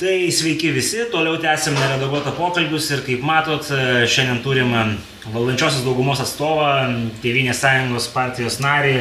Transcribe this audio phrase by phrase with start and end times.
[0.00, 3.66] Tai sveiki visi, toliau tęsim neredaguotą pokalbius ir kaip matot,
[4.08, 4.70] šiandien turim
[5.28, 6.70] valdančiosios daugumos atstovą,
[7.20, 8.94] Tevinės sąjungos partijos narį,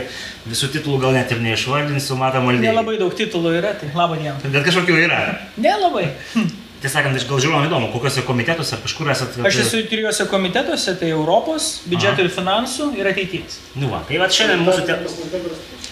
[0.52, 2.74] visų titulų gal net ir neišvardinsiu, matom valdymą.
[2.74, 4.36] Nelabai daug titulų yra, tai laba diena.
[4.44, 5.22] Bet kažkokių yra.
[5.56, 6.10] Nelabai.
[6.36, 9.48] Tiesą sakant, aš gal žiūrovams įdomu, kokiuose komitetuose ar kažkur esate.
[9.48, 13.62] Aš esu trijose komitetuose, tai Europos, biudžeto ir finansų ir ateities.
[13.80, 15.00] Nu va, tai va šiandien mūsų, te...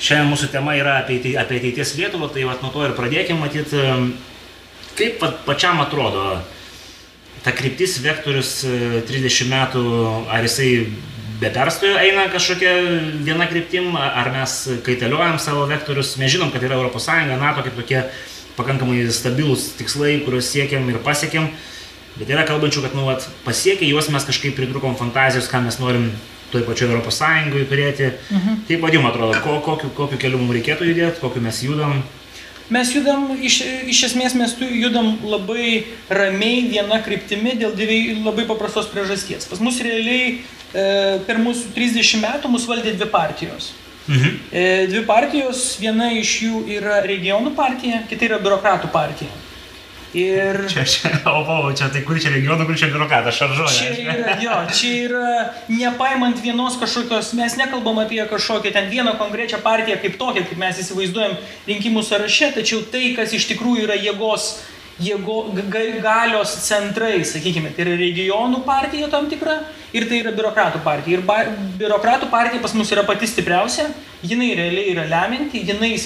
[0.03, 3.43] šiandien mūsų tema yra apie, atei- apie ateities Lietuvą, tai va nuo to ir pradėkime
[3.47, 3.83] matyti,
[4.97, 6.39] kaip pačiam atrodo
[7.45, 9.83] ta kryptis, vektorius e, 30 metų,
[10.33, 10.71] ar jisai
[11.39, 12.73] be perstojo eina kažkokia
[13.23, 18.01] viena kryptim, ar mes kaitaliojam savo vektorius, mes žinom, kad yra ES, NATO kaip tokie
[18.57, 21.51] pakankamai stabilūs tikslai, kuriuos siekiam ir pasiekėm,
[22.17, 26.09] bet yra kalbančių, kad nu, vat, pasiekę juos mes kažkaip pridrukom fantazijos, ką mes norim
[26.51, 27.21] toj pačioj ES
[27.69, 28.11] turėti.
[28.31, 28.63] Mhm.
[28.67, 32.01] Kaip vad jums atrodo, ko, kokiu, kokiu keliu mums reikėtų judėti, kokiu mes judam?
[32.69, 38.89] Mes judam, iš, iš esmės mes judam labai ramiai viena kryptimi dėl dviejų labai paprastos
[38.91, 39.47] priežasties.
[39.47, 40.87] Pas mus realiai e,
[41.23, 43.71] per mūsų 30 metų mus valdė dvi partijos.
[44.07, 44.35] Mhm.
[44.51, 49.31] E, dvi partijos, viena iš jų yra regionų partija, kita yra biurokratų partija.
[50.15, 53.73] Ir Čia, čia, o, o, čia tai kur čia regionų, kur čia biurokratas, šaržuoja.
[53.75, 55.31] Čia yra, jo, čia yra
[55.67, 60.79] nepaimant vienos kažkokios, mes nekalbam apie kažkokią ten vieną konkrečią partiją kaip tokią, kaip mes
[60.79, 61.35] įsivaizduojam
[61.67, 64.47] rinkimų sąraše, tačiau tai, kas iš tikrųjų yra jėgos,
[65.03, 69.59] jėgo, ga, galios centrai, sakykime, tai yra regionų partija tam tikra
[69.91, 71.19] ir tai yra biurokratų partija.
[71.19, 71.41] Ir ba,
[71.83, 73.89] biurokratų partija pas mus yra pati stipriausia,
[74.23, 75.97] jinai realiai yra leminti, jinai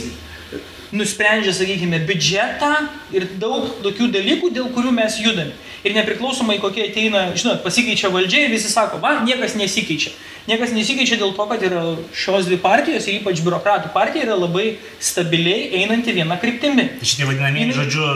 [0.95, 2.72] nusprendžia, sakykime, biudžetą
[3.16, 5.56] ir daug tokių dalykų, dėl kurių mes judame.
[5.81, 10.14] Ir nepriklausomai kokie ateina, žinot, pasikeičia valdžia ir visi sako, va, niekas nesikeičia.
[10.50, 11.81] Niekas nesikeičia dėl to, kad yra
[12.17, 16.88] šios dvi partijos, ypač biurokratų partija, yra labai stabiliai einanti viena kryptimi.
[17.06, 18.08] Šitie vadinamieji, žodžiu,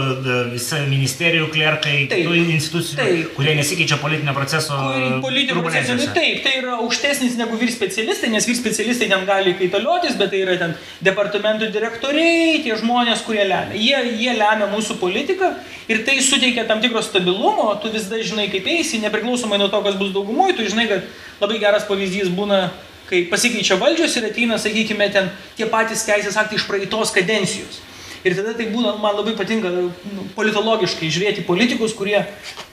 [0.49, 2.31] visi ministerijų klerkai, Taip.
[2.55, 3.29] institucijų, Taip.
[3.37, 4.79] kurie nesikeičia politinio proceso.
[5.21, 9.53] Politinio proceso, nu, taip, tai yra aukštesnis negu vyr specialistai, nes vyr specialistai ten gali
[9.61, 10.73] kaitaliotis, bet tai yra ten
[11.05, 13.77] departamentų direktoriai, tie žmonės, kurie lemia.
[13.77, 15.53] Jie, jie lemia mūsų politiką
[15.93, 19.85] ir tai suteikia tam tikro stabilumo, tu vis dar žinai, kaip eisi, nepriklausomai nuo to,
[19.85, 21.05] kas bus daugumoje, tu žinai, kad
[21.37, 22.69] labai geras pavyzdys būna,
[23.09, 25.27] kai pasikeičia valdžios ir ateina, sakykime, ten
[25.57, 27.81] tie patys teisės aktai iš praeitos kadencijos.
[28.25, 32.23] Ir tada tai būna, man labai patinka nu, politologiškai žiūrėti politikus, kurie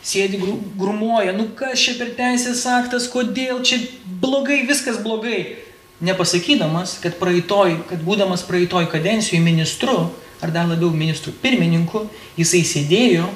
[0.00, 3.82] sėdi gru- grumoja, nu kas čia per teisės aktas, kodėl čia
[4.22, 5.58] blogai, viskas blogai.
[6.02, 10.08] Nepasakydamas, kad praeitoj, kad būdamas praeitoj kadencijoje ministru,
[10.42, 12.06] ar dar labiau ministru pirmininku,
[12.40, 13.28] jisai sėdėjo,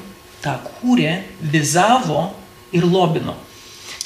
[0.43, 1.21] tą kūrė,
[1.53, 2.31] vizavo
[2.72, 3.37] ir lobino.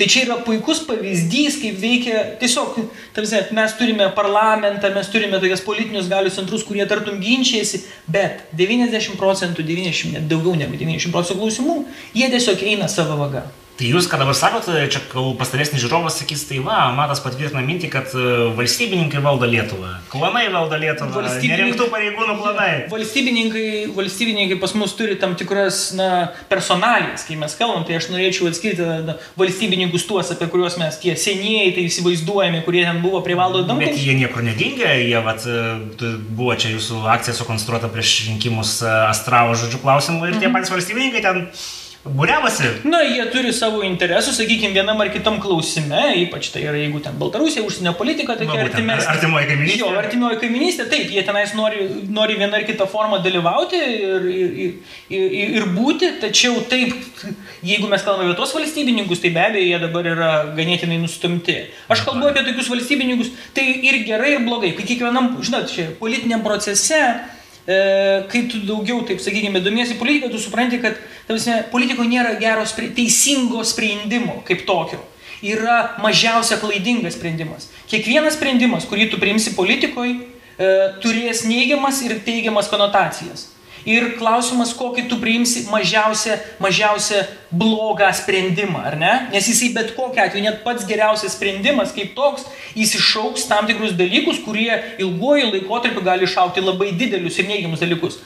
[0.00, 2.78] Tai čia yra puikus pavyzdys, kaip veikia tiesiog,
[3.12, 9.18] tarsi, mes turime parlamentą, mes turime tokias politinius galius centrus, kurie tartum ginčiasi, bet 90
[9.20, 11.76] procentų, 90, net daugiau negu 90 procentų klausimų,
[12.16, 13.44] jie tiesiog eina savo vaga.
[13.80, 15.00] Tai jūs, ką dabar sakote, čia
[15.40, 18.24] pastaresnis žiūrovas sakys, tai va, matas patvirtina mintį, kad e,
[18.58, 22.74] valstybininkai valdo Lietuvą, klanai valdo Lietuvą, Valstybininkai- nerinktų pareigūnų planai.
[22.92, 23.64] Valstybininkai,
[23.96, 26.10] valstybininkai pas mus turi tam tikras na,
[26.52, 31.16] personalijas, kai mes kalbam, tai aš norėčiau atskirti na, valstybininkus tuos, apie kuriuos mes tie
[31.16, 36.14] senieji, tai įsivaizduojami, kurie ten buvo prie valdo Bet jie niekur nedingė, jie vat, e,
[36.36, 40.40] buvo čia jūsų akcija sukonstruota prieš rinkimus e, Astravo žodžių klausimų ir Mhm.
[40.44, 41.46] tie patys valstybininkai ten
[42.00, 42.68] būriavosi.
[42.88, 47.18] Na, jie turi savo interesų, sakykime, vienam ar kitam klausime, ypač tai yra, jeigu ten
[47.20, 49.08] Baltarusija, užsienio politika, tokia būtent, artimesnė.
[49.12, 49.80] artimoji kaimynystė.
[49.82, 54.54] Jo, artimoji kaiminystė, taip, jie tenais nori, nori vieną ar kitą formą dalyvauti ir, ir,
[54.64, 56.94] ir, ir, ir būti, tačiau taip,
[57.68, 61.58] jeigu mes kalbame apie tos valstybininkus, tai be abejo jie dabar yra ganėtinai nustumti.
[61.92, 66.40] Aš kalbu apie tokius valstybininkus, tai ir gerai, ir blogai, kai kiekvienam, žinot, čia politiniam
[66.46, 67.02] procese
[67.66, 70.98] e, kai tu daugiau, taip sakykime, domiesi politiką, tu supranti, kad
[71.30, 75.00] tarsi, politikoje nėra gero, teisingo sprendimo kaip tokio.
[75.40, 77.70] Yra mažiausia klaidingas sprendimas.
[77.88, 80.18] Kiekvienas sprendimas, kurį tu priimsi politikoje,
[80.60, 83.48] e, turės neigiamas ir teigiamas konotacijas.
[83.88, 89.12] Ir klausimas, kokį tu priimsi mažiausią, mažiausią blogą sprendimą, ar ne?
[89.32, 92.44] Nes jisai bet kokiu atveju, net pats geriausias sprendimas kaip toks,
[92.76, 98.20] jis iššauks tam tikrus dalykus, kurie ilguoju laikotarpiu gali išaukti labai didelius ir neigiamus dalykus.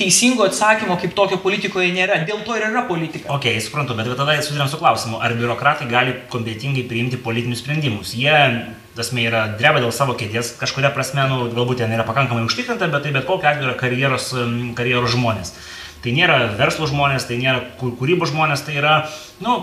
[0.00, 3.28] Teisingo atsakymo kaip tokio politikoje nėra, dėl to ir yra politika.
[3.34, 8.14] Ok, suprantu, bet tada susidurėm su klausimu, ar biurokratai gali kompetingai priimti politinius sprendimus.
[8.16, 8.32] Jie,
[8.96, 13.04] tasme, yra dreba dėl savo kėdės, kažkuria prasme, nu, galbūt ten yra pakankamai užtikrinta, bet
[13.04, 14.32] tai bet kokiu atveju yra karjeros,
[14.80, 15.52] karjeros žmonės.
[16.00, 18.94] Tai nėra verslo žmonės, tai nėra kū- kūrybos žmonės, tai yra,
[19.44, 19.58] nu,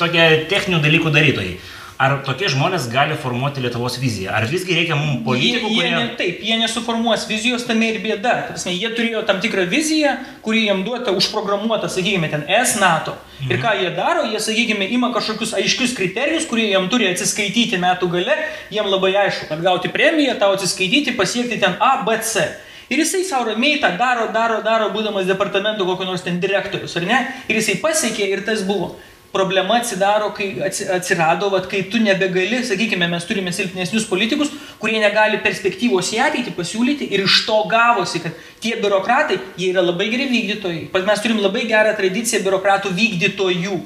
[0.00, 1.58] tokie techninių dalykų darytojai.
[1.98, 4.30] Ar tokie žmonės gali formuoti Lietuvos viziją?
[4.38, 5.94] Ar visgi reikia mums politikų, jie, jie kurie...
[5.96, 8.34] ne, taip, jie nesuformuos vizijos, tame ir bėda.
[8.52, 10.14] Prasme, jie turėjo tam tikrą viziją,
[10.44, 13.16] kuri jiem duota, užprogramuota, sakykime, ten S NATO.
[13.40, 13.50] Mhm.
[13.50, 18.12] Ir ką jie daro, jie, sakykime, ima kažkokius aiškius kriterijus, kurie jiem turi atsiskaityti metų
[18.14, 18.38] gale,
[18.74, 22.46] jiem labai aišku, kad gauti premiją, tau atsiskaityti, pasiekti ten A, B, C.
[22.88, 27.04] Ir jisai savo ramiai tą daro, daro, daro, būdamas departamento kokio nors ten direktorius, ar
[27.04, 27.18] ne?
[27.50, 28.94] Ir jisai pasiekė ir tas buvo
[29.32, 30.48] problema atsidaro, kai
[30.96, 36.54] atsirado, vat, kai tu nebegali, sakykime, mes turime silpnesnius politikus, kurie negali perspektyvos į ateitį
[36.56, 40.88] pasiūlyti ir iš to gavosi, kad tie biurokratai, jie yra labai geri vykdytojai.
[40.94, 43.78] Pat mes turim labai gerą tradiciją biurokratų vykdytojų.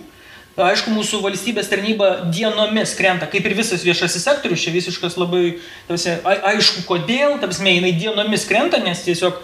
[0.52, 5.54] Aišku, mūsų valstybės tarnyba dienomis krenta, kaip ir visas viešasis sektorius, čia visiškas labai,
[5.88, 9.38] tavasi, aišku, kodėl, tavasi, jinai dienomis krenta, nes tiesiog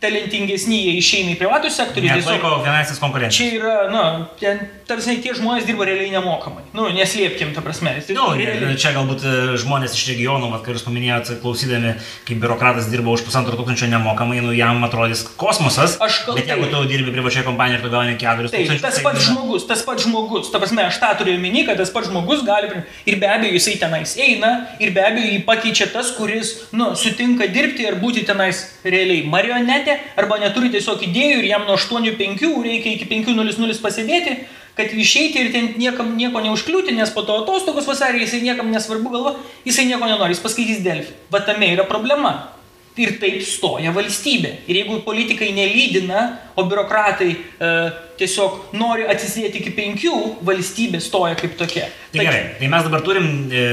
[0.00, 2.08] talentingesni jie išeina į privatų sektorių.
[2.08, 3.36] Neatlaiko finansinės konkurencijos.
[3.36, 4.04] Čia yra, na,
[4.40, 6.64] ten, tarsi tie žmonės dirba realiai nemokamai.
[6.72, 7.92] Nu, neslėpkim, ta prasme.
[8.00, 8.78] Tai, nu, realiai...
[8.80, 11.92] Čia galbūt e, žmonės iš regionų, vat, kai jūs paminėjote, klausydami,
[12.24, 15.98] kaip biurokratas dirba už pusantro tūkstančio nemokamai, nu, jam atrodys kosmosas.
[16.00, 16.40] Aš kalbu.
[16.40, 18.86] Bet jeigu tu dirbi privačioje kompanijoje ir tu gauni keturis tūkstančius.
[18.88, 21.92] Tas pats tai, žmogus, tas pats žmogus, ta prasme, aš tą turiu omeny, kad tas
[21.92, 22.72] pats žmogus gali,
[23.04, 27.52] ir be abejo jisai tenais eina, ir be abejo jį pakeičia tas, kuris, nu, sutinka
[27.52, 32.62] dirbti ir būti tenais realiai marionetė internete arba neturi tiesiog idėjų ir jam nuo 8.5
[32.64, 34.36] reikia iki 5.00 pasėdėti,
[34.76, 39.10] kad išeiti ir ten niekam nieko neužkliūti, nes po to atostogos vasarį jisai niekam nesvarbu
[39.10, 41.14] galvo, jisai nieko nenori, jis paskaitys Delfį.
[41.30, 42.50] Va tame yra problema.
[42.94, 44.52] Ir taip stoja valstybė.
[44.70, 46.20] Ir jeigu politikai nelydina,
[46.54, 47.70] o biurokratai e,
[48.20, 50.12] tiesiog nori atsisėti iki penkių,
[50.46, 51.88] valstybė stoja kaip tokia.
[52.12, 53.64] Tai gerai, tai mes dabar turim e,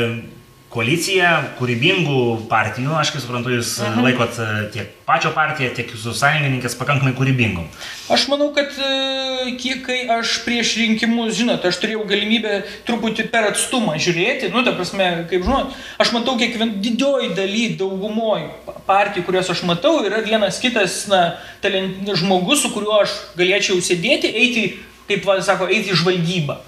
[0.71, 2.19] koaliciją kūrybingų
[2.51, 4.05] partijų, aš kaip suprantu, jūs uh mhm.
[4.05, 7.67] laikot e, tiek pačio partiją, tiek jūsų sąjungininkės pakankamai kūrybingom.
[8.15, 13.49] Aš manau, kad e, kiek kai aš prieš rinkimus, žinot, aš turėjau galimybę truputį per
[13.49, 18.47] atstumą žiūrėti, nu, ta prasme, kaip žinot, aš matau kiekvien didioji daly, daugumoj
[18.87, 24.31] partijų, kurias aš matau, yra vienas kitas, na, talent, žmogus, su kuriuo aš galėčiau sėdėti,
[24.31, 24.67] eiti,
[25.11, 26.61] kaip va, sako, eiti į žvalgybą.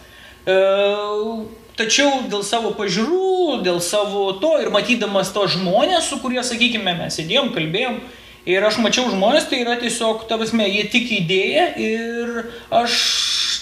[0.44, 0.62] E,
[1.74, 7.18] Tačiau dėl savo pažiūrų, dėl savo to ir matydamas to žmonės, su kurie, sakykime, mes
[7.18, 7.98] sėdėjom, kalbėjom,
[8.46, 12.98] ir aš mačiau žmonės, tai yra tiesiog, ta prasme, jie tik idėja ir aš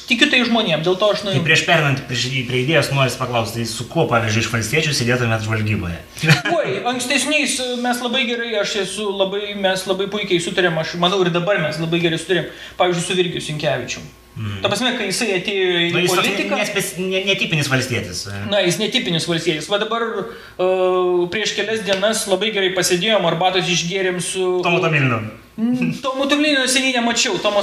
[0.10, 1.40] tikiu tai žmonėm, dėl to aš noriu.
[1.40, 5.46] Tai prieš pernant prie, prie idėjos noriu paklausti, tai su kuo, pavyzdžiui, iš valstiečių sėdėtumėt
[5.48, 6.00] žvalgyboje?
[6.58, 11.32] Oi, ankstesniais mes labai gerai, aš esu labai, mes labai puikiai sutarėm, aš manau ir
[11.32, 14.04] dabar mes labai gerai sutarėm, pavyzdžiui, su Virgiu Sinkevičiu.
[14.42, 14.62] Mm.
[14.64, 16.58] Ta prasme, kai jisai atėjo į nu, jis politiką...
[16.62, 18.24] Jis netipinis valstietis.
[18.50, 19.68] Na, jis netipinis valstietis.
[19.70, 24.48] Va dabar uh, prieš kelias dienas labai gerai pasėdėjom, arbatos išgėrėm su...
[24.66, 25.22] Tomu Tomilinu.
[25.62, 27.62] Mm, Tomo Tomlinio seniai nemačiau, Tomo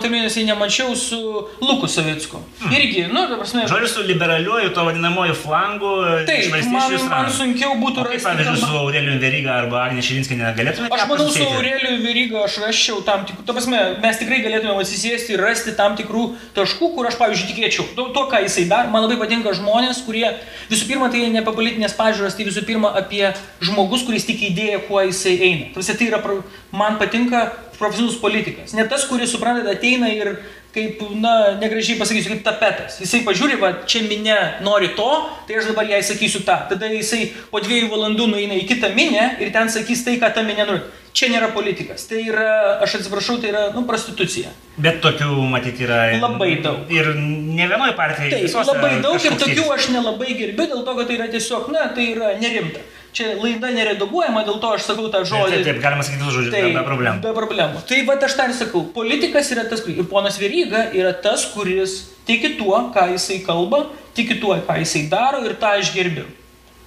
[0.00, 1.18] Tomlinio seniai nemačiau su
[1.60, 2.40] Luku Savicku.
[2.60, 2.72] Hmm.
[2.72, 3.66] Irgi, nu, ta prasme.
[3.68, 5.90] Žodžiu, su liberaliuoju, to vadinamoju flangu.
[6.24, 8.24] Taip, man, man sunkiau būtų rasti.
[8.24, 10.88] Pavyzdžiui, su Aureliu Veryga arba Agnė Šilinskinė galėtume.
[10.88, 15.36] Aš manau, su Aureliu Veryga aš raščiau tam tikrų, ta prasme, mes tikrai galėtume atsisėsti
[15.36, 16.24] ir rasti tam tikrų
[16.56, 17.88] taškų, kur aš, pavyzdžiui, tikėčiau.
[17.98, 20.24] To, to ką jisai daro, man labai patinka žmonės, kurie
[20.72, 23.26] visų pirma, tai ne apie politinės pažiūras, tai visų pirma apie
[23.60, 25.70] žmogus, kuris tik idėja, kuo jisai eina.
[25.76, 26.22] Tarsi tai yra,
[26.72, 27.46] man patinka
[27.78, 28.74] profesionalus politikas.
[28.74, 30.34] Ne tas, kuris supranta, ateina ir
[30.74, 32.98] kaip, na, negražiai pasakysiu, kaip tapetas.
[33.02, 34.36] Jisai pažiūri, va, čia minė
[34.66, 35.08] nori to,
[35.48, 36.58] tai aš dabar jai sakysiu tą.
[36.72, 40.44] Tada jisai po dviejų valandų nueina į kitą minę ir ten sakys tai, ką ta
[40.46, 40.84] minė nori.
[41.18, 42.04] Čia nėra politikas.
[42.06, 42.50] Tai yra,
[42.84, 44.52] aš atsiprašau, tai yra, nu, prostitucija.
[44.78, 46.02] Bet tokių, matyti, yra.
[46.20, 46.84] Labai daug.
[46.94, 48.44] Ir ne vienoje partijoje.
[48.44, 51.88] Taip, labai daug ir tokių aš nelabai gerbiu, dėl to, kad tai yra tiesiog, na,
[51.96, 52.84] tai yra nerimta.
[53.18, 55.56] Čia laida neredaguojama, dėl to aš sakau tą žodį.
[55.56, 57.22] Taip, taip galima sakyti žodžius, tai, be problemų.
[57.24, 57.80] Be problemų.
[57.90, 58.82] Tai va aš tą ir sakau.
[58.94, 61.96] Politikas yra tas, ir ponas Veryga yra tas, kuris
[62.28, 66.28] tiki tuo, ką jisai kalba, tiki tuo, ką jisai daro ir tą aš gerbiu.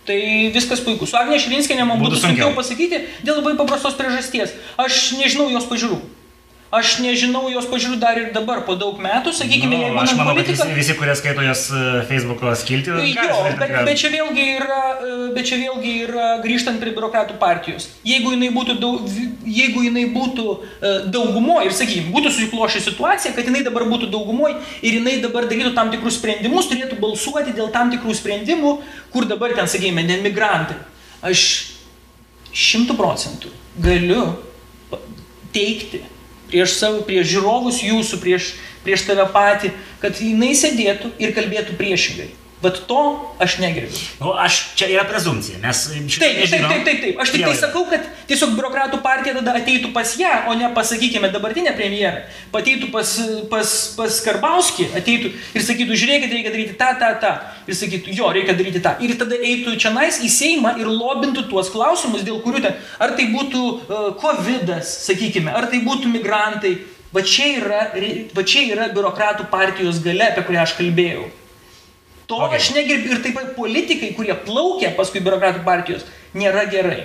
[0.07, 0.21] Tai
[0.55, 1.03] viskas puiku.
[1.09, 4.55] Su Agnė Šilinskinė man būtų, būtų sunkiau pasakyti dėl labai paprastos priežasties.
[4.79, 5.99] Aš nežinau jos pažiūrų.
[6.71, 10.31] Aš nežinau jos pažiūrų dar ir dabar, po daug metų, sakykime, nu, jeigu aš manau,
[10.37, 10.63] politika...
[10.63, 15.17] kad visi, kurie skaito jos e, Facebook'o skilti, jo, bet, bet, čia vėlgi yra, e,
[15.35, 17.89] bet čia vėlgi yra grįžtant prie biurokratų partijos.
[18.07, 19.09] Jeigu jinai būtų, daug,
[19.43, 24.55] jeigu jinai būtų e, daugumoje ir, sakykime, būtų susiklošę situacija, kad jinai dabar būtų daugumoje
[24.79, 28.77] ir jinai dabar darytų tam tikrus sprendimus, turėtų balsuoti dėl tam tikrų sprendimų,
[29.11, 30.79] kur dabar ten, sakykime, ne migrantai.
[31.19, 31.43] Aš
[32.55, 33.51] šimtų procentų
[33.83, 34.23] galiu
[35.51, 36.05] teikti
[36.51, 38.51] prieš savo, prieš žiūrovus jūsų, prieš,
[38.85, 39.71] prieš tave patį,
[40.03, 42.29] kad jinai sėdėtų ir kalbėtų priešingai.
[42.61, 43.97] Bet to aš negerbiu.
[44.19, 47.21] Nu, aš čia yra prezumcija, mes taip, taip, taip, taip, taip.
[47.23, 51.31] Aš tik tai sakau, kad tiesiog biurokratų partija tada ateitų pas ją, o ne pasakykime
[51.33, 52.21] dabartinę premjerą.
[52.53, 53.15] Pateitų pas,
[53.49, 57.33] pas, pas Karbauskį, ateitų ir sakytų, žiūrėkit, reikia daryti tą, tą, tą.
[57.65, 58.93] Ir sakytų, jo, reikia daryti tą.
[59.01, 63.17] Ir tada eitų čia nais į Seimą ir lobintų tuos klausimus, dėl kurių ten, ar
[63.17, 66.77] tai būtų uh, COVID, sakykime, ar tai būtų migrantai.
[67.11, 67.83] Va čia, yra,
[68.31, 71.25] va čia yra biurokratų partijos gale, apie kurią aš kalbėjau.
[72.31, 72.61] To okay.
[72.61, 76.05] aš negerbiu ir taip pat politikai, kurie plaukia paskui biurokratų partijos,
[76.37, 77.01] nėra gerai.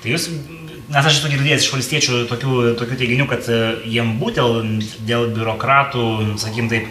[0.00, 0.28] Tai jūs,
[0.88, 3.58] nes aš esu girdėjęs iš valstiečių tokių, tokių teiginių, kad e,
[3.92, 6.04] jiem būtent dėl biurokratų,
[6.40, 6.88] sakykim taip,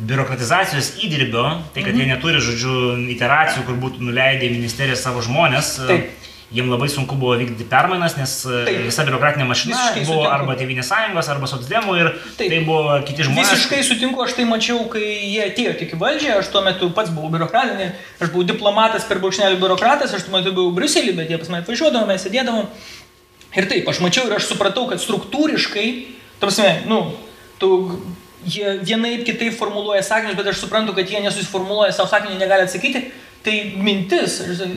[0.00, 1.44] biurokratizacijos įdirbio,
[1.74, 2.00] tai kad -hmm.
[2.00, 2.14] jie mhm.
[2.14, 2.76] neturi, žodžiu,
[3.12, 5.74] iteracijų, kur būtų nuleidę į ministeriją savo žmonės.
[5.84, 6.19] E, taip
[6.50, 8.80] jiem labai sunku buvo vykdyti permainas, nes e, Taip.
[8.88, 10.34] visa biurokratinė mašina Visiškai buvo sutinku.
[10.34, 12.50] arba Tevinės sąjungos, arba Socdemų ir Taip.
[12.50, 13.52] tai buvo kiti žmonės.
[13.54, 17.12] Visiškai sutinku, aš tai mačiau, kai jie atėjo tik į valdžią, aš tuo metu pats
[17.14, 21.38] buvau biurokratinė, aš buvau diplomatas per brūkšnelį biurokratas, aš tuo metu buvau Briuselį, bet jie
[21.38, 22.66] pas mane atvažiuodavo, mes sėdėdavom.
[23.54, 25.86] Ir taip, aš mačiau ir aš supratau, kad struktūriškai,
[26.42, 27.02] tarsi, nu,
[27.62, 27.70] tu
[28.46, 33.10] jie vienaip kitaip formuluoja sakinius, bet aš suprantu, kad jie nesusiformuluoja savo sakinį, negali atsakyti.
[33.40, 34.34] Tai mintis,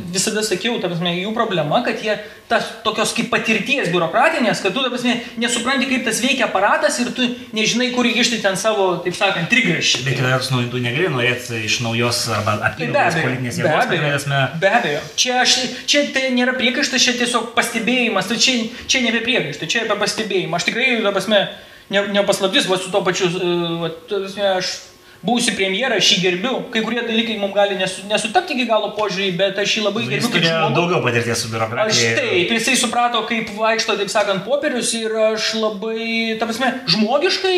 [0.08, 2.14] visada sakiau, prasme, jų problema, kad jie
[2.48, 7.28] tas tokios kaip patirties biurokratinės, kad tu, prasme, nesupranti, kaip tas veikia aparatas ir tu
[7.56, 10.06] nežinai, kur įkišti ten savo, taip sakant, trigrašį.
[10.08, 13.74] Bet vertus, nu, tu negali norėti iš naujos arba apynaujos tai politinės jėgos.
[13.74, 14.40] Be abejo, prasme...
[14.64, 15.04] be abejo.
[15.20, 19.84] Čia, aš, čia tai nėra priekaištas, čia tiesiog pastebėjimas, tai čia, čia nebe priekaištas, čia
[19.84, 20.56] apie pastebėjimą.
[20.56, 21.44] Aš tikrai, ta prasme,
[21.92, 23.28] nepaslaptis, ne va su to pačiu,
[23.84, 24.74] va, ta prasme, aš
[25.24, 26.54] būsiu premjeras, aš jį gerbiu.
[26.74, 30.20] Kai kurie dalykai mums gali nesu, nesutapti iki galo požiūrį, bet aš jį labai gerbiu.
[30.20, 31.94] Jis turėjo daugiau patirties su biurokratija.
[31.94, 36.10] Aš taip, jisai suprato, kaip vaikšto, taip sakant, popierius ir aš labai,
[36.42, 37.56] ta prasme, žmogiškai,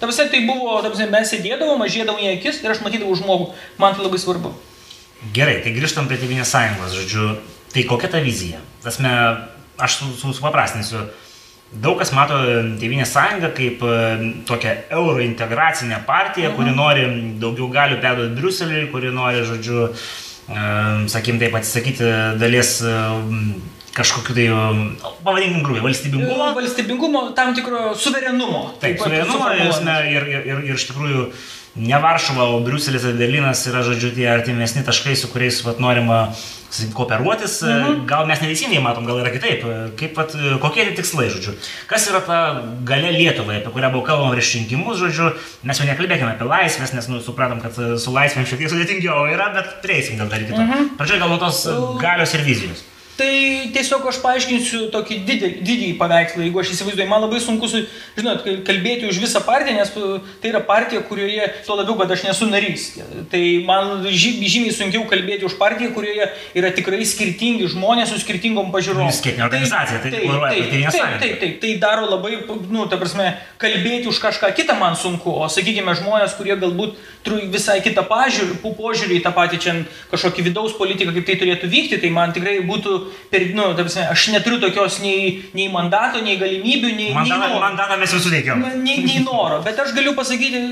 [0.00, 3.20] ta prasme, tai buvo, ta prasme, mes sėdėdavom, aš žiedavau į akis ir aš matydavau
[3.20, 3.52] žmogų.
[3.82, 4.56] Man tai labai svarbu.
[5.34, 7.32] Gerai, tai grįžtam prie Tevinės sąjungos, žodžiu,
[7.74, 8.62] tai kokia ta vizija?
[8.84, 9.12] Tasme,
[9.76, 11.04] aš supaprastinsiu.
[11.04, 11.27] Su, su
[11.68, 12.36] Daug kas mato
[12.80, 13.96] Tevinės sąjungą kaip e,
[14.48, 16.78] tokią eurointegracinę partiją, kuri mhm.
[16.80, 17.02] nori
[17.42, 20.62] daugiau galių perduoti Briuseliui, kuri nori, žodžiu, e,
[21.12, 22.08] sakykim, taip atsisakyti
[22.40, 22.94] dalies e,
[23.98, 24.48] kažkokiu tai,
[25.26, 26.48] pavadinkim grubiai, valstybingumo.
[26.56, 28.64] Valstybingumo, tam tikro suverenumo.
[28.80, 31.28] Taip, taip suverenumo ir, ir, ir, ir iš tikrųjų
[31.78, 36.26] ne Varšuva, o Briuselis ir Berlynas yra, žodžiu, tie artimesni taškai, su kuriais vat, norima
[36.94, 38.02] kooperuotis, mhm.
[38.08, 39.64] gal mes neteisingai matom, gal yra kitaip.
[39.98, 41.54] Kaip, pat, kokie tie tikslai, žodžiu.
[41.88, 42.40] Kas yra ta
[42.88, 45.32] gale Lietuvai, apie kurią buvo kalbama prieš rinkimus, žodžiu.
[45.68, 49.48] Mes jau nekalbėkime apie laisvės, nes nu, supratom, kad su laisvėm šiek tiek sudėtingiau yra,
[49.56, 50.60] bet prieisim gal dar kito.
[50.60, 50.94] Mhm.
[51.00, 51.64] Pradžioje gal nuo tos
[52.02, 52.84] galios ir vizijos.
[53.18, 53.30] Tai
[53.74, 57.80] tiesiog aš paaiškinsiu tokį didį, didį paveikslą, jeigu aš įsivaizduoju, man labai sunku, su,
[58.14, 59.90] žinot, kalbėti už visą partiją, nes
[60.38, 62.84] tai yra partija, kurioje, tuo labiau, kad aš nesu narys.
[63.32, 66.28] Tai man žymiai sunkiau kalbėti už partiją, kurioje
[66.60, 69.10] yra tikrai skirtingi žmonės su skirtingom pažiūrom.
[69.18, 72.38] Skirtinga organizacija, tai, tai, tai, taip, taip, taip, taip, taip, tai daro labai,
[72.70, 76.94] nu, ta prasme, kalbėti už kažką kitą man sunku, o sakykime žmonės, kurie galbūt
[77.28, 79.74] turi visai kitą pažiūrį, požiūrį į tą patį čia
[80.12, 82.94] kažkokį vidaus politiką, kaip tai turėtų vykti, tai man tikrai būtų
[83.32, 87.10] per, nu, prasme, aš neturiu tokios nei, nei mandato, nei galimybių, nei...
[87.16, 87.64] Mandatą, nei noro.
[87.66, 88.64] mandatą mes visų teikiam.
[88.82, 90.64] Nei, nei noro, bet aš galiu pasakyti,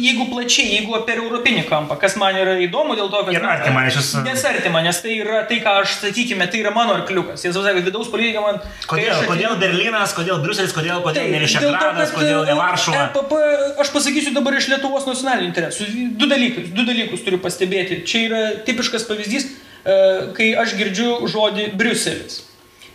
[0.00, 3.34] jeigu plačiai, jeigu per europinį kampą, kas man yra įdomu dėl to, kad...
[3.34, 4.12] Ir artima, nes jūs...
[4.26, 7.44] Nesartima, nes tai yra tai, ką aš, sakykime, tai yra mano arkliukas.
[7.46, 8.62] Jis sakė, kad vidaus politika man...
[8.86, 9.28] Kodėl, atėjau...
[9.32, 13.04] kodėl Berlynas, kodėl Bruselis, kodėl, kodėl tai, ne Višegradas, kodėl ne Varšuva?
[13.10, 13.36] EPP,
[13.84, 15.92] aš pasakysiu dabar iš Lietuvos nacionalinių interesų.
[16.20, 18.02] Du dalykus, du dalykus turiu pastebėti.
[18.08, 19.50] Čia yra tipiškas pavyzdys
[19.86, 19.96] E,
[20.34, 22.40] kai aš girdžiu žodį Briuselis.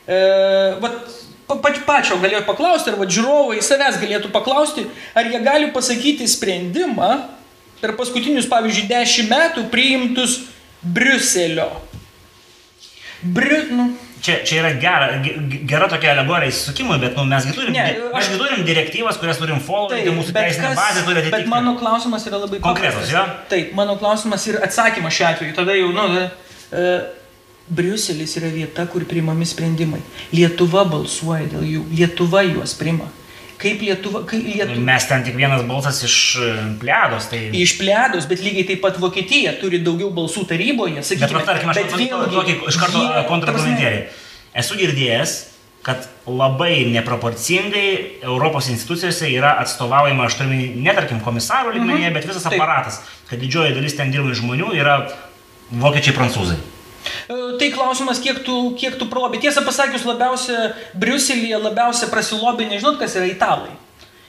[0.03, 0.17] E,
[0.83, 0.97] vat,
[1.63, 4.85] pač pačio galėjo paklausti, ar va, žiūrovai savęs galėtų paklausti,
[5.17, 7.11] ar jie gali pasakyti sprendimą
[7.81, 10.41] per paskutinius, pavyzdžiui, dešimt metų priimtus
[10.81, 11.67] Briuselio.
[13.21, 13.87] Bri, nu,
[14.21, 15.09] čia, čia yra gera,
[15.69, 17.85] gera tokia alegorija įsisukimui, bet nu, mesgi turim, ne,
[18.17, 21.41] aš, mes turim direktyvas, kurias turim follow, tai mūsų teisinė bazė turi atitikti.
[21.43, 23.11] Bet mano klausimas yra labai konkretus.
[23.13, 23.27] Ja?
[23.51, 25.57] Taip, mano klausimas ir atsakymas šiuo atveju.
[25.57, 26.07] Tada jau, nu,
[26.71, 26.99] E,
[27.69, 30.01] Briuselis yra vieta, kur priimami sprendimai.
[30.33, 33.07] Lietuva balsuoja dėl jų, Lietuva juos priima.
[33.61, 34.79] Kaip Lietuva, kaip Lietuva.
[34.87, 36.49] Mes ten tik vienas balsas iš e,
[36.81, 37.29] plėdos.
[37.31, 37.43] Tai...
[37.61, 41.37] Iš plėdos, bet lygiai taip pat Vokietija turi daugiau balsų taryboje, sakykime.
[41.37, 44.01] Bet, tarkim, aš bet vėlgi, tokį iš karto kontrargumentėlį.
[44.61, 45.37] Esu girdėjęs,
[45.85, 47.87] kad labai neproporcingai
[48.21, 52.13] Europos institucijose yra atstovaujama, aš turiu ne tarkim komisaro lygmenyje, -hmm.
[52.13, 54.99] bet visas aparatas, kad didžioji dalis ten dirbančių žmonių yra
[55.71, 56.59] vokiečiai, prancūzai.
[57.29, 59.39] E, tai klausimas, kiek tu, kiek tu probi.
[59.43, 63.71] Tiesą pasakius, labiausia Briuselėje, labiausia prasilobi, nežinot, kas yra italai.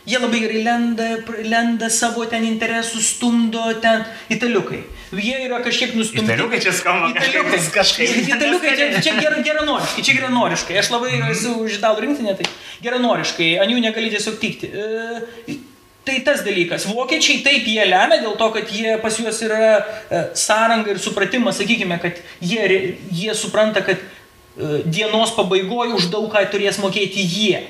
[0.02, 1.04] Jie labai gerai lenda,
[1.46, 4.02] lenda savo ten interesų, stumdo ten
[4.34, 4.80] italiukai.
[5.14, 6.24] jie yra kažkiek nustumti.
[6.26, 7.60] Italiukai čia skamba Italiukai.
[7.76, 10.78] kažkaip- Italiukai čia, čia ger, geranoriškai, čia geranoriškai.
[10.80, 12.48] Aš labai esu už italų rinktinę, tai
[12.82, 14.72] geranoriškai, ant jų negali tiesiog pykti.
[14.74, 15.58] E,
[16.02, 16.88] Tai tas dalykas.
[16.90, 21.60] Vokiečiai taip jie lemia dėl to, kad jie pas juos yra e, sąranga ir supratimas,
[21.62, 27.62] sakykime, kad jie, jie supranta, kad e, dienos pabaigoje už daug ką turės mokėti jie.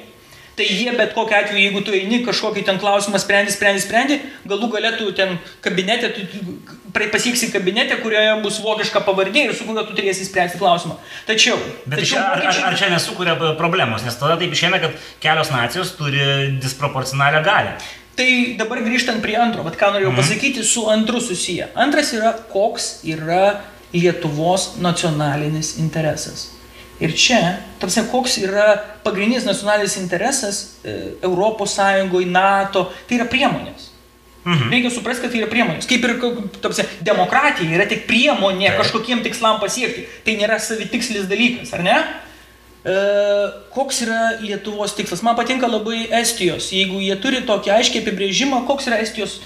[0.56, 4.68] Tai jie bet kokiu atveju, jeigu tu eini kažkokį ten klausimą sprendi, sprendi, sprendi, galų
[4.74, 6.52] galėtų ten kabinete, tu
[6.92, 10.98] pasieksi kabinete, kurioje bus vokiška pavardė ir su kuriuo tu turėsi spręsti klausimą.
[11.28, 15.08] Tačiau, Bet tačiau čia, ar, ar, ar čia nesukuria problemos, nes tada taip išeina, kad
[15.24, 16.20] kelios nacijos turi
[16.60, 17.76] disproporcionalią galę.
[18.16, 20.20] Tai dabar grįžtant prie antro, bet ką norėjau mhm.
[20.20, 21.70] pasakyti, su antru susiję.
[21.74, 26.48] Antras yra, koks yra Lietuvos nacionalinis interesas.
[27.02, 27.40] Ir čia,
[27.80, 33.88] tarsi, koks yra pagrindinis nacionalinis interesas e, Europos Sąjungoje, NATO, tai yra priemonės.
[34.44, 34.70] Mhm.
[34.72, 35.86] Reikia suprasti, kad tai yra priemonės.
[35.90, 36.16] Kaip ir
[36.62, 38.80] tarsi, demokratija yra tik priemonė Taip.
[38.80, 40.06] kažkokiem tikslam pasiekti.
[40.26, 41.98] Tai nėra savitikslis dalykas, ar ne?
[42.82, 42.94] E,
[43.74, 45.22] koks yra Lietuvos tikslas?
[45.22, 46.72] Man patinka labai Estijos.
[46.74, 49.38] Jeigu jie turi tokį aiškiai apibrėžimą, koks yra Estijos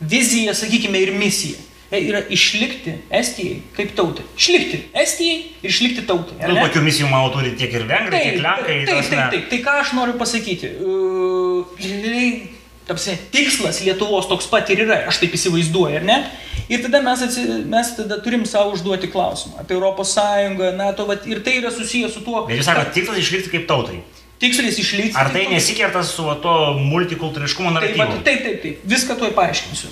[0.00, 1.62] vizija, sakykime, ir misija.
[1.88, 4.26] E, Yra išlikti Estijai kaip tautai.
[4.36, 6.36] Išlikti Estijai ir išlikti tautai.
[6.42, 8.76] Nu, tokių misijų, manau, turi tiek ir vengrai, tiek lenkai.
[8.84, 9.48] taip, ta taip, taip, taip.
[9.54, 10.74] Tai ką aš noriu pasakyti?
[10.82, 12.57] Uh,
[12.88, 16.18] tapsi, tikslas Lietuvos toks pat ir yra, aš taip įsivaizduoju, ar ne?
[16.68, 21.24] Ir tada mes, atsi, mes tada turim savo užduoti klausimą apie Europos Sąjungą, NATO, vat,
[21.28, 24.02] ir tai yra susijęs su tuo, Bet jūs sakote, tikslas išlikti kaip tautai.
[24.38, 25.16] tikslis išlikti.
[25.18, 28.04] Ar tai nesikerta su to multikultūriškumo Taip, naratyvu?
[28.04, 28.84] vat, taip, taip, taip.
[28.92, 29.88] Viską tuoj paaiškinsiu.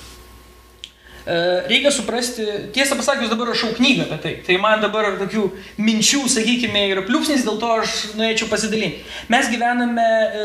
[1.27, 4.35] E, Reikia suprasti, tiesą pasakius, dabar rašau knygą apie tai.
[4.47, 5.49] Tai man dabar tokių
[5.83, 9.03] minčių, sakykime, yra pliūpsnis, dėl to aš norėčiau pasidalinti.
[9.35, 10.45] Mes gyvename, e,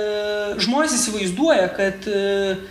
[0.65, 2.23] žmonės įsivaizduoja, kad e,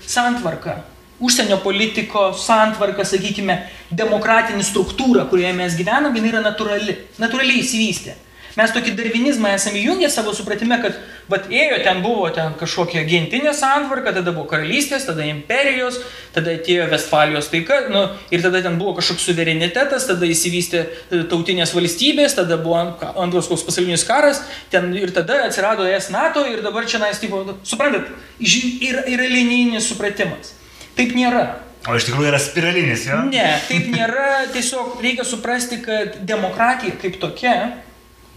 [0.02, 0.80] santvarka,
[1.22, 3.60] užsienio politiko santvarka, sakykime,
[3.94, 8.18] demokratinė struktūra, kurioje mes gyvename, jinai yra natūrali, natūraliai įsivystė.
[8.58, 10.96] Mes tokį darvinizmą esame įjungę savo supratime, kad
[11.30, 16.00] vat, ėjo ten buvo ten kažkokia gentinė santvarka, tada buvo karalystės, tada imperijos,
[16.34, 18.02] tada atėjo Vestfalijos taika, nu,
[18.34, 22.80] ir tada ten buvo kažkoks suverenitetas, tada įsivystė e, tautinės valstybės, tada buvo
[23.12, 24.42] antras koks pasaulinis karas,
[24.72, 28.10] ten ir tada atsirado ES NATO ir dabar čia nais, tipo, nu, suprantat,
[28.42, 30.56] yra, yra linijinis supratimas.
[30.98, 31.44] Taip nėra.
[31.88, 33.22] O iš tikrųjų yra spiralinis, jo?
[33.30, 34.42] Ne, taip nėra.
[34.52, 37.54] Tiesiog reikia suprasti, kad demokratija kaip tokia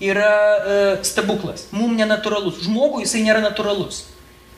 [0.01, 1.67] yra e, stebuklas.
[1.75, 2.63] Mums nenatūralus.
[2.65, 4.07] Žmogui jisai nėra natūralus.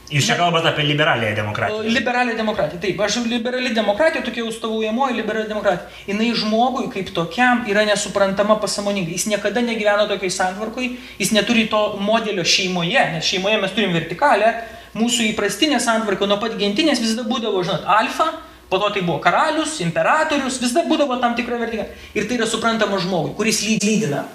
[0.05, 1.93] Jūs čia kalbate apie liberaliąją O, demokratiją.
[1.95, 2.81] Liberalią demokratiją.
[2.81, 5.89] Taip, aš liberali demokratija, tokia užstovaujamoji liberali demokratija.
[6.05, 9.17] Jis žmogui kaip tokiam yra nesuprantama pasamoningai.
[9.17, 14.53] Jis niekada negyveno tokiai santvarkoj, jis neturi to modelio šeimoje, nes šeimoje mes turim vertikalę.
[14.95, 18.29] Mūsų įprastinė santvarka nuo pat gentinės visada būdavo, žinot, alfa,
[18.69, 21.97] po to tai buvo karalius, imperatorius, visada būdavo tam tikra vertikalė.
[22.13, 24.27] Ir tai yra suprantama žmogui, kuris lyd lydina.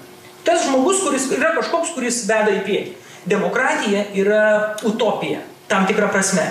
[0.47, 2.97] Tas žmogus, kuris yra kažkoks, kuris veda į priekį.
[3.29, 4.43] Demokratija yra
[4.89, 6.47] utopija, tam tikra prasme.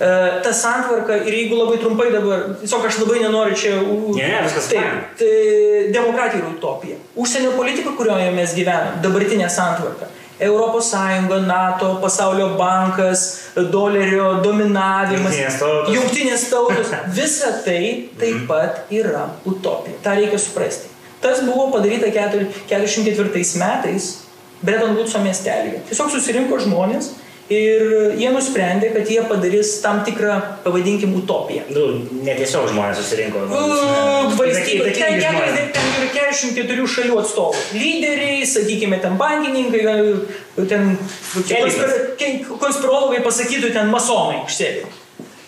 [0.00, 0.08] E,
[0.44, 3.74] Ta santvarka ir jeigu labai trumpai dabar, tiesiog aš labai nenoriu čia...
[3.80, 5.32] Ne, ne, viskas Taip, tai
[5.92, 6.96] demokratija yra utopija.
[7.16, 10.10] Užsienio politika, kurioje mes gyvenam, dabartinė santvarka.
[10.40, 13.24] Europos Sąjunga, NATO, Pasaulio bankas,
[13.72, 15.90] dolerio dominavimas, Jungtinės tautos.
[15.96, 17.82] jungtinės tautos, visa tai
[18.20, 20.00] taip pat yra utopija.
[20.04, 20.88] Ta reikia suprasti.
[21.20, 24.12] Tas buvo padaryta 44 metais
[24.62, 25.82] Bretton Woodso miestelėje.
[25.88, 27.10] Tiesiog susirinko žmonės
[27.50, 31.64] ir jie nusprendė, kad jie padarys tam tikrą, pavadinkim, utopiją.
[31.74, 31.86] Nu,
[32.24, 33.42] netiesiog žmonės susirinko.
[33.50, 33.62] nu,
[34.38, 35.56] Valstybė, ten, įtakingi žmonės.
[35.56, 37.64] ten, ten yra 44 šalių atstovų.
[37.74, 39.84] Lyderiai, sakykime, ten bankininkai,
[40.70, 40.94] ten
[42.62, 44.86] konspirologai pasakytų, ten masonai išsėdė.
[44.86, 44.96] Uh,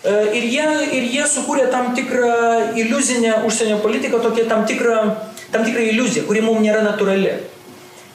[0.03, 0.65] Ir jie,
[0.99, 4.97] ir jie sukūrė tam tikrą iliuzinę užsienio politiką, tokią tam tikrą,
[5.53, 7.35] tam tikrą iliuziją, kuri mums nėra natūrali.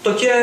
[0.03, 0.33] Tokia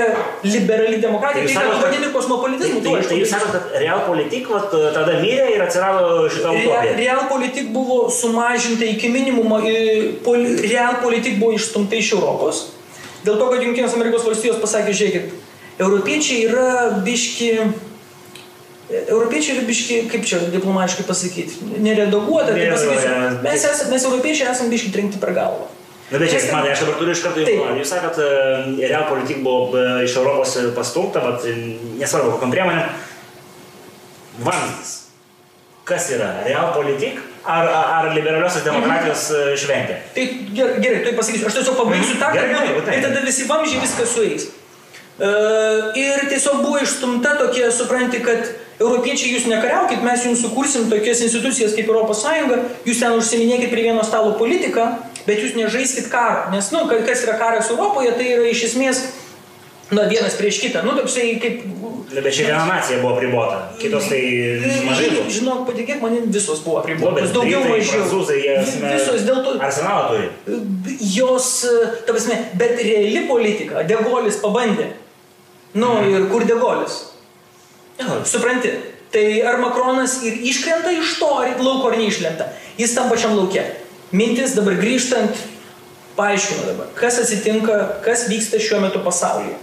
[0.44, 2.80] liberali demokratija, Tai tai yra kad- vadinti kosmopolitizmu.
[2.84, 4.48] Tai, tai jūs sakote, kad Realpolitik
[4.96, 6.96] tada mirė ir atsirado šitą Real, utopiją.
[6.98, 9.60] Realpolitik buvo sumažinta iki minimumo,
[10.74, 12.66] Realpolitik buvo išstumta iš Europos.
[13.24, 15.30] Dėl to, kad Junktinės Amerikos valstijos pasakė, žiūrėkit,
[15.80, 16.66] europiečiai yra
[17.06, 17.48] biški,
[19.08, 23.14] europiečiai yra biški, kaip čia diplomatiškai pasakyti, neredaguota, tai pasakysiu,
[23.46, 25.70] mes, esame, mes europiečiai esame biški trenkti per galvą.
[26.10, 29.72] Na, bet čia, man, aš dabar turiu iš karto jau, jūs sakot, e, Realpolitik buvo
[29.72, 31.54] e, iš Europos pastumta, bet e,
[32.00, 32.90] nesvarbu, kokiam priemonėm.
[34.44, 34.92] Vamzdis.
[35.88, 36.28] Kas yra?
[36.44, 39.96] Realpolitik ar, ar, ar liberaliosios demokratijos e, šventė?
[40.16, 42.98] Tai gerai, gerai tai pasakysiu, aš tiesiog pabaigsiu tą, gerai, būtų- būtinai.
[42.98, 44.46] ir tada visi vamžiai viskas sueis.
[45.14, 48.48] Uh, ir tiesiog buvo išstumta tokie, supranti, kad
[48.82, 52.24] europiečiai jūs nekariaukit, mes jums sukursim tokias institucijas kaip ES,
[52.88, 54.88] jūs ten užsiminėkit prie vieno stalo politiką,
[55.24, 59.04] Bet jūs nežaiskit karo, nes, nu, kas yra karas Europoje, tai yra iš esmės
[59.90, 60.82] Na, vienas prieš kitą.
[60.84, 61.64] Nu, toksai kaip...
[62.14, 64.20] Bet čia viena nacija buvo apribota, kitos tai
[64.86, 65.24] mažai buvo.
[65.34, 67.28] Žinok, patikėk, manim visos buvo apribotos.
[67.28, 68.04] Nu, daugiau mažiau.
[68.04, 68.56] Prancūzai, jie...
[68.84, 69.54] Visos dėl to...
[69.64, 70.96] Arsenalą turi.
[71.14, 71.50] Jos,
[72.06, 74.92] ta prasme, bet reali politika, Degolis pabandė.
[75.74, 76.14] Nu, mhm.
[76.14, 77.00] ir kur Degolis?
[77.98, 78.72] Ja, supranti,
[79.14, 82.48] tai ar Makronas ir iškrenta iš to, ar lauko ar neišlenta.
[82.80, 83.66] Jis tam pačiam laukia.
[84.14, 85.38] Mintis dabar grįžtant,
[86.14, 89.58] paaiškinu dabar, kas atsitinka, kas vyksta šiuo metu pasaulyje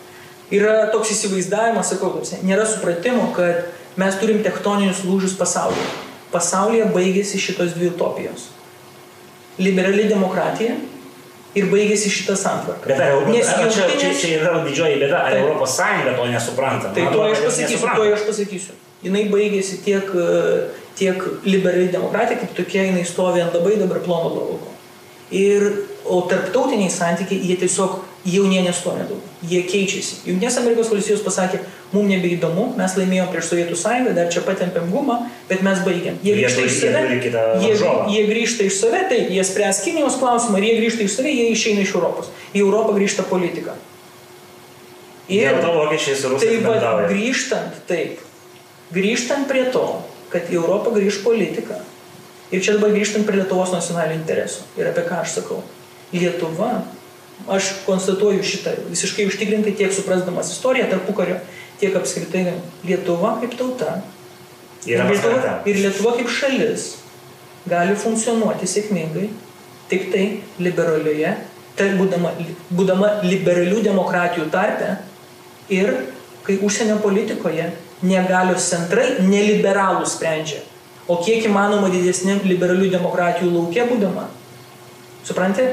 [0.51, 5.87] yra toks įsivaizdavimas, sakau, nėra supratimo, kad mes turim tektoninius lūžius pasaulyje.
[6.31, 8.49] Pasaulyje baigėsi šitos dvi utopijos.
[9.59, 10.77] Liberali demokratija
[11.55, 12.87] ir baigėsi šitą santvarką.
[12.87, 16.27] Bet ar, Nes ar, čia, čia, čia yra didžioji bėda, ar tai, Europos Sąjunga to
[16.31, 16.93] nesupranta?
[16.95, 18.77] Tai to aš pasakysiu, to aš pasakysiu.
[19.01, 20.07] Jinai baigėsi tiek,
[21.01, 24.77] tiek liberali demokratija, kaip tokia jinai stovi ant labai dabar plono lauko.
[25.31, 25.65] Ir,
[26.05, 29.21] o tarptautiniai santykiai, jie tiesiog jau nie nestoja daug.
[29.47, 30.19] Jie keičiasi.
[30.27, 31.61] Junktinės Amerikos valstijos pasakė,
[31.93, 35.17] mums nebeįdomu, mes laimėjom prieš Sovietų sąjungą, dar čia patempėm gumą,
[35.49, 36.19] bet mes baigiam.
[36.21, 37.01] Jie grįžta iš save.
[37.63, 37.71] Jie,
[38.13, 41.47] jie grįžta iš save, taip, jie spręs Kinijos klausimą ir jie grįžta iš save, jie
[41.55, 42.29] išeina iš Europos.
[42.53, 43.77] Į Europą grįžta politika.
[45.31, 48.19] Ir tai va, grįžtant, taip,
[48.93, 49.87] grįžtant prie to,
[50.31, 51.79] kad į Europą grįž politika,
[52.51, 54.65] Ir čia dabar grįžtant prie Lietuvos nacionalinių interesų.
[54.79, 55.61] Ir apie ką aš sakau.
[56.11, 56.81] Lietuva,
[57.47, 61.37] aš konstatuoju šitą visiškai užtikrintai tiek suprasdamas istoriją tarpukario,
[61.79, 64.01] tiek apskritai Lietuva kaip tauta.
[64.83, 66.89] Ir Lietuva, ir Lietuva kaip šalis
[67.71, 69.29] gali funkcionuoti sėkmingai
[69.87, 70.25] tik tai
[70.59, 71.31] liberalioje,
[71.79, 72.33] tai būdama,
[72.73, 74.97] būdama liberalių demokratijų tarpe
[75.71, 75.93] ir
[76.43, 77.69] kai užsienio politikoje
[78.01, 80.61] negalios centrai neliberalų sprendžia
[81.11, 84.27] o kiek įmanoma didesniam liberalių demokratijų laukia būdama.
[85.25, 85.67] Supranti?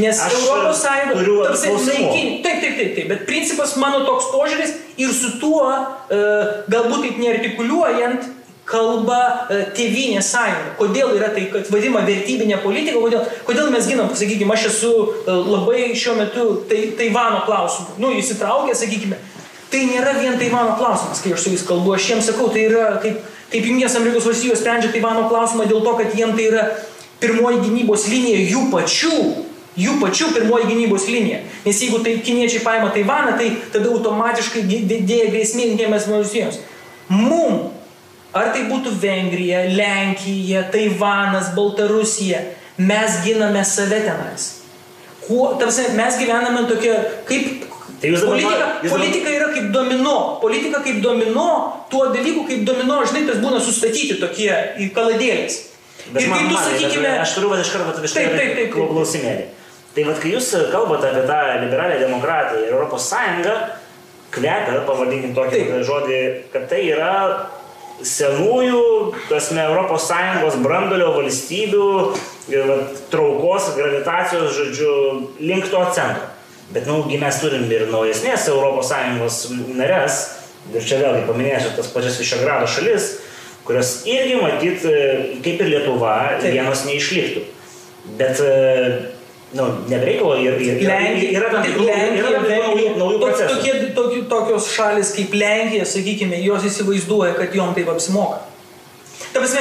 [0.00, 2.38] Nes Aš Europos Sąjunga turiu naikinti.
[2.44, 5.66] Taip, taip, taip, taip, bet principas mano toks požiūris ir su tuo,
[6.08, 6.22] e,
[6.72, 8.30] galbūt taip neartikuliuojant,
[8.64, 9.20] kalba
[9.52, 10.72] e, tėvynė sąjunga.
[10.78, 15.36] Kodėl yra tai, kad vadima vertybinė politika, kodėl, kodėl mes ginam, sakykime, aš esu e,
[15.36, 19.20] labai šiuo metu tai, Taivano klausimu, nu, įsitraukė, sakykime,
[19.74, 22.92] tai nėra vien Taivano klausimas, kai aš su jais kalbu, aš jiems sakau, tai yra
[23.02, 23.22] kaip
[23.54, 26.62] Kaip Junktinės Amerikos valstijos sprendžia Taivano klausimą dėl to, kad jiem tai yra
[27.22, 29.18] pirmoji gynybos linija jų pačių,
[29.78, 31.44] jų pačių pirmoji gynybos linija.
[31.62, 36.58] Nes jeigu tai kiniečiai paima Taivaną, tai tada automatiškai didėja grėsmė Junktinėms valstijoms.
[37.12, 37.68] Mum,
[38.34, 42.42] ar tai būtų Vengrija, Lenkija, Taivanas, Baltarusija,
[42.82, 44.48] mes giname save tenais.
[45.28, 47.68] Kuo, tarsi, mes gyvename tokia, kaip
[48.04, 50.16] Tai jūs dabar politika, jūs politika yra kaip domino.
[50.42, 51.46] Politika kaip domino,
[51.88, 54.50] tuo dalyku kaip domino, žinai, tas būna sustatyti tokie
[54.84, 55.56] į kaladėlės.
[56.12, 57.06] Bet ir kaip tu sakykime...
[57.06, 59.46] Bet, aš turiu va iš karto karto klausimėlį.
[59.94, 63.56] Tai vad, kai jūs kalbate apie tą liberalią demokratiją ir Europos Sąjungą,
[64.34, 65.74] kvepia, pavadinkim tokį taip.
[65.88, 66.20] žodį,
[66.52, 67.14] kad tai yra
[68.04, 68.84] senųjų,
[69.30, 71.88] tasme, Europos Sąjungos brandolio valstybių
[72.52, 72.78] ir va,
[73.14, 74.94] traukos, gravitacijos, žodžiu,
[75.40, 76.33] link to centro.
[76.72, 79.40] Bet, nu, mes turim ir naujesnės ES
[79.76, 80.20] narės,
[80.72, 83.10] ir čia vėlgi paminėsiu tas pačias Višegrado šalis,
[83.68, 85.02] kurios irgi matyt, e,
[85.44, 86.54] kaip ir Lietuva, Taip.
[86.56, 87.44] vienos neišliktų.
[88.16, 88.54] Bet, e,
[89.56, 93.60] nu, nebereikalo ir, ir, Lenkija, yra tam tikrų naujų, naujų procesų.
[93.60, 98.40] Tokie, tokie, tokios šalis kaip Lenkija, sakykime, jos įsivaizduoja, kad jom taip apsimoka.
[99.34, 99.60] Ta prasme,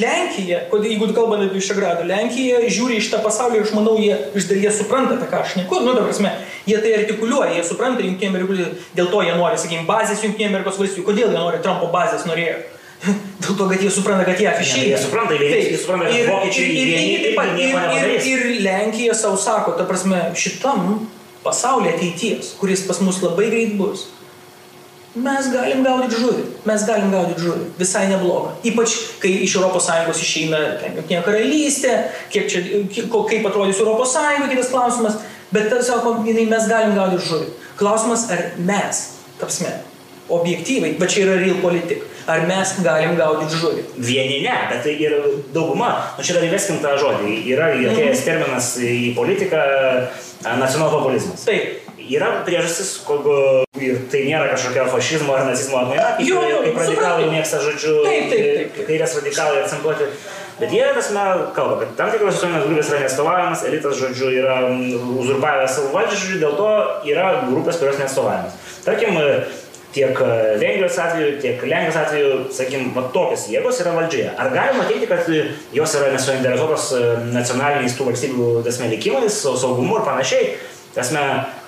[0.00, 4.46] Lenkija, jeigu kalbame apie Išegradą, Lenkija žiūri iš tą pasaulį ir aš manau, jie iš
[4.48, 5.80] dalies supranta, apie ką aš neku.
[5.84, 6.30] Nu, ta prasme,
[6.64, 10.80] jie tai artikuliuoja, jie supranta Junktinė Amerikos, dėl to jie nori, sakykime, bazės Junktinė Amerikos
[10.80, 11.04] valstybių.
[11.10, 12.62] Kodėl jie nori Trumpo bazės norėjo?
[13.44, 14.86] Dėl to, kad jie supranta, kad jie afišiai.
[14.94, 18.64] Jie supranta, jie, jie supranta, kad vokiečiai ir, ir, ir, taip pat, ir, ir, ir
[18.64, 21.04] Lenkija savo sako, ta prasme, šitam
[21.44, 24.08] pasaulyje ateities, kuris pas mus labai greit bus,
[25.14, 26.44] mes galim gaudyti žuvį.
[26.66, 27.66] Mes galim gaudyti žuvį.
[27.78, 28.54] Visai neblogą.
[28.66, 31.94] Ypač, kai iš ES išeina Junktinė karalystė,
[32.34, 32.62] kiek čia,
[33.30, 34.16] kaip atrodys ES,
[34.50, 35.20] kitas klausimas.
[35.54, 37.52] Bet tas sako, mes galim gaudyti žuvį.
[37.78, 39.04] Klausimas, ar mes,
[39.38, 39.70] tapsme,
[40.34, 42.02] objektyvai, bet čia yra real politik.
[42.26, 43.82] Ar mes galim gaudyti žuvį?
[44.00, 45.14] Vieni ne, bet tai ir
[45.54, 48.24] dauguma, nu čia dar įveskim tą žodį, yra atėjęs mm.
[48.24, 49.60] terminas į politiką
[50.62, 51.44] nacionalpopulizmas.
[51.44, 53.28] Taip yra priežastis, ir
[54.12, 58.30] tai nėra kažkokia fašizmo ar nacizmo atmaina, kaip, jo, jo, kaip radikalai mėgsta, žodžiu, taip,
[58.32, 60.08] taip, taip, kairės radikalai akcentuoti.
[60.54, 61.22] Bet jie, tasme,
[61.56, 64.60] kalba, kad tam tikros visuomenės grupės yra nestovavimas, elitas, žodžiu, yra
[65.18, 66.70] uzurpavęs savo valdžią, žodžiu, dėl to
[67.10, 68.54] yra grupės, kurios nestovavimas.
[68.86, 69.18] Tarkim,
[69.94, 74.30] tiek e, Vengrijos atveju, tiek Lenkijos atveju, sakykim, va, tokios jėgos yra valdžioje.
[74.38, 75.30] Ar galima teikti, kad
[75.78, 77.02] jos yra nesuinteresuotos e,
[77.34, 80.54] nacionaliniais tų valstybių tasme likimais, saugumu ir panašiai?
[80.94, 81.20] Tasme,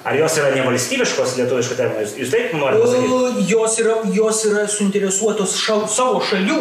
[0.07, 2.03] ar jos yra nevalstybiškos lietuviškų terminų?
[2.05, 3.47] Jūs, jūs taip norite pasakyti?
[3.51, 6.61] Jos yra, jos yra suinteresuotos šal, savo šalių,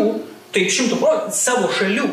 [0.56, 2.08] taip šimtų procentų, savo šalių.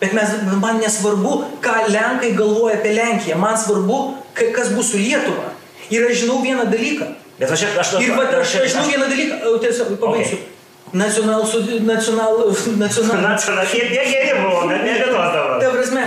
[0.00, 4.00] Bet mes, man nesvarbu, ką Lenkai galvoja apie Lenkiją, man svarbu,
[4.34, 5.52] kas bus su Lietuva.
[5.94, 7.12] Ir aš žinau vieną dalyką.
[7.38, 10.40] Bet aš, aš, ir va, aš, aš žinau vieną dalyką, tiesiog pabaigsiu.
[10.40, 10.50] Okay.
[10.94, 11.46] Nacional,
[11.86, 12.42] nacional,
[12.78, 13.22] nacional.
[13.22, 15.56] Nacional, jie geri buvo, bet ne vietos dabar.
[15.62, 16.04] Ta prasme,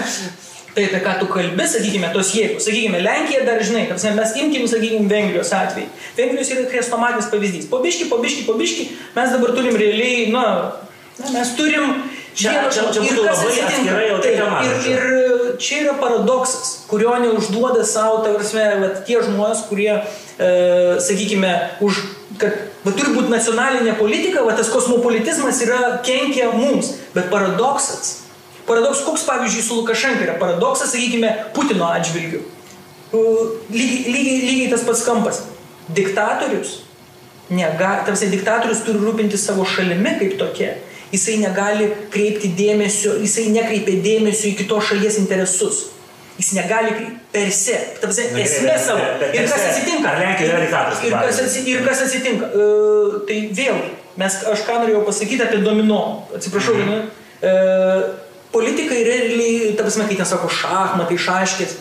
[0.78, 2.68] tai apie ką tu kalbi, sakykime, tos jėgos.
[2.68, 5.88] Sakykime, Lenkija dar žinai, kad mes imkim, sakykime, Vengrijos atvejį.
[6.20, 7.66] Vengrijos yra krestomatinis pavyzdys.
[7.72, 8.86] Pobiški, pobiški, pobiški,
[9.16, 10.44] mes dabar turim realiai, na,
[11.18, 11.98] na mes turim
[12.38, 14.60] Čia, čia, čia būtų labai atskirai jau tai tema.
[14.62, 15.06] Ir, ir
[15.58, 19.90] čia yra paradoksas, kurio neužduoda savo, ta prasme, tie žmonės, kurie,
[20.38, 20.52] e,
[21.02, 22.04] sakykime, už,
[22.38, 22.54] kad
[22.86, 26.94] va, turi būti nacionalinė politika, va, tas kosmopolitizmas yra kenkia mums.
[27.18, 28.27] Bet paradoksas,
[28.68, 32.44] paradoks, koks pavyzdžiui su Lukašenka yra paradoksas, sakykime, Putino atžvilgiu.
[33.14, 35.42] Lygiai, lygiai, lygiai tas pats kampas.
[35.88, 36.82] Diktatorius,
[37.50, 40.76] nega, tarsi diktatorius turi rūpinti savo šalimi kaip tokie
[41.12, 45.86] jisai negali kreipti dėmesio, jisai nekreipia dėmesio į kitos šalies interesus.
[46.38, 46.92] Jis negali
[47.34, 49.02] per se, tapsi, esmė savo.
[49.34, 50.12] Ir kas atsitinka?
[50.22, 51.72] Ir kas atsitinka?
[51.72, 52.50] Ir kas atsitinka?
[52.52, 53.90] Uh, tai vėlgi,
[54.22, 56.02] mes, aš ką norėjau pasakyti apie domino.
[56.38, 58.14] Atsiprašau, mm -hmm.
[58.58, 61.78] Politikai realiai, tapsi, kai ten sako šachmatai, šaškės.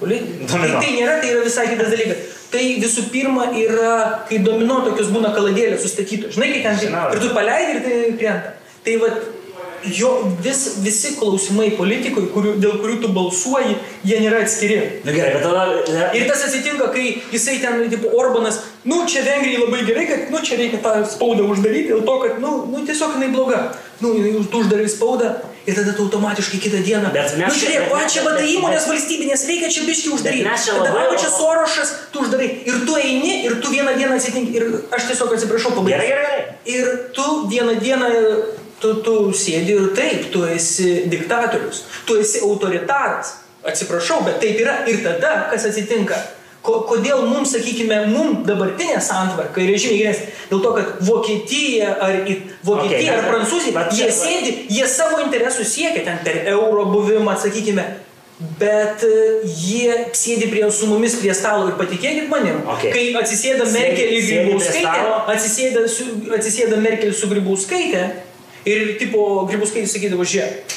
[0.00, 0.18] Tai,
[0.50, 2.32] tai nėra, tai yra visai kitas dalykas.
[2.54, 3.94] Tai visų pirma yra,
[4.28, 6.36] kai domino tokios būna kaladėlės sustatytos.
[6.36, 8.52] Žinai, kai ten ir tu paleidi ir tai krenta.
[8.84, 9.08] Tai va,
[9.98, 10.10] jo
[10.44, 14.78] vis, visi klausimai politikui, kurių, dėl kurių tu balsuoji, jie nėra atskiri.
[15.06, 16.10] Na gerai, bet tada...
[16.16, 20.42] Ir tas atsitinka, kai jisai ten, tipo, Orbanas, nu, čia Vengrijai labai gerai, kad, nu,
[20.44, 23.64] čia reikia tą spaudą uždaryti, dėl to, kad, nu, nu tiesiog jinai bloga.
[24.04, 24.14] Nu,
[24.50, 25.34] tu uždarai spaudą
[25.66, 27.12] ir tada tu automatiškai kitą dieną.
[27.14, 27.52] Bet mes...
[27.52, 30.44] Nu, žiūrėk, va, čia vada įmonės valstybinės, reikia čia biški uždaryti.
[30.48, 31.06] Mes čia labai...
[31.10, 32.50] Va, čia Sorošas, tu uždarai.
[32.68, 34.58] Ir tu eini, ir tu vieną dieną atsitinki.
[34.58, 36.04] Ir aš tiesiog atsiprašau, pabaigsiu.
[36.04, 36.44] Gerai, gerai.
[36.74, 38.12] Ir tu vieną dieną
[38.84, 43.38] tu, tu sėdi ir taip, tu esi diktatorius, tu esi autoritaras.
[43.64, 44.82] Atsiprašau, bet taip yra.
[44.90, 46.18] Ir tada, kas atsitinka?
[46.64, 50.30] Kodėl mums, sakykime, mums dabartinė santvarka yra žymiai geresnė?
[50.48, 52.16] Dėl to, kad Vokietija ar,
[52.64, 57.84] Vokietija okay, ar Prancūzija, jie sėdi, jie savo interesų siekia ten per euro buvimą, sakykime,
[58.60, 62.94] bet e, jie sėdi prie, su mumis prie stalo ir patikėkit manim, okay.
[62.96, 65.84] kai atsisėda Merkel ir Grybauskaitė, atsisėda,
[66.38, 68.08] atsisėda Merkel su Grybauskaitė,
[68.64, 70.73] Ir tipo Grybauskaitis sakydavo, žiūrėk.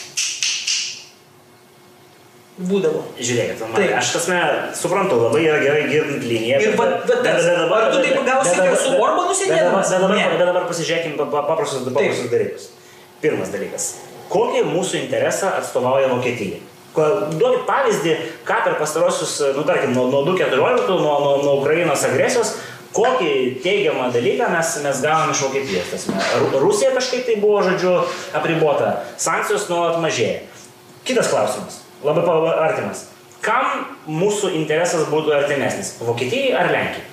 [2.58, 3.04] Būdavo.
[3.22, 3.90] Žiūrėkit, man, tai.
[4.00, 4.38] aš tasme
[4.74, 6.62] suprantu, labai yra gerai girdint liniją.
[6.66, 7.86] Ir bet, bet, bet, bet dabar...
[7.86, 9.92] Ar tu taip gausi, kad su Orbanu sėdėdamas?
[9.94, 12.66] Bet dabar, bet dabar pasižiūrėkim paprastus, paprastus dalykus.
[13.22, 13.88] Pirmas dalykas.
[14.34, 16.58] Kokį mūsų interesą atstovauja Vokietija?
[16.98, 18.18] Duokit pavyzdį,
[18.48, 22.56] ką per pastarosius, nu tarkim, nuo, nuo 2014, nuo, nuo, nuo Ukrainos agresijos,
[22.98, 26.08] kokį teigiamą dalyką mes, mes gavom iš Vokietijos.
[26.58, 28.00] Rusija kažkaip tai buvo, žodžiu,
[28.38, 30.48] apribota, sankcijos nuolat mažėja.
[31.06, 33.06] Kitas klausimas, labai artimas.
[33.46, 35.96] Kam mūsų interesas būtų artimesnis?
[36.02, 37.06] Vokietijai ar Lenkijai?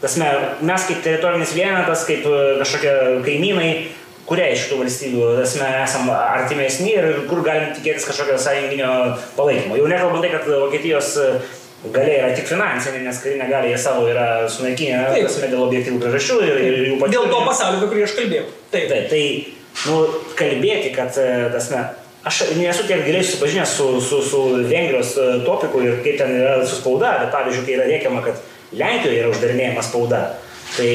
[0.00, 0.28] Tasme,
[0.64, 2.92] mes kaip teritorinis vienetas, kaip e, kažkokie
[3.26, 3.72] kaimynai,
[4.24, 8.90] kurie iš tų valstybių tasme, esame artimesni ir kur galim tikėtis kažkokio sąjunginio
[9.36, 9.76] palaikymo.
[9.76, 11.12] Jau nekalbant tai, kad Vokietijos
[11.88, 16.36] galia yra tik finansinė, nes karinė galia jie savo yra sunaikinę, prasme, dėl objektyvų priežasčių
[16.46, 17.16] ir, ir jų pačių.
[17.16, 18.46] Dėl to pasaulio, apie kurį aš kalbėjau.
[18.72, 19.08] Taip, taip.
[19.12, 19.24] Tai,
[19.86, 20.00] nu,
[20.40, 21.84] kalbėti, kad, e, tasme,
[22.24, 26.60] aš nesu tiek giliai susipažinęs su, su, su Vengrijos e, topiku ir kaip ten yra
[26.66, 28.40] su spauda, bet pavyzdžiui, kai yra rėkiama, kad
[28.76, 30.20] Lenkijoje yra uždarinėjama spauda,
[30.76, 30.92] tai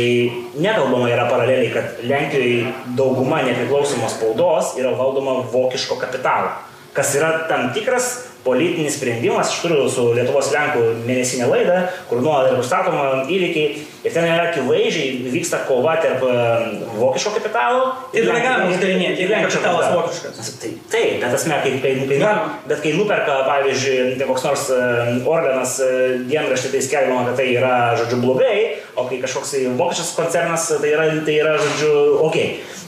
[0.61, 6.53] nekalbama yra paraleliai, kad Lenkijoje dauguma nepriklausomos spaudos yra valdoma vokiško kapitalo,
[6.95, 8.13] kas yra tam tikras
[8.45, 11.77] politinis sprendimas, aš turiu su Lietuvos Lenkų mėnesinė laida,
[12.09, 16.21] kur nuolat yra pristatoma įvykiai ir ten yra akivaizdžiai vyksta kova tarp
[16.99, 20.51] vokiško kapitalo ir negalima uždarinėti, ir lenkų kapitalas vokiškas.
[20.61, 22.19] Tai, taip, bet esmė, kai, kai, kai,
[22.69, 24.67] bet kai nuperka, pavyzdžiui, koks nors
[25.25, 25.79] Orlenas
[26.29, 28.59] dienraštį, tai skelbiama, kad tai yra, žodžiu, blogai,
[28.93, 31.95] o kai kažkoks vokiškas koncernas, tai yra, tai yra žodžiu,
[32.27, 32.37] ok.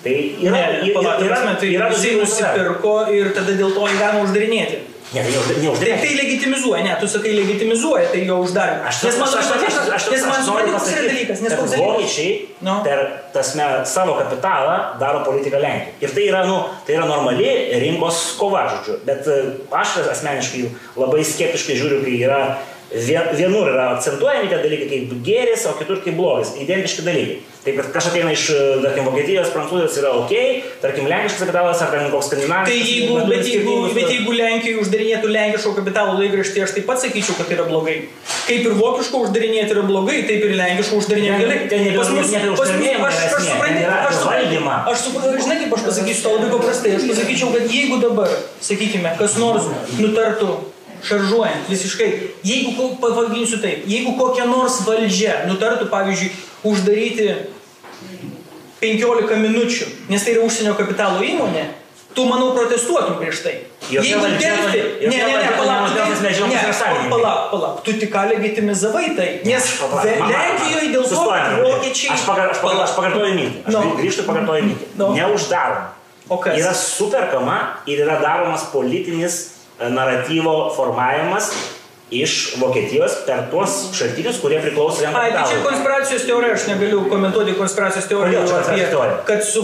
[0.03, 0.13] Tai
[0.45, 4.77] yra, ne, yra, yra, tai yra, jisai nusipirko ir tada dėl to jį galima uždarinėti.
[4.77, 5.79] Ne, tai neuždaryk.
[5.79, 8.87] Tai, tai legitimizuoja, ne, tu sakai legitimizuoja, tai jo uždarimą.
[8.89, 12.31] Aš, nes man, aš, aš, aš, aš, nes man noriu pasakyti, dalykas, nes koks vokiečiai
[12.67, 12.79] no.
[12.83, 13.03] per
[13.35, 15.95] tasme, savo kapitalą daro politiką Lenkijoje.
[16.03, 17.47] Ir tai yra, nu, tai yra normali
[17.83, 18.99] rinkos kova, žodžiu.
[19.07, 19.37] Bet e,
[19.71, 20.65] aš asmeniškai
[20.99, 22.41] labai skeptiškai žiūriu, kai yra
[22.87, 26.53] Vienur yra akcentuojami tie dalykai kaip gėris, o kitur kaip blogis.
[26.63, 27.39] Identiški dalykai.
[27.67, 30.31] Taip, kad kažkas ateina iš, e, tarkim, Vokietijos, Prancūzijos yra ok,
[30.79, 32.69] tarkim, lenkiškas kapitalas ar ten koks skandinaviškas.
[32.69, 37.03] Tai jeigu, bet bet jeigu, bet jeigu Lenkijoje uždarinėtų lenkiško kapitalo laikraštį, aš taip pat
[37.03, 37.97] sakyčiau, kad tai yra blogai.
[38.47, 41.97] Kaip ir vokiško uždarinėti yra blogai, taip ir lenkiško uždarinėti Ten- gerai.
[41.99, 45.85] Pas mus, pas mus, aš, aš suprantu, yra aš suprantu, aš suprantu, žinai, kaip aš
[45.89, 48.31] pasakysiu, to labai paprastai, aš pasakyčiau, kad jeigu dabar,
[48.63, 49.67] sakykime, kas nors
[49.99, 50.55] nutartų
[51.05, 52.09] šaržuojant visiškai,
[52.47, 56.31] jeigu, pavadinsiu taip, jeigu kokia nors valdžia nutartų, pavyzdžiui,
[56.67, 57.27] uždaryti
[58.81, 61.65] 15 minučių, nes tai yra užsienio kapitalo įmonė,
[62.13, 63.55] tu, manau, protestuotum prieš tai.
[63.89, 66.61] Jokia Jeigu delfi, ne, ne, ne, palauk, ne,
[67.09, 69.67] palauk, palauk, tu tik ką legitimizavai tai, nes
[70.03, 71.25] Lenkijoje dėl to
[71.61, 72.15] vokiečiai...
[72.15, 73.61] Aš, pagar, aš, pagar, aš pakartoju mintį.
[73.69, 73.83] Aš No.
[74.01, 74.89] grįžtu pakartoju mintį.
[74.99, 75.11] No.
[75.15, 75.93] Neuždarom.
[76.27, 76.57] O kas?
[76.59, 77.57] Yra superkama
[77.87, 81.51] ir yra daromas politinis naratyvo formavimas
[82.09, 87.01] iš Vokietijos per tuos šaltinius, kurie priklauso jam Ai, tai čia konspiracijos teorija, aš negaliu
[87.11, 89.17] komentuoti konspiracijos teorijų Kodėl čia konspiracijos teorija?
[89.27, 89.63] kad su,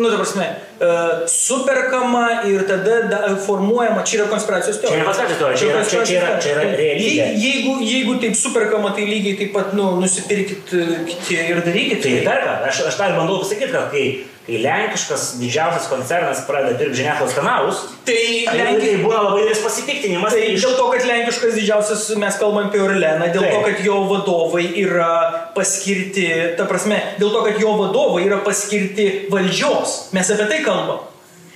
[0.00, 0.46] nu, ta prasme,
[0.80, 5.02] uh, superkama ir tada da, formuojama, čia yra konspiracijos teorija.
[5.02, 6.96] ne konspiracijos teorija, čia yra- čia- čia yra- čia yra realybė.
[6.96, 7.26] teorija.
[7.44, 12.00] Jeigu, jeigu taip superkama, tai lygiai taip pat, nu, nusipirkit e, kiti ir darykit.
[12.02, 14.06] Tai perka, aš, aš tą ir bandau pasakyti, kad kai,
[14.44, 18.98] kai lenkiškas didžiausias koncernas pradeda pirkti žiniasklaidos kanalus, Tai tai Lenkija...
[19.00, 20.34] būna labai didelis pasipiktinimas.
[20.36, 23.64] Tai iš- dėl to, kad lenkiškas didžiausias, mes kalbam apie Orleną, dėl to, Taip.
[23.70, 25.14] kad jo vadovai yra
[25.56, 26.26] paskirti,
[26.58, 29.96] ta prasme, dėl to, kad jo vadovai yra paskirti valdžios.
[30.12, 31.00] Mes apie tai kalbam.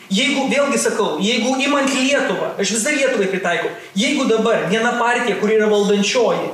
[0.08, 5.58] Jeigu, vėlgi sakau, jeigu imant Lietuvą, aš visą Lietuvai pritaikau, jeigu dabar viena partija, kuri
[5.58, 6.48] yra valdančioji,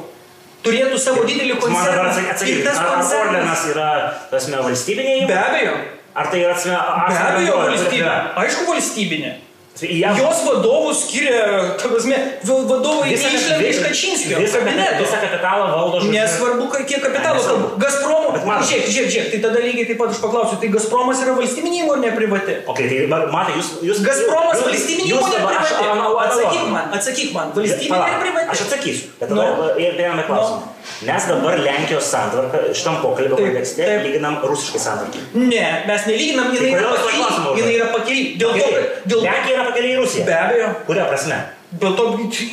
[0.66, 3.90] turėtų savo didelį Man dabar atsakyti, ar, Orlenas yra,
[4.32, 5.38] tasme, valstybinė Be įmonė?
[5.44, 5.76] abejo,
[6.14, 6.76] Ar tai yra, tasme,
[7.08, 8.12] be abejo valstybė.
[8.44, 9.32] Aišku valstybinė.
[9.74, 12.14] Jos Jos vadovus skiria, ta prasme,
[12.46, 16.12] va- vadovai išlenda iš Kačinskio visą, kapitalą valdo žodžiu.
[16.14, 17.34] Nesvarbu, kiek kapitalo.
[17.34, 17.66] Ne, nesvarbu.
[17.82, 18.28] Gazpromo.
[18.46, 21.76] Matot- Žiūrėk, žiūrėk, žiūrėk, tai tada lygiai taip pat aš paklausiu, tai Gazpromas yra valstybinė
[21.82, 22.54] įmonė ar privati?
[22.70, 23.68] Ok, tai ma- matai, jūs...
[23.82, 25.90] jūs Gazpromas jūs- valstybinė jūs įmonė privati?
[26.28, 28.48] Atsakyk man, atsakyk man, valstybinė ar privati?
[28.54, 29.10] Aš atsakysiu.
[29.18, 30.62] Bet dabar ir prieiname klausimą.
[31.04, 35.22] Mes dabar Lenkijos santvarką šitam pokalbio kontekste lyginam rusiškai santvarkai.
[35.34, 37.56] Ne, mes nelyginam, jinai Tai yra užduodu?
[37.60, 38.22] Jinai yra pakely.
[38.40, 39.02] Dėl to, kad...
[39.10, 39.24] Dėl...
[39.26, 40.24] Lenkija yra pakeliai į Rusiją.
[40.28, 40.70] Be abejo.
[40.88, 41.40] Kuria prasme?
[41.84, 42.08] Dėl to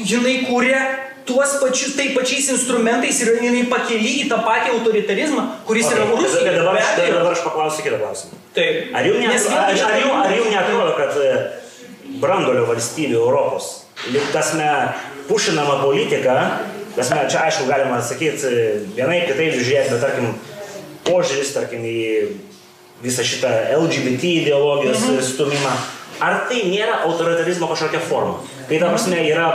[0.10, 0.80] jinai kūrė
[1.26, 6.08] tuos pačius, tai pačiais instrumentais ir jinai pakely į tą patį autoritarizmą, kuris Ok, yra
[6.10, 6.56] bet Rusijoje.
[6.58, 8.40] Dabar, Be aš- dabar aš paklausiu kitą klausimą.
[8.58, 8.96] Taip.
[8.98, 11.32] Ar jums, netrodo, kad e,
[12.24, 13.70] brandolio valstybių Europos,
[14.12, 14.68] lyg tasme,
[15.30, 16.36] pušinama politika,
[16.96, 18.64] tasme, čia aišku galima sakyti e,
[18.98, 20.32] vienai kitai žiūrėti, bet tarkim,
[21.08, 22.00] požiūris, tarkim, į
[23.02, 25.22] visą šitą LGBT ideologijos mhm.
[25.26, 25.76] stumimą,
[26.22, 28.42] ar tai nėra autoritarizmo kažkokia forma?
[28.70, 29.48] Kai ta prasme yra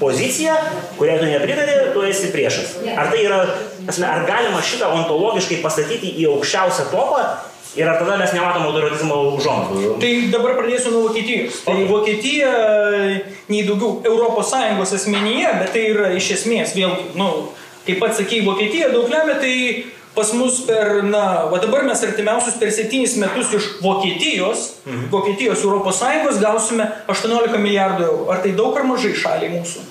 [0.00, 0.56] pozicija,
[0.98, 2.76] kuriai tu nepritari, tu esi priešas.
[2.96, 3.40] Ar tai yra,
[3.86, 7.22] tasme, ar galima šitą ontologiškai pastatyti į aukščiausią topą
[7.76, 9.94] ir ar tada mes nematom autoritarizmo užuomadų?
[10.02, 11.62] Tai dabar pradėsiu nuo Vokietijos.
[11.66, 11.88] Tai Ok.
[11.90, 12.52] Vokietija
[13.48, 17.28] nei daugiau ES asmenyje, bet tai yra iš esmės vėlgi, nu,
[17.86, 19.56] kaip pats sakėjai, Vokietija daug lemia, tai
[20.14, 25.08] pas mus per, na, va dabar mes artimiausius per 7 metus iš Vokietijos, mhm.
[25.14, 28.28] Vokietijos ES gausime 18 milijardų eurų.
[28.32, 29.88] Ar tai daug ar mažai šaliai mūsų?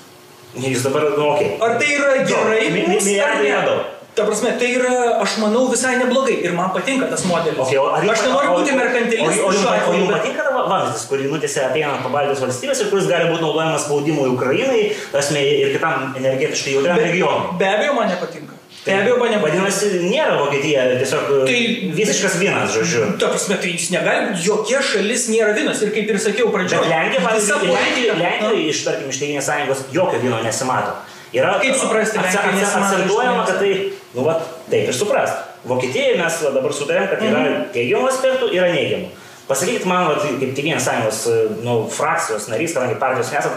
[0.62, 1.56] Jis dabar, nu, okei.
[1.64, 3.76] Ar tai yra gerai milijardai ne?
[4.14, 4.94] Ta prasme, tai yra,
[5.24, 7.62] aš manau, visai neblogai ir man patinka tas modelis.
[7.64, 9.38] Okay, o ar aš nenoriu būti merkantilistas.
[9.40, 13.30] O, o, o, jums patinka vamzdis, kurį nutėsi apeinant po Baltijos valstybės ir kuris gali
[13.30, 14.82] būti naudojamas spaudimui Ukrainai,
[15.14, 17.54] tasme, ir kitam energetiškai jautriam regionui?
[17.60, 18.58] be abejo, man nepatinka.
[18.82, 19.64] Be abejo, man nepatinka.
[19.64, 21.62] Vadinasi, nėra Vokietija tiesiog Tai- tai,
[21.96, 23.08] visiškas vienas, žodžiu.
[23.22, 25.82] Ta prasme, tai jis negali jokia šalis nėra vienas.
[25.86, 30.20] Ir kaip ir sakiau pradžioje, Lenkija, pavyzdžiui, Lenkija, Lenkija iš, tarkim, iš Tėvynės sąjungos jokio
[30.24, 30.98] vyno nesimato.
[31.32, 33.72] Yra Kaip suprasti, akcentuojama, kad tai,
[34.14, 34.34] nu, va,
[34.70, 35.48] taip ir suprast.
[35.64, 37.68] Vokietijoje mes va, dabar sutarėm, kad yra Mhm.
[37.72, 39.08] teigiamų aspektų, yra neigiamų.
[39.48, 41.22] Pasakykit man, va, kaip Tėvynės sąjungos
[41.64, 43.52] nu, frakcijos narys, kadangi partijos nesat,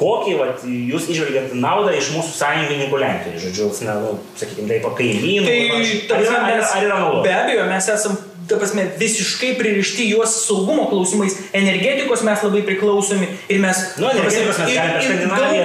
[0.00, 5.44] kokį va, jūs išvelgiat naudą iš mūsų sąjungininkų Lenkijoje, žodžiu, na, nu, sakykime, taip, kaimynų.
[6.08, 7.22] Tai, ar yra, ar, ar yra nauda?
[7.26, 8.16] Be abejo, mes esam,
[8.50, 11.36] ta prasme, visiškai pririšti juos saugumo klausimais.
[11.56, 13.80] Energetikos mes labai priklausomi ir mes...
[14.02, 14.76] Nu, prasme, mes ir-
[15.14, 15.56] ir daug kur-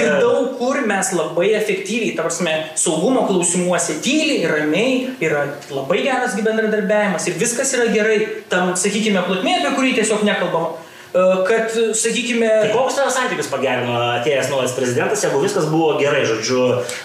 [0.00, 6.00] Ir daug kur mes labai efektyviai, ta prasme, saugumo klausimuose tyliai ir ramiai, yra labai
[6.06, 8.20] geras bendradarbiavimas ir viskas yra gerai.
[8.50, 10.72] Tam, sakykime, plotmė, apie kurį tiesiog nekalbama.
[11.14, 12.48] E, kad, sakykime...
[12.62, 16.60] Tai kokius tavo santykius pagerino atėjęs naujas prezidentas, jeigu viskas buvo gerai, žodžiu.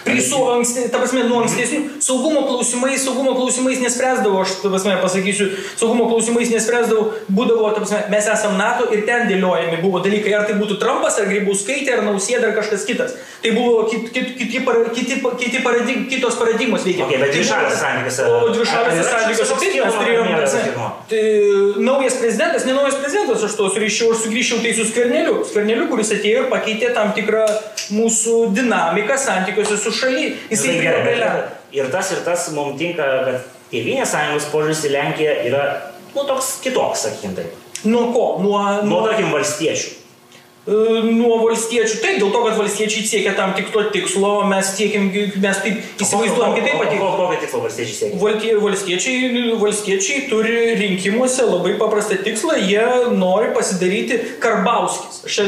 [0.06, 4.94] Tai su anksti, ta prasme, nuo ankstesnių saugumo klausimais, saugumo klausimais nespręsdavo, aš, ta prasme,
[5.02, 10.36] pasakysiu, saugumo klausimais nespręsdavo, būdavo, ta prasme, mes esame NATO ir ten dėliojami buvo dalykai,
[10.38, 13.18] ar tai būtų Trumpas, ar Grybauskaitė, ar Nausėda, ar kažkas kitas.
[13.42, 14.60] Tai buvo kit, kit, kiti,
[14.94, 17.04] kiti, kiti paradig, kitos paradigmos veikia.
[17.06, 18.28] Okay, bet dvišalėse santykiuose.
[18.30, 20.86] O dvišalėse santykiuose taip mes turėjome.
[21.10, 21.24] Tai
[21.86, 25.36] naujas prezidentas, ne naujas prezidentas, aš ryšių grįžčiau, aš sugrįžčiau tai su Skverneliu.
[25.46, 27.44] Skverneliu, kuris atėjo ir pakeitė tam tikrą
[27.94, 30.32] mūsų dinamiką santykiuose su šaly.
[30.50, 31.36] Jisai gerai,
[31.76, 35.62] ir tas ir tas mums tinka, kad Tėvynės sąjungos požiūris į Lenkiją yra,
[36.14, 37.54] nu, toks kitoks, sakykim taip.
[37.86, 38.26] Nuo ko?
[38.38, 40.05] Nuo, nuo, nuo tarkim, valstiečių.
[40.66, 42.00] Nuo valstiečių.
[42.02, 46.80] Taip, dėl to, kad valstiečiai siekia tam tikro tikslo, mes, tiekim, mes taip įsivaizduojam kitaip
[46.80, 46.98] patį.
[46.98, 48.58] Kokio tikslo valstiečiai siekia?
[48.64, 52.82] Valstiečiai, valstiečiai turi rinkimuose labai paprastą tikslą, jie
[53.14, 55.22] nori pasidaryti Karbauskis.
[55.30, 55.38] Aš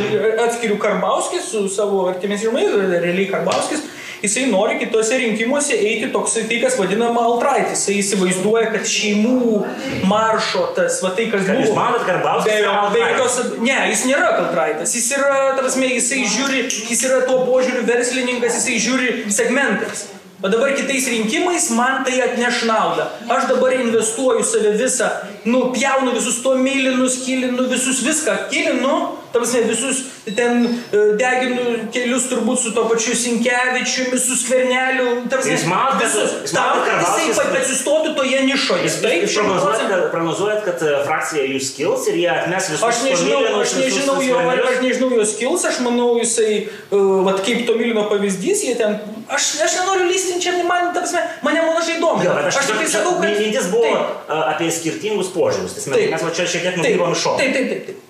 [0.47, 3.83] atskiriu Karbauskis su savo artimės žmonais, realiai Karbauskis
[4.23, 7.87] jisai nori kitose rinkimuose eiti toks, tai kas vadinama altraitis.
[7.87, 9.63] Jisai įsivaizduoja, kad šeimų
[10.11, 11.65] maršo tas, va tai kas buvo.
[11.65, 12.53] Jūs manot, kad Karbauskis?
[12.95, 14.95] Be jokios, ne, jis nėra altraitas.
[14.97, 16.63] Jis yra, tarsi, jisai žiūri,
[16.93, 20.09] jis yra tuo požiūriu verslininkas, jisai žiūri segmentais.
[20.39, 23.09] O dabar kitais rinkimais man tai atneš naudą.
[23.27, 25.09] Aš dabar investuoju save visą,
[25.45, 29.99] nu, pjaunu visus to mylinus, kilinu visus viską, kilinu, Tamsi visus
[30.37, 35.27] ten e, deginu kelius turbūt su to pačiu Sinkevičiumi, su Skverneliu.
[35.29, 36.55] Tamsi, jis mato visus.
[36.55, 38.87] Tam, kad jisai atsistotų toje nišoje.
[38.89, 42.87] Jūs taip prognozuojat, kad, prognozuojat, kad e, frakcija jūs kils ir jie atmes visus.
[42.89, 46.57] Aš nežinau, aš nežinau, jo, aš nežinau jos kils, aš manau jisai,
[46.89, 48.97] uh, vat kaip to Milino pavyzdys, jie ten,
[49.29, 52.25] aš, aš nenoriu lystinti čia, man, ta prasme, mane mažai įdomu.
[52.49, 53.37] Aš, aš tik sakau, kad...
[53.37, 54.37] Mintis buvo taip.
[54.41, 55.81] apie skirtingus požiūrius.
[55.93, 57.41] Mes va čia šiek tiek nukrypom iš šono.
[57.43, 57.89] Taip, taip, taip.
[57.93, 58.05] taip.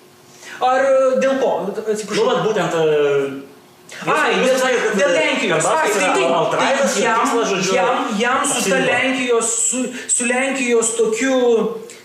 [0.59, 1.51] Ar e, dėl ko?
[1.69, 2.25] Atsiprašau.
[2.27, 2.75] Nu, būtent.
[2.75, 3.39] Uh,
[4.05, 5.65] Ai, dėl, sakėt, kad, dėl Lenkijos.
[5.65, 6.67] Ai, tai taip, tai
[7.01, 7.31] jam,
[7.73, 9.81] jam, jam su, ta Lenkijos, su,
[10.13, 11.39] su Lenkijos tokiu,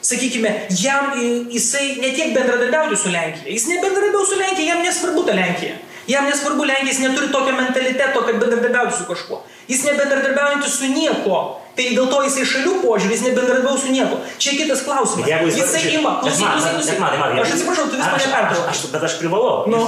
[0.04, 1.12] sakykime, jam
[1.52, 3.50] jisai ne tiek bendradarbiauti su Lenkija.
[3.52, 5.76] Jis nebendradarbiauja su Lenkija, jam nesvarbu ta Lenkija.
[6.08, 9.42] Jam nesvarbu Lenkija, jis neturi tokio mentaliteto, kad bendradarbiauti su kažkuo.
[9.68, 11.44] Jis nebendradarbiaujantis su nieko.
[11.74, 14.20] Tai dėl to jisai šalių požiūris nebendradarbiau su nieko.
[14.38, 15.26] Čia kitas klausimas.
[15.26, 17.00] Jeigu jis jisai ima, klausyk.
[17.02, 18.76] Man, man, aš atsiprašau, tu vis mane pertraukai.
[18.94, 19.56] Bet aš privalau.
[19.72, 19.80] Nu.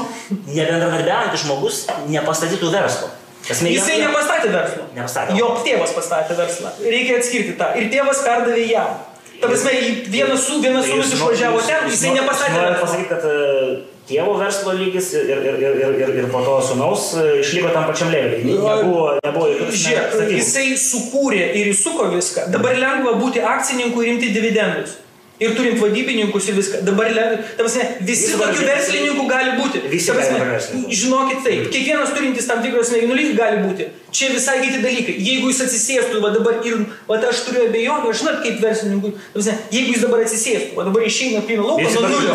[0.51, 3.13] Nebendradarbiaujantis žmogus nepastatytų verslo.
[3.47, 4.89] Esmė, jisai jam, nepastatė verslo.
[4.97, 5.37] Nepastatė.
[5.39, 6.73] Jo tėvas pastatė verslą.
[6.83, 7.71] Reikia atskirti tą.
[7.79, 8.97] Ir tėvas perdavė jam.
[9.37, 9.75] Ta prasme,
[10.11, 12.57] vienas vienas sūnus išvažiavo ten, jisai nepastatė.
[12.57, 16.57] Noriu pasakyti, kad uh, tėvo verslo lygis ir, ir, ir, ir, ir, ir po to
[16.69, 18.55] sunaus e, išliko tam pačiam leveliui.
[18.55, 22.47] Nebuvo, nebuvo jokių Žiūrėk, jisai sukūrė ir įsuko viską.
[22.55, 24.99] Dabar lengva būti akcininku ir imti dividendus.
[25.37, 26.79] Ir turint vadybininkus ir viską.
[26.87, 27.11] Dabar,
[27.59, 29.83] tamsi, visi Visi tokių verslininkų gali būti.
[29.93, 33.91] Visi tamsi, žinokit taip, kiekvienas turintis tam tikros lygį gali būti.
[34.17, 35.19] Čia visai kiti dalykai.
[35.21, 39.59] Jeigu jis atsisėstų, va dabar ir, va aš turiu abejonių, aš žinot, kaip verslininkui, tamsi,
[39.77, 42.33] jeigu jis dabar atsisėstų, va dabar išeina plyno lauko nuo nulio.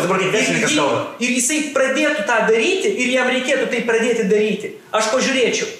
[1.18, 4.76] Ir, ir jisai pradėtų tą daryti ir jam reikėtų tai pradėti daryti.
[4.94, 5.74] Aš pažiūrėčiau.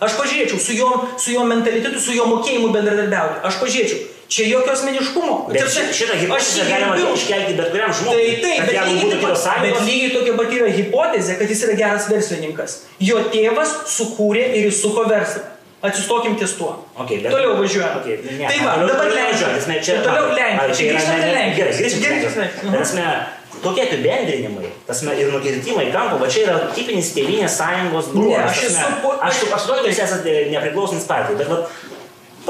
[0.00, 0.88] Aš pažiūrėčiau su jo,
[1.20, 3.42] su jo mentalitetu, su jo mokėjimu bendradarbiauti.
[3.50, 4.19] Aš pažiūrėčiau.
[4.30, 5.36] Čia jokio asmeniškumo.
[5.50, 8.26] Bet čia, šitą hipotezę galima iškelti bet kuriam žmogui.
[8.26, 12.06] Tai taip, bet lygiai, taip, bet lygiai tokia pat yra hipotezė, kad jis yra geras
[12.12, 12.76] verslininkas.
[13.02, 15.48] Jo tėvas sukūrė ir įsuko verslą.
[15.82, 16.74] Atsistokim ties tuo.
[16.94, 17.32] Okay, bet...
[17.32, 17.98] Toliau važiuojam.
[18.02, 19.80] Okay, ne, tai va, dabar Lenkija.
[19.80, 20.74] Čia, toliau Lenkija.
[20.76, 21.84] Čia grįžtame Lenkijos.
[22.04, 23.12] Gerai, grįžtame.
[23.60, 28.38] Tokie apibendrinimai, tasme, ir nukirtimai kampo, va čia yra tipinis tėvynės sąjungos bruožas.
[28.38, 29.10] Ne, aš esu...
[29.10, 31.58] Aš, aš, aš, aš, jūs esate nepriklausomis partijai, bet va,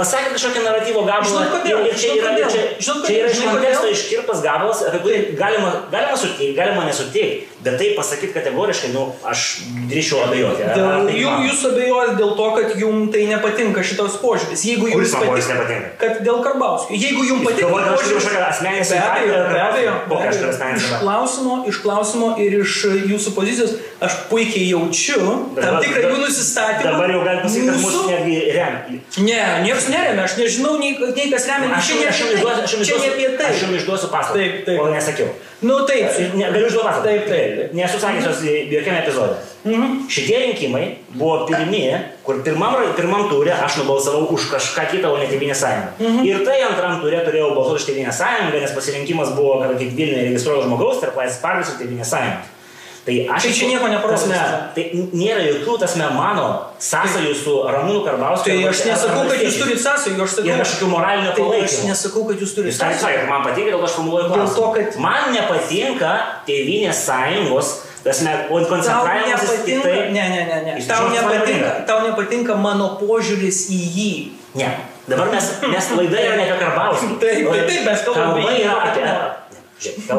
[0.01, 1.45] pasakė kažkokį naratyvo gabalą.
[1.55, 1.85] Kodėl?
[1.91, 6.17] Ir čia yra, čia, Žinot, čia yra iš konteksto iškirpas gabalas, apie kurį galima, galima
[6.19, 9.47] sutikti, galima nesutikti, bet tai pasakyti kategoriškai, nu, aš
[9.91, 10.69] drįšiu abejoti.
[10.79, 14.65] Dėl, tai jum, jūs abejojate dėl to, kad jums tai nepatinka šitas požiūris.
[14.71, 15.93] Jeigu jums patinka, nepatinka?
[16.01, 16.97] Kad dėl Karbauskio.
[16.97, 17.69] Jeigu jums patinka...
[17.69, 19.45] Galvojate, aš turiu kažkokią asmeninę situaciją.
[19.51, 20.71] Be abejo, be abejo.
[20.81, 22.79] Iš klausimo, iš klausimo ir iš
[23.11, 25.21] jūsų pozicijos aš puikiai jaučiu
[25.59, 26.95] tam tikrą jų nusistatymą.
[26.95, 29.01] Dabar jau galite pasakyti, kad mūsų netgi remia.
[29.27, 32.74] Ne, niekas neremia, aš nežinau, nei, nei kas remia, aš, čia, aš, jums duosiu, aš,
[32.76, 33.49] jums čia ne apie tai.
[33.53, 34.41] Aš jums išduosiu paslaptį.
[34.41, 34.80] Taip, taip.
[34.80, 35.30] Kol nesakiau.
[35.61, 36.20] Nu taip.
[36.38, 37.09] Ne, galiu išduoti paslaptį.
[37.09, 37.74] Taip, taip.
[37.78, 39.41] Nesu sakęs jos jokiame epizode.
[39.64, 39.97] Mhm.
[40.09, 41.82] Šitie rinkimai buvo pirmi,
[42.24, 45.91] kur pirmam, pirmam turė aš nubalsavau už kažką kitą, o ne Tėvynę sąjungą.
[45.99, 46.22] Mhm.
[46.30, 50.30] Ir tai antram turė turėjau balsuoti už Tėvynę sąjungą, nes pasirinkimas buvo, kad kaip Vilniuje
[50.30, 52.57] registruojo žmogaus tarp Laisvės partijos ir Tėvynės sąjungos.
[53.01, 54.25] Tai aš Tai čia nieko neparodys.
[54.29, 54.39] tasme,
[54.77, 54.85] Tai
[55.17, 56.47] nėra jokių, tasme, mano
[56.79, 58.53] sąsajų su Ramūnu Karbauskiu.
[58.61, 60.49] Tai aš nesakau, kad jūs turite sąsajų, aš sakau.
[60.51, 61.89] Ir kažkokių moralinio Tai aš palaikymo.
[61.91, 63.23] nesakau, kad jūs turite sąsajų.
[63.31, 64.75] man patinka, dėl to aš formuluoju Dėl to, klausimą.
[64.77, 66.11] kad- Man nepatinka
[66.47, 67.67] tėvynės sąjungos,
[68.05, 70.11] tasme, koncentravimas į nepatinka, tai.
[70.13, 70.73] ne, ne, ne, ne.
[70.87, 74.13] Tau nepatinka, tau nepatinka mano požiūris į jį.
[74.61, 74.69] Ne.
[75.09, 77.17] Dabar mes, mes laida yra ne apie Karbauskį.
[77.21, 79.05] Taip, taip, taip, mes kalbam kalba apie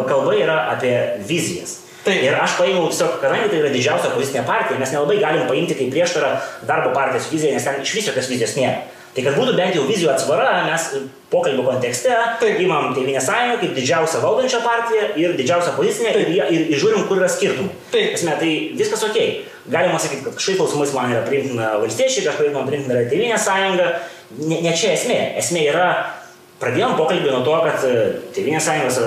[0.10, 0.94] kalba yra apie
[1.30, 1.78] vizijas.
[2.02, 2.24] Taip.
[2.26, 5.92] Ir aš paėmiau tiesiog, kadangi tai yra didžiausia politinė partija, mes nelabai galim paimti kaip
[5.94, 6.32] prieštarą
[6.70, 8.80] darbo partijos viziją, nes ten iš viso jokios vizijos nėra.
[9.12, 10.86] Tai kad būtų bent jau vizijų atsvara, mes
[11.32, 12.62] pokalbio kontekste Taip.
[12.64, 17.20] imam Tėvynės sąjungą kaip didžiausią valdančią partiją ir didžiausią politinę ir, ir, ir žiūrim, kur
[17.20, 17.76] yra skirtumai.
[17.92, 18.16] Taip.
[18.16, 19.20] Esmė, tai viskas ok.
[19.72, 23.92] Galima sakyti, kad kažkaip klausimais man yra priimtina valstiečiai, kažkaip man priimtina yra Tėvynės sąjunga.
[24.40, 25.20] Ne, ne čia esmė.
[25.44, 25.92] Esmė yra,
[26.64, 28.00] pradėjom pokalbį nuo to, kad e,
[28.38, 29.02] Tėvynės sąjungos,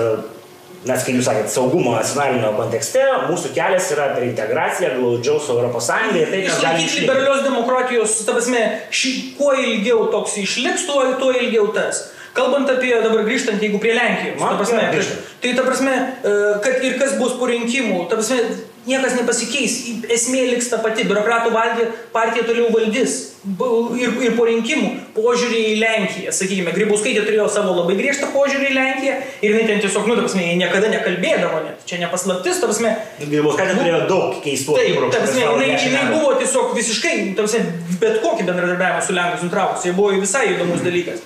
[0.85, 5.89] mes, kaip jūs sakėte, saugumo nacionalinio kontekste, mūsų kelias yra per integraciją, glaudžiau su ES
[6.21, 7.05] ir tai, kas gali išlikti.
[7.05, 8.61] liberalios demokratijos, ta prasme,
[8.93, 12.11] ši, kuo ilgiau toks išliks, tuo, tuo ilgiau tas.
[12.35, 16.33] Kalbant apie dabar grįžtant, jeigu prie Lenkijos, Man ta prasme, kad, tai ta prasme, e,
[16.65, 18.41] kad ir kas bus po rinkimų, ta prasme,
[18.87, 19.77] niekas nepasikeis,
[20.13, 23.21] esmė liks ta pati, biurokratų valdė, partija toliau valdys.
[23.45, 28.73] Ir, ir po rinkimų požiūrį į Lenkiją, sakykime, Grybauskaitė turėjo savo labai griežtą požiūrį į
[28.73, 32.71] Lenkiją ir jinai ten tiesiog, nu, ta prasme, jie niekada nekalbėdavo net, čia nepaslaptis, ta
[32.71, 36.73] prasme, Grybauskaitė turėjo daug keistų Taip, akibrokštų ta prasme, per savo jinai, jinai buvo tiesiog
[36.79, 37.61] visiškai, ta prasme,
[38.01, 41.21] bet kokį bendradarbiavimą su Lenkais nutraukus, jie buvo visai įdomus dalykas.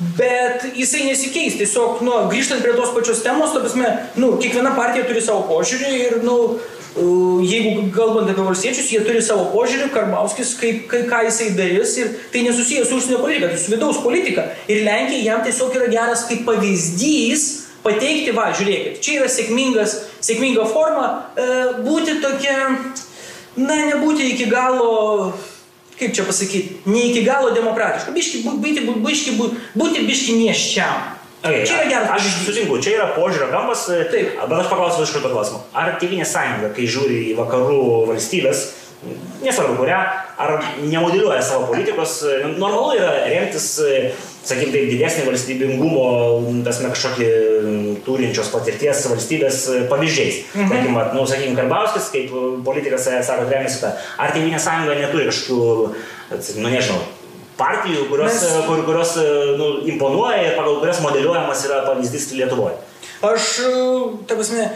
[0.00, 5.04] Bet jisai nesikeis, tiesiog, nu, grįžtant prie tos pačios temos, ta prasme, nu, kiekviena partija
[5.04, 6.36] turi savo požiūrį ir, nu,
[6.96, 12.10] jeigu kalbant apie valstiečius, jie turi savo požiūrį, Karbauskis, kaip, kaip, ką jisai darys ir
[12.32, 14.48] tai nesusijęs su užsienio politika, tai su vidaus politika.
[14.68, 17.46] Ir Lenkija jam tiesiog yra geras kaip pavyzdys
[17.84, 21.46] pateikti, va, žiūrėkit, čia yra sėkmingas, sėkminga forma e,
[21.86, 22.58] būti tokia,
[23.56, 25.30] na, nebūti iki galo,
[26.00, 30.36] kaip čia pasakyti, ne iki galo demokratiška, biški, bū- būti, bū- biški, bū- būti biški
[30.42, 31.19] nieščiam.
[31.40, 33.86] Okay, čia yra geras Aš sutinku, čia yra požiūrio kampas.
[34.12, 34.36] Taip.
[34.36, 35.62] Bet aš paklausiu iš karto klausimą.
[35.72, 37.80] Ar Tėvynės sąjunga, kai žiūri į vakarų
[38.10, 38.66] valstybės,
[39.40, 40.00] nesvarbu kurią,
[40.40, 40.52] ar
[40.84, 42.18] nemodeliuoja savo politikos,
[42.60, 43.70] normalu yra remtis,
[44.44, 46.04] sakykime, taip, didesnį valstybingumo,
[46.66, 47.30] tasme kažkokį
[48.04, 49.62] turinčios patirties valstybės
[49.92, 50.42] pavyzdžiais.
[50.52, 50.74] Mhm.
[50.74, 52.36] Tarkim, nu, sakykime, Karbauskis, kaip
[52.66, 53.94] politikas, e, sako, remiasi tą.
[54.20, 57.00] Ar Tėvynės sąjunga neturi kažkokių, nu nežinau,
[57.60, 59.26] partijų, kurios, Mes- kur, kurios e,
[59.60, 62.78] nu, imponuoja ir pagal kurias modeliuojamas yra pavyzdys Lietuvoje.
[63.30, 63.72] Aš, e,
[64.28, 64.70] ta prasme,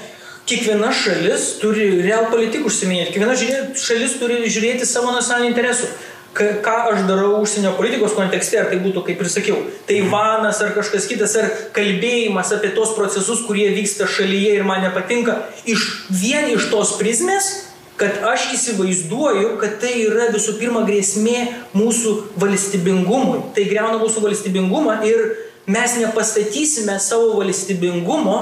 [0.49, 3.37] kiekviena šalis turi real politikų užsiminėti, kiekviena
[3.81, 5.89] šalis turi žiūrėti savo nacionalinių interesų.
[6.35, 10.73] Ka, ką aš darau užsienio politikos kontekste, ar tai būtų, kaip ir sakiau, Taivanas ar
[10.75, 16.51] kažkas kitas, ar kalbėjimas apie tos procesus, kurie vyksta šalyje ir man nepatinka, iš, vien
[16.51, 17.53] iš tos prizmės,
[17.97, 21.39] kad aš įsivaizduoju, kad tai yra visų pirma grėsmė
[21.77, 23.41] mūsų valstybingumui.
[23.55, 25.23] Tai greuna mūsų valstybingumą ir
[25.71, 28.39] mes nepastatysime savo valstybingumo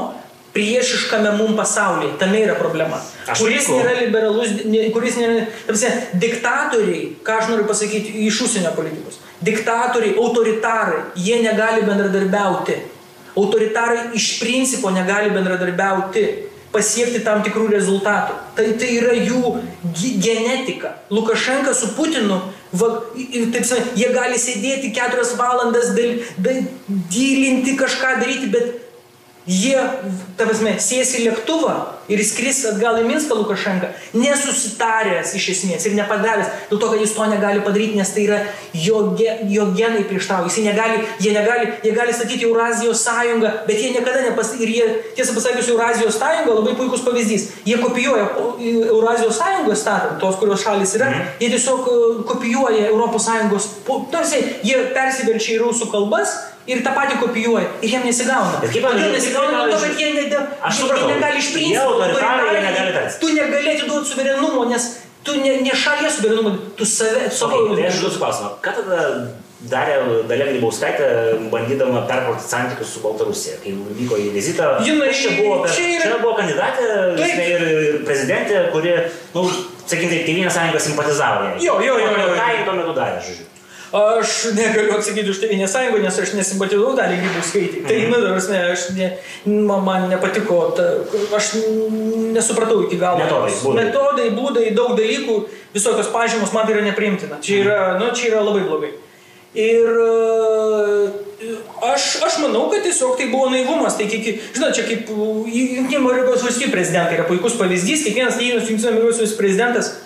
[0.52, 2.16] priešiškame mum pasaulyje.
[2.20, 3.00] Tame yra problema.
[3.26, 3.80] Aš kuris sutinku.
[3.80, 4.54] nėra liberalus,
[4.92, 5.46] kuris nėra...
[5.68, 5.90] Tamsi,
[6.20, 9.20] diktatoriai, ką aš noriu pasakyti iš užsienio politikos.
[9.44, 12.76] Diktatoriai, autoritarai, jie negali bendradarbiauti.
[13.32, 18.36] Autoritarai iš principo negali bendradarbiauti pasiekti tam tikrų rezultatų.
[18.56, 19.56] Tai, tai yra jų
[20.22, 20.96] genetika.
[21.12, 22.40] Lukašenka su Putinu,
[22.72, 22.90] va,
[23.54, 26.62] taip sakant, jie gali sėdėti keturias valandas, dal, dal,
[27.12, 28.91] dylinti kažką daryti, bet
[29.42, 29.74] Jie,
[30.38, 31.72] ta prasme, sės į lėktuvą
[32.12, 37.14] ir skris atgal į Minską Lukašenką, nesusitaręs iš esmės ir nepadaręs, dėl to, kad jis
[37.16, 38.38] to negali padaryti, nes tai yra
[38.70, 40.46] jo, ge, jo genai prieštrauja.
[40.46, 44.54] Jis negali, jie negali, jie gali statyti Eurazijos sąjungą, bet jie niekada nepas...
[44.62, 44.86] Ir jie,
[45.18, 47.48] tiesą pasakius, Eurazijos sąjunga labai puikus pavyzdys.
[47.66, 48.28] Jie kopijuoja
[48.92, 51.10] Eurazijos sąjungą statant, tos, kurios šalis yra,
[51.42, 51.98] jie tiesiog e,
[52.30, 53.68] kopijuoja Europos sąjungos,
[54.14, 58.60] tarsi jie persiverčia į rusų kalbas ir tą patį kopijuoja ir jiem nesigauna.
[58.62, 59.64] Bet kaip man- nesigauna?
[59.66, 60.24] Dėl to, kad jie, ne,
[60.62, 61.08] Aš jie, supratau.
[61.08, 61.86] jie negali iš Jie principo.
[61.92, 63.18] autoritarai, jie negali tartis.
[63.22, 64.84] Tu negali atiduoti suverenumo, nes
[65.24, 67.52] tu ne, ne šalies suverenumo, tu save, savo...
[67.56, 68.48] Okay, tai aš užduosiu klausimą.
[68.62, 68.98] Ką tada
[69.72, 69.94] darė
[70.26, 71.06] Dalia Grybauskaitė,
[71.52, 74.72] bandydama perkrauti santykius su Baltarusija, kai vyko į vizitą?
[74.82, 77.30] Kas čia buvo, čia yra- čia buvo kandidatė Taip.
[77.30, 78.96] žinai, ir, prezidentė, kuri,
[79.34, 79.44] nu,
[79.86, 81.44] sakykime, taip, Tėvynės sąjunga simpatizavo.
[81.62, 82.34] Jo, jo, jo, jo, jo.
[82.40, 83.46] Ką jį tuo metu darė, žodžiu?
[83.92, 87.82] Aš negaliu atsakyti už Tėvynės sąjungą, nes aš nesimpatizavau dalį grybų skaityti.
[87.84, 89.08] Tai, nu, dar prasme, aš ne,
[89.44, 90.86] man, man nepatiko, ta,
[91.36, 91.50] aš
[92.32, 93.20] nesupratau iki galo.
[93.20, 93.84] Metodai, būdai.
[93.84, 95.36] Metodai, būdai, daug dalykų,
[95.76, 97.42] visokios pažymos man tai yra nepriimtina.
[97.44, 98.94] Čia yra, nu, čia yra labai blogai.
[99.60, 99.92] Ir
[101.82, 103.96] Aš, aš manau, kad tiesiog tai buvo naivumas.
[103.98, 108.92] Tai, kiek, žinot, čia kaip Junktinių Amerikos valstybių prezidentai yra puikus pavyzdys, kiekvienas neįnus Junktinių
[108.92, 109.96] Amerikos valstybių prezidentas,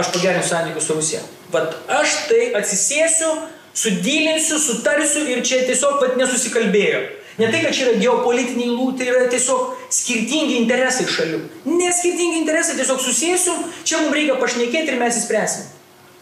[0.00, 1.20] aš pagerinsiu santykius su Rusija.
[1.52, 3.30] Vat aš tai atsisėsiu,
[3.78, 7.00] sudylinsiu, sutarsiu ir čia tiesiog vat nesusikalbėjo.
[7.38, 11.38] Ne tai, kad čia yra geopolitiniai lū, tai yra tiesiog skirtingi interesai šalių.
[11.70, 13.54] Ne skirtingi interesai, tiesiog susėsiu,
[13.86, 15.68] čia mums reikia pašnekėti ir mes įspręsim.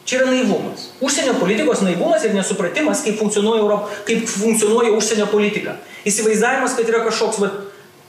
[0.07, 0.91] Čia yra naivumas.
[1.03, 3.89] Užsienio politikos naivumas ir nesupratimas, kaip funkcionuoja, Europ...
[4.07, 5.81] kaip funkcionuoja užsienio politika.
[6.07, 7.51] Įsivaizdavimas, kad yra kažkoks, va,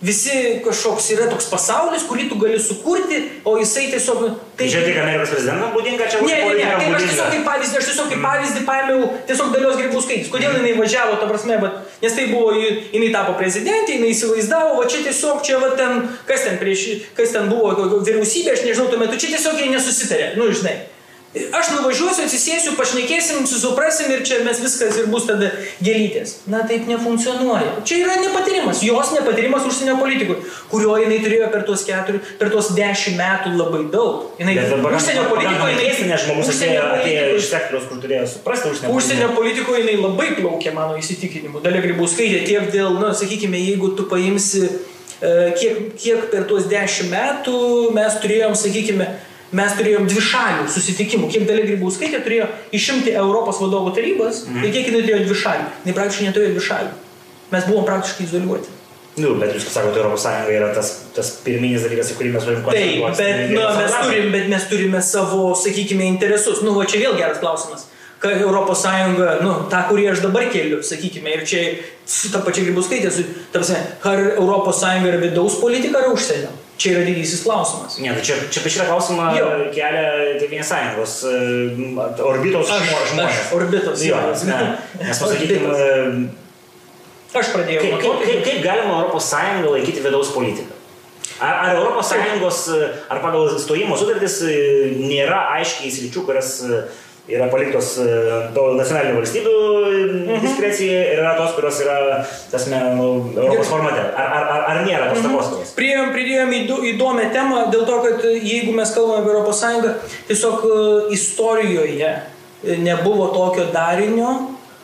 [0.01, 3.17] visi kažkoks yra toks pasaulis, kurį tu gali sukurti,
[3.47, 4.19] o jisai tiesiog...
[4.21, 7.47] Nu, tai čia tik Amerikos prezidentam būdinga, čia ne, ne, ne, tai aš tiesiog kaip
[7.47, 10.29] pavyzdį, aš tiesiog kaip pavyzdį paėmiau tiesiog dalios grybauskaitis.
[10.33, 14.91] Kodėl jinai važiavo, ta prasme, bet, nes tai buvo, jinai tapo prezidentė, jinai įsivaizdavo, va
[14.91, 16.85] čia tiesiog, čia va ten, kas ten prieš,
[17.17, 20.77] kas ten buvo vyriausybė, aš nežinau, tuo metu čia tiesiog jie nesusitarė, nu žinai.
[21.35, 25.49] Aš nuvažiuosiu, atsisėsiu, pašnekėsim, susuprasim ir čia mes viskas ir bus tada
[25.83, 26.37] gėlytės.
[26.49, 27.83] Na taip nefunkcionuoja.
[27.87, 30.37] Čia yra nepatyrimas, jos nepatyrimas užsienio politikui,
[30.71, 34.31] kurio jinai turėjo per tuos, keturi, per tuos dešimt metų labai daug.
[34.39, 35.83] Jinai, užsienio politikoje jinai...
[35.83, 39.03] Keista, nes žmogus atėjo, atėjo iš sektoriaus, kur turėjo suprasti užsienio politiką.
[39.03, 41.63] Užsienio politikoje jinai labai plaukė mano įsitikinimu.
[41.67, 44.69] Dalia Grybauskaitė tiek dėl, na, sakykime, jeigu tu paimsi,
[45.19, 47.57] e, kiek, kiek per tuos dešimt metų
[47.99, 49.11] mes turėjom, sakykime,
[49.55, 51.29] mes turėjom dvi šalių susitikimų.
[51.31, 54.65] Kiek Dalia Grybauskaitė turėjo išimti Europos vadovų tarybas mm.
[54.65, 55.69] ir kiek jinai turėjo dvi šalių.
[55.85, 56.95] Jinai praktiškai neturėjo dvi šalių.
[57.53, 58.73] Mes buvom praktiškai izoliuoti.
[59.17, 62.59] Nu, bet jūs sakote, Europos Sąjunga yra tas, tas pirminis dalykas, į kurį mes turim
[62.65, 63.17] koncentruotis.
[63.17, 66.61] Taip, bet, nu, mes, turim, bet mes turime savo, sakykime, interesus.
[66.65, 67.87] Nu, va čia vėl geras klausimas.
[68.21, 71.63] Ką Europos Sąjunga, nu, tą, kurį aš dabar keliu, sakykime, ir čia
[72.05, 73.81] su ta pačia Grybauskaitė, su, ta prasme,
[74.11, 76.53] ar Europos Sąjunga yra vidaus politika ar užsienio?
[76.77, 77.97] Čia yra didysis klausimas.
[77.97, 79.47] Ne, tai čia, čia šitą klausimą jo.
[79.73, 83.23] kelia Tėvynės sąjungos uh, orbitos žmonės.
[83.25, 84.03] Aš, orbitos.
[84.05, 84.59] Jo, ne,
[85.01, 85.71] nes pasakykime.
[87.37, 87.83] Aš pradėjau.
[87.83, 90.77] Kaip, kaip, kaip, kaip galima Europos Sąjungą laikyti vidaus politiką?
[91.43, 92.61] Ar, ar Europos Sąjungos,
[93.09, 94.53] ar pagal stojimo sutartis e,
[94.97, 96.53] nėra aiškiai sričių, kurias
[97.27, 98.07] yra paliktos e,
[98.55, 100.43] to nacionalinių valstybių mhm.
[100.45, 101.97] diskrecijai ir yra tos, kurios yra,
[102.51, 104.03] tasme, nu, Europos formate.
[104.15, 105.33] Ar, ar, ar, ar nėra tos mhm.
[105.33, 105.73] takoskyros?
[105.77, 106.53] Priėjom, priėjom
[106.93, 109.95] įdomią temą dėl to, kad jeigu mes kalbame apie Europos Sąjungą,
[110.29, 110.77] tiesiog e,
[111.17, 112.13] istorijoje
[112.87, 114.31] nebuvo tokio darinio,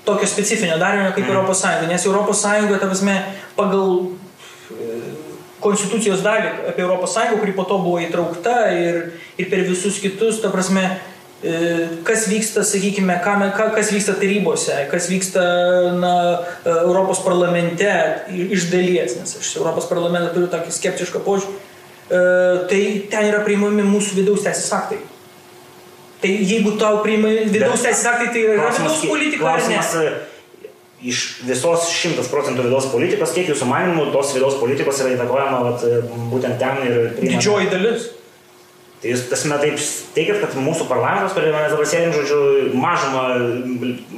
[0.04, 1.32] tokio specifinio darinio kaip mhm.
[1.32, 3.16] Europos Sąjunga, nes Europos Sąjunga, ta prasme,
[3.56, 3.96] pagal
[4.76, 5.00] e,
[5.64, 9.02] konstitucijos dalį apie Europos Sąjungą, kuri po to buvo įtraukta ir,
[9.40, 11.13] ir per visus kitus, ta prasme, E,
[12.08, 15.42] kas vyksta, sakykime, kas vyksta tarybose, kas vyksta
[16.00, 16.14] na,
[16.64, 17.90] e, Europos parlamente
[18.32, 22.22] iš dalies, nes aš Europos parlamentą turiu tokį skeptišką požiūrį, e,
[22.72, 22.82] tai
[23.12, 25.02] ten yra priimami mūsų vidaus teisės aktai.
[26.24, 29.44] Tai jeigu tau priimami vidaus teisės aktai, tai yra vidaus politika.
[29.44, 29.96] Klausimas,
[31.04, 35.88] iš visos 100 procentų vidaus politikos, kiek jūsų manimų tos vidaus politikos yra įtakojama vat,
[36.32, 37.00] būtent ten ir...
[37.18, 37.36] Priimama.
[37.36, 38.12] Didžioji dalis.
[39.04, 39.80] Tai jūs tasme taip
[40.16, 42.38] teigiat, kad mūsų parlamentas, kuriame mes dabar sėdim, žodžiu,
[42.80, 43.24] mažumą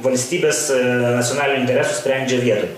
[0.04, 0.76] valstybės e,
[1.16, 2.68] nacionalinių interesų sprendžia vietoj.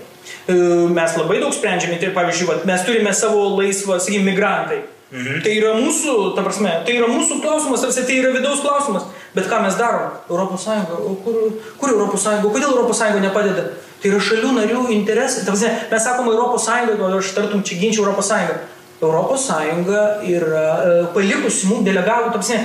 [0.49, 0.55] E,
[0.95, 4.79] mes labai daug sprendžiame, tai pavyzdžiui, vat, mes turime savo laisvą, sakykime, migrantai.
[5.09, 5.43] Mhm.
[5.45, 9.05] Tai yra mūsų, ta prasme, tai yra mūsų klausimas, tarsi tai yra vidaus klausimas.
[9.37, 10.17] Bet ką mes darom?
[10.31, 10.97] Europos Sąjunga,
[11.27, 11.39] kur,
[11.77, 13.69] kur Europos Sąjunga, kodėl Europos Sąjunga nepadeda?
[14.01, 15.45] Tai yra šalių narių interesai.
[15.45, 18.57] Prasme, mes sakome Europos Sąjunga, aš tartum čia ginčiau Europos Sąjungą.
[19.01, 22.57] Europos Sąjunga yra e, palikusi mums delegavų, tapsne,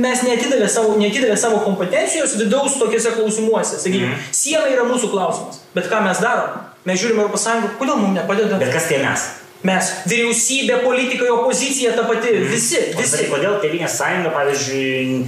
[0.00, 3.76] mes netidavė savo, netidavė savo kompetencijos vidaus tokiuose klausimuose.
[3.82, 4.32] Sakykime, mm.
[4.36, 6.56] siena yra mūsų klausimas, bet ką mes darom?
[6.88, 8.58] Mes žiūrime Europos Sąjungą, kodėl mums nepadeda?
[8.62, 9.28] Bet kas tie mes?
[9.62, 12.50] Mes, vyriausybė, politikai, opozicija, ta pati, mm.
[12.50, 13.20] visi, visi.
[13.20, 15.20] Bet kodėl Tevinės sąjunga, pavyzdžiui,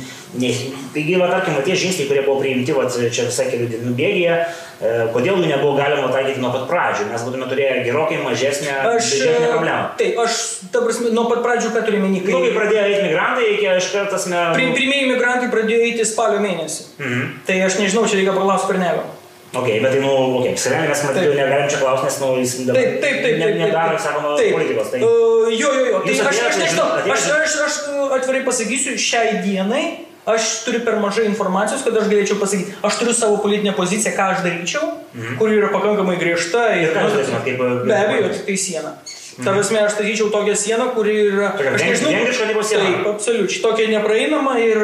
[0.42, 0.50] ne,
[0.90, 4.96] taigi, va, tarkim, tie žingsniai, kurie buvo priimti, va, čia visai kelių dienų bėgėje, e,
[5.14, 9.80] kodėl jų nebuvo galima taikyti nuo pat pradžių, mes būtume turėję gerokai mažesnę, mažesnę problemą.
[10.02, 10.42] Taip, aš,
[10.74, 12.26] ta prasme, nuo pat pradžių, ką turime minėti?
[12.26, 12.34] Kai...
[12.34, 14.46] Nu, kai pradėjo eiti migrantai, iki aš kartas ne...
[14.58, 16.88] Pirmieji migrantai pradėjo eiti spalio mėnesį.
[16.98, 17.36] Mhm.
[17.46, 19.12] Tai aš nežinau, čia reikia paklausti per nevą.
[19.54, 22.54] Ok, bet tai, nu, ok, Sirenė mes matyti jau negalim čia klausti, nes, nu, jis
[22.68, 24.90] dabar taip, taip, taip, ne, nedaro, sakoma, politikos.
[24.90, 25.02] Tai...
[25.06, 27.78] Uh, jo, jo, jo, tai aš, aš nežinau, aš, aš, aš
[28.18, 29.84] atvirai pasakysiu, šiai dienai
[30.26, 34.28] aš turiu per mažai informacijos, kad aš galėčiau pasakyti, aš turiu savo politinę poziciją, ką
[34.34, 35.36] aš daryčiau, mhm.
[35.40, 36.94] kuri yra pakankamai griežta ir...
[36.96, 38.94] ir nu, kaip, be abejo, tik tai siena.
[39.34, 39.58] Ta mhm.
[39.58, 41.52] prasme, aš statyčiau tokią sieną, kuri yra...
[41.58, 44.82] Tokia aš nežinau, taip, absoliučiai, tokia nepraeinama ir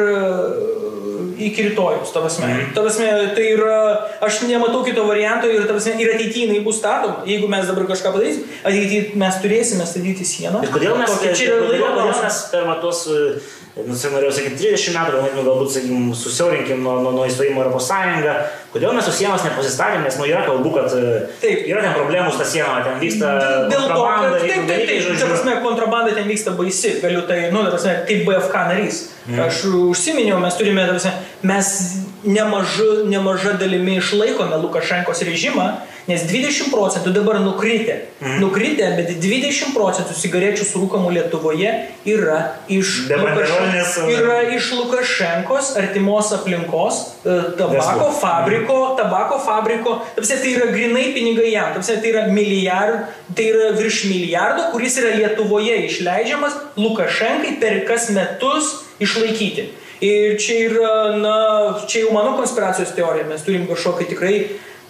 [1.49, 2.47] iki rytojus, ta prasme.
[2.47, 2.73] Mm.
[2.75, 3.77] Ta prasme, tai yra,
[4.21, 7.23] aš nematau kito varianto ir, ta prasme, ir ateityje jinai bus statoma.
[7.27, 10.61] Jeigu mes dabar kažką padarysim, ateityje mes turėsime statyti sieną.
[10.67, 12.41] Ir kodėl mes, Tokia- čia yra laiko klausimas.
[12.51, 13.05] per metus,
[13.87, 17.87] nu, čia norėjau sakyti, 30 metų, nu, galbūt, sakykim, susiaurinkim nuo, nuo, nuo įstojimo Europos
[17.87, 18.33] Sąjungą,
[18.73, 21.63] kodėl mes su sienos nepasistatėm, nes, nu, yra kalbų, kad e, Taip.
[21.71, 23.31] yra ten problemų su ta siena, ten vyksta
[23.71, 25.29] Dėl to, kontrabanda, kad taip, taip, taip, ta žodžiu.
[25.31, 28.99] prasme, kontrabanda ten vyksta baisi, galiu tai, nu, prasme, kaip BFK narys.
[29.29, 29.39] Mm.
[29.47, 31.11] Aš užsiminiau, mes turime, prasme,
[31.43, 31.67] mes
[32.23, 35.71] nemaža, nemaža dalimi išlaikome Lukašenkos režimą,
[36.07, 37.95] nes 20 procentų dabar nukritę.
[38.21, 38.39] Mm.
[38.41, 41.71] Nukritę, bet 20 procentų cigarečių surūkamų Lietuvoje
[42.09, 42.39] yra
[42.69, 48.11] iš, Be banderolinės, Lukašen- yra iš Lukašenkos artimos aplinkos e, tabako Verslo.
[48.21, 53.71] fabriko, tabako fabriko, tapsi tai yra grinai pinigai jam, tapsi tai yra milijard, tai yra
[53.77, 59.69] virš milijardo, kuris yra Lietuvoje išleidžiamas Lukašenkai per kas metus išlaikyti.
[60.01, 61.37] Ir čia yra, na,
[61.85, 64.33] čia jau mano konspiracijos teorija, mes turim kažkokį tikrai,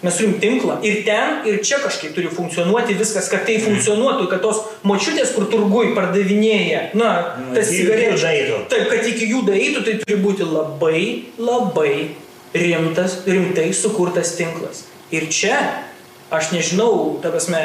[0.02, 0.78] mes turim tinklą.
[0.88, 5.50] Ir ten, ir čia kažkaip turi funkcionuoti viskas, kad tai funkcionuotų, kad tos močiutės, kur
[5.52, 7.12] turgui pardavinėja, na,
[7.52, 8.24] tas jų cigarečių.
[8.24, 8.60] daeitų.
[8.72, 11.04] Taip, kad iki jų daeitų, tai turi būti labai,
[11.36, 11.94] labai
[12.56, 14.86] rimtas, rimtai sukurtas tinklas.
[15.12, 15.60] Ir čia,
[16.32, 17.60] aš nežinau, ta prasme,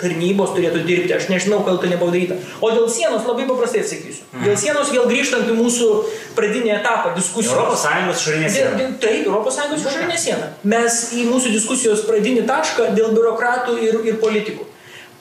[0.00, 2.38] tarnybos turėtų dirbti, aš nežinau, kodėl tai nebuvo daryta.
[2.60, 4.26] O dėl sienos labai paprastai atsakysiu.
[4.44, 5.90] Dėl sienos vėl grįžtant į mūsų
[6.38, 7.54] pradinį etapą diskusijos.
[7.54, 8.74] Europos Sąjungos išorinė siena.
[8.80, 10.50] dėl, taip, Europos Sąjungos išorinė siena.
[10.74, 14.66] Mes į mūsų diskusijos pradinį tašką dėl biurokratų ir, ir politikų.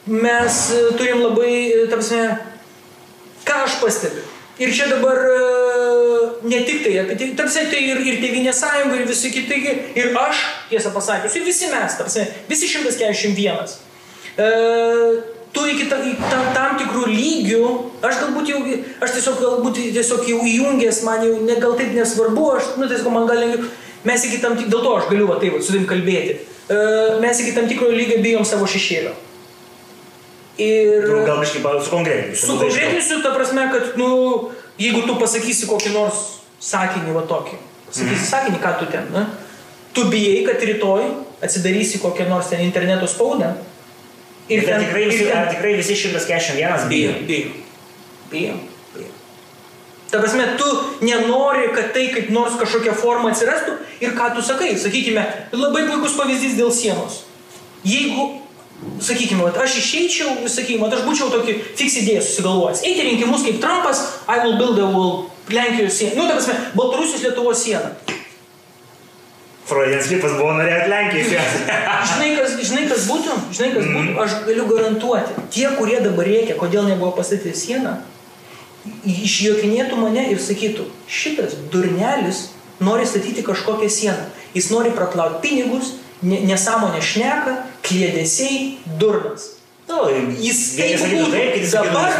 [0.10, 2.24] Mes e, turim labai, e, ta prasme,
[3.46, 4.24] ką aš pastebiu.
[4.60, 5.36] Ir čia dabar e,
[6.50, 9.60] ne tik tai, apie tai, tarsi tai ir, ir Tevinė sąjunga, ir visi kiti,
[9.96, 13.89] ir aš, tiesą pasakius, ir visi mes, tarsi, visi 141.
[14.40, 14.50] E,
[15.52, 17.64] tu iki ta, į tam, tam tikrų lygių,
[18.06, 18.60] aš galbūt jau,
[19.04, 23.12] aš tiesiog galbūt tiesiog jau įjungęs, man jau ne, gal taip nesvarbu, aš, nu, tiesiog
[23.16, 23.68] man gal lengviau,
[24.08, 26.38] mes iki tam tik, dėl to aš galiu va taip va, su tavim kalbėti,
[26.72, 26.80] e,
[27.24, 29.16] mes iki tam tikro lygio bijom savo šešėlio.
[30.60, 31.06] Ir...
[31.08, 32.46] Nu, Gal biškai sukonkretinsiu.
[32.46, 34.10] Sukonkretinsiu, ta prasme, kad, nu,
[34.80, 36.24] jeigu tu pasakysi kokį nors
[36.64, 38.28] sakinį, va tokį, pasakysi mm.
[38.32, 39.24] sakinį, ką tu ten, ne?
[39.96, 41.08] Tu bijai, kad rytoj
[41.44, 43.54] atsidarysi kokią nors ten interneto spaudą.
[44.50, 47.14] Ir ten tikrai ir visi, ten- ar tikrai visi 141 bijo.
[47.28, 47.50] Bijo,
[48.32, 48.54] bijo.
[48.96, 49.12] Bijo.
[50.12, 50.66] Ta prasme, tu
[51.06, 56.18] nenori, kad tai kaip nors kažkokia forma atsirastų ir ką tu sakai, sakykime, labai puikus
[56.18, 57.24] pavyzdys dėl sienos.
[57.86, 58.42] Jeigu,
[59.00, 62.82] sakykime, vat, aš išeičiau, sakykime, vat, aš būčiau tokį fiks idėją susigalvojęs.
[62.90, 66.16] Eiti rinkimus kaip Trumpas, I will build a wall, Lenkijos sieną.
[66.16, 67.90] Nu, ta prasme, Baltarusijos Lietuvos sieną.
[69.70, 71.34] Freudian slipas buvo norėt Lenkijos.
[72.10, 73.36] Žinai, kas, žinai, kas būtų?
[73.54, 74.16] Žinai, kas būtų?
[74.24, 77.98] Aš galiu garantuoti, tie, kurie dabar reikia, kodėl nebuvo pastatyti sieną,
[79.06, 82.50] išjuokinėtų mane ir sakytų, šitas durnelis
[82.84, 84.26] nori statyti kažkokią sieną.
[84.56, 85.94] Jis nori praplauti pinigus,
[86.26, 89.56] ne- nesąmonę šneka, klėdesiai, durnas.
[89.90, 90.04] Nu,
[90.38, 91.32] Jis taip būtų.
[91.74, 92.12] dabar,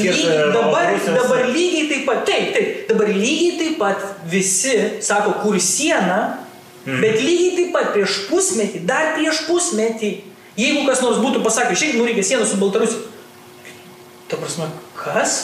[0.00, 0.86] lygiai, nuo dabar,
[1.22, 3.98] dabar lygiai taip pat, taip, taip, dabar lygiai taip pat
[4.32, 6.38] visi sako, kur siena,
[6.88, 7.00] Mhm.
[7.04, 10.12] bet lygiai taip pat prieš pusmetį, dar prieš pusmetį,
[10.56, 13.04] jeigu kas nors būtų pasakęs, šiaip nu reikia sieną su Baltarusija.
[14.28, 15.36] Ta prasme, kas?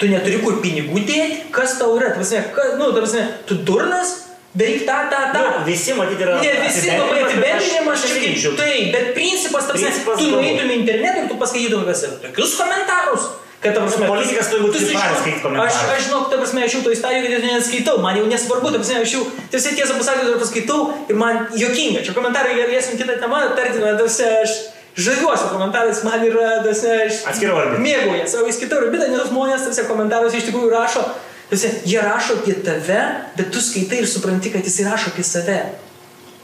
[0.00, 1.44] Tu neturi kur pinigų dėti?
[1.54, 2.10] Kas tau yra?
[2.10, 4.16] Ta prasme, kas, nu, ta prasme, tu durnas?
[4.54, 5.42] Daryk tą, tą, tą.
[5.46, 6.40] Nu, visi matyti yra.
[6.42, 8.56] Ne visi labai apibendrinimas, aš ginčiau.
[8.58, 12.16] taip, bet principas, ta prasme, tu nueitum į internetą ir tu paskaitytum kas yra.
[12.24, 13.28] Tokius komentarus.
[13.60, 15.74] Kad, ta prasme, Politikas turi būti sužinok- skaityt komentarus.
[15.76, 18.70] Aš, aš žinau, ta prasme, aš jau to įstadiją, kad aš neskaitau, man jau nesvarbu,
[18.72, 20.78] ta prasme, aš jau tiesiog tiesą pasakius dar paskaitau
[21.12, 22.00] ir man jokinga.
[22.06, 24.54] Čia komentarai galėsim kitą temą aptarti, bet ta prasme, aš
[24.96, 27.82] žaviuosi komentarais, man yra, ta prasme, aš Atskira orbita.
[27.84, 31.04] mėgauja savo įskaitau orbitą, nes žmonės tose komentaruose iš tikrųjų rašo,
[31.52, 33.02] tose, jie rašo apie tave,
[33.36, 35.60] bet tu skaitai ir supranti, kad jis rašo apie save.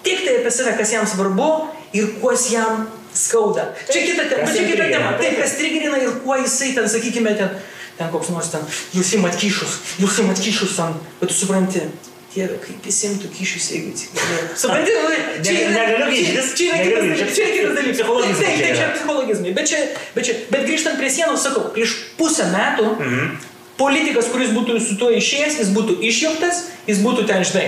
[0.04, 1.48] Tik tai apie save, kas jam svarbu
[1.96, 2.84] ir kuo jis jam
[3.16, 3.70] skauda.
[3.90, 5.12] Čia kita, te, Kas bet čia kita tema.
[5.20, 7.50] Taip, kas trigerina ir kuo jisai ten, sakykime, ten,
[7.98, 8.60] ten koks nors ten,
[8.94, 11.86] jūs imat kyšus, jūs imat kyšus ten, bet tu supranti.
[12.36, 14.56] Dieve, kaip jis imtų kyšius, jeigu atsigalėtų.
[14.60, 15.86] Supranti, nu, čia yra-
[17.54, 18.00] kitas dalykas.
[18.44, 19.54] Taip, čia psichologizmai.
[19.56, 19.78] Bet, čia,
[20.14, 23.38] bet, čia, bet grįžtant prie sienos, sakau, prieš pusę metų Mhm.
[23.80, 27.66] politikas, kuris būtų su tuo išėjęs, jis būtų išjungtas, jis būtų ten, žinai.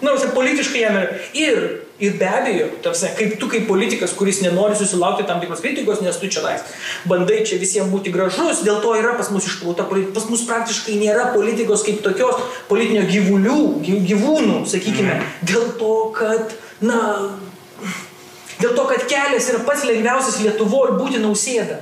[0.00, 1.12] Na, nu, politiškai jam yra.
[1.36, 6.00] Ir, ir be abejo, tarsi, kaip tu kaip politikas, kuris nenori susilaukti tam tikros kritikos,
[6.02, 6.64] nes tu čia lais,
[7.08, 9.86] bandai čia visiems būti gražus, dėl to yra pas mus išplauta.
[10.16, 16.56] Pas mus praktiškai nėra politikos kaip tokios, politinio gyvulių, gy- gyvūnų, sakykime, dėl to, kad,
[16.82, 16.98] na,
[18.58, 21.80] dėl to, kad kelias yra pats lengviausias Lietuvoje būti nausėda.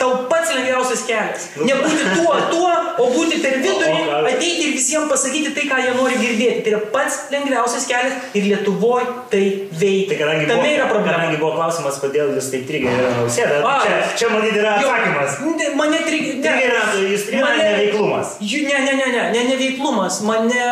[0.00, 1.42] Tau pats lengviausias kelias.
[1.60, 2.70] Nebūti tuo, tuo,
[3.04, 3.98] o būti per vidurį,
[4.30, 6.62] ateiti ir visiems pasakyti tai, ką jie nori girdėti.
[6.64, 10.16] Tai yra pats lengviausias kelias ir Lietuvoje tai Tai veikia.
[10.22, 11.18] kadangi Tame buvo, yra problema.
[11.18, 15.38] kadangi buvo klausimas, kodėl jūs taip trigerina nausėda, A, čia, čia matyt yra Jo, atsakymas.
[15.60, 16.00] ne, Mane.
[16.08, 18.34] Trigerina, jūs trigerina neveiklumas.
[18.40, 20.22] Jų, ne, ne, ne, ne, ne, neveiklumas.
[20.24, 20.64] Mane,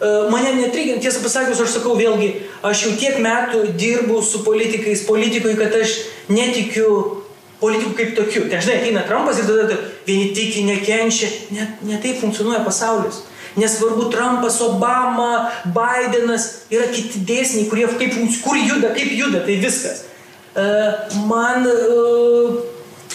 [0.00, 0.96] uh, mane netrigina.
[1.04, 2.32] Tiesą pasakius, aš sakau vėlgi,
[2.64, 5.98] aš jau tiek metų dirbu su politikais, politikui, kad aš
[6.32, 7.21] netikiu
[7.62, 8.46] politikų kaip tokių.
[8.50, 11.30] Ten žinai, ateina Trumpas ir tada vieni tiki, nekenčia.
[11.54, 13.22] Ne, ne taip funkcionuoja pasaulis.
[13.56, 20.06] Nesvarbu Trumpas, Obama, Bidenas, yra kiti dėsniai, kurie kaip, kur juda, kaip juda, tai viskas.
[20.52, 22.56] Uh, man uh,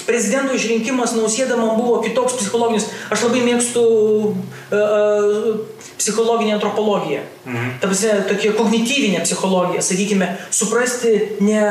[0.08, 2.88] prezidento išrinkimas nausėda man buvo kitoks psichologinis.
[3.14, 5.50] Aš labai mėgstu uh,
[5.98, 7.26] psichologinę antropologiją.
[7.46, 7.78] Mhm.
[7.82, 11.64] Ta prasme, tokia kognityvinė psichologija, sakykime, suprasti ne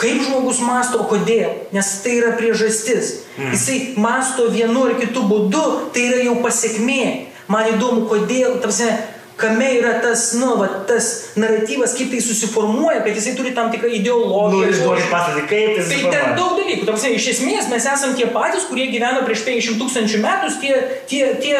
[0.00, 3.14] kaip žmogus masto, kodėl, nes tai yra priežastis.
[3.36, 3.52] Mhm.
[3.52, 7.02] Jisai masto vienu ar kitu būdu, tai yra jau pasiekmė.
[7.50, 8.92] Man įdomu, kodėl, ta prasme,
[9.40, 13.88] kame yra tas, nu, va, tas naratyvas, kaip tai susiformuoja, kad jisai turi tam tikrą
[13.88, 14.68] Nu, ideologiją.
[14.70, 16.36] išduokit paslaptį, kaip tai Tai ten susiformuoja.
[16.36, 16.84] daug dalykų.
[16.86, 20.74] Ta prasme, iš esmės mes esame tie patys, kurie gyveno prieš 50 tūkstančių metų, tie,
[21.08, 21.56] tie, tie,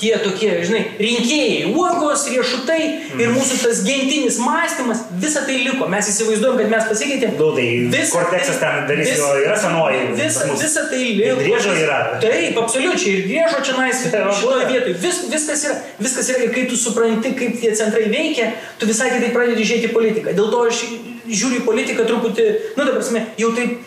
[0.00, 3.20] tie tokie, žinai, rinkėjai, uogos, riešutai Mhm.
[3.20, 5.88] ir mūsų tas gentinis mąstymas, visa tai liko.
[5.88, 7.36] Mes įsivaizduojam, kad mes pasikeitėm.
[7.38, 10.02] Nu, tai Visa korteksas ten darys, jo yra senoji.
[10.12, 10.62] Mus.
[10.62, 11.30] visa tai liko.
[11.30, 11.98] Ir driežo yra.
[12.20, 13.14] Taip, absoliučiai.
[13.16, 14.02] Ir griežo čia nais
[14.40, 14.94] šitoje vietoje.
[15.00, 15.76] Vis, viskas yra.
[15.98, 16.44] Viskas yra.
[16.44, 20.36] Ir kai tu supranti, kaip tie centrai veikia, tu visai kitaip pradedi žiūrėti politiką.
[20.36, 20.84] Dėl to aš
[21.26, 22.44] žiūriu į politiką truputį,
[22.76, 23.02] nu, dabar,
[23.40, 23.80] jau taip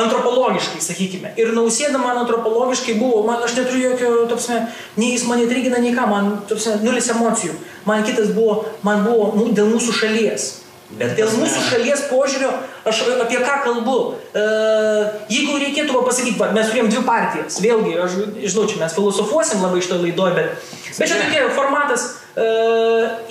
[0.00, 1.32] antropologiškai, sakykime.
[1.40, 4.60] Ir nausėda man antropologiškai buvo, man aš neturiu jokio, tapsme,
[4.96, 7.54] nei jis mane trigina, nei ką, man, tapsme, nulis emocijų.
[7.86, 10.50] Man kitas buvo, man buvo mu- dėl mūsų šalies.
[10.94, 12.50] Bet dėl mūsų šalies požiūrio,
[12.86, 13.94] aš apie ką kalbu.
[14.36, 14.42] E,
[15.32, 17.56] jeigu reikėtų pasakyti, va, mes turėjom dvi partijas.
[17.64, 20.68] Vėlgi, aš žinau, čia mes filosofuosim labai iš to laidoje, bet,
[20.98, 22.04] bet čia tokia formatas.
[22.36, 22.46] E,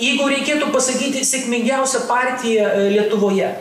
[0.02, 3.54] jeigu reikėtų pasakyti sėkmingiausią partiją e, Lietuvoje.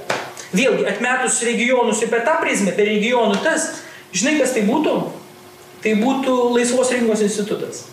[0.53, 3.69] Vėlgi, atmetus regionus ir per tą prizmę, per regionų tas,
[4.13, 4.93] žinai, kas tai būtų?
[5.83, 7.85] Tai būtų Laisvos rinkos institutas.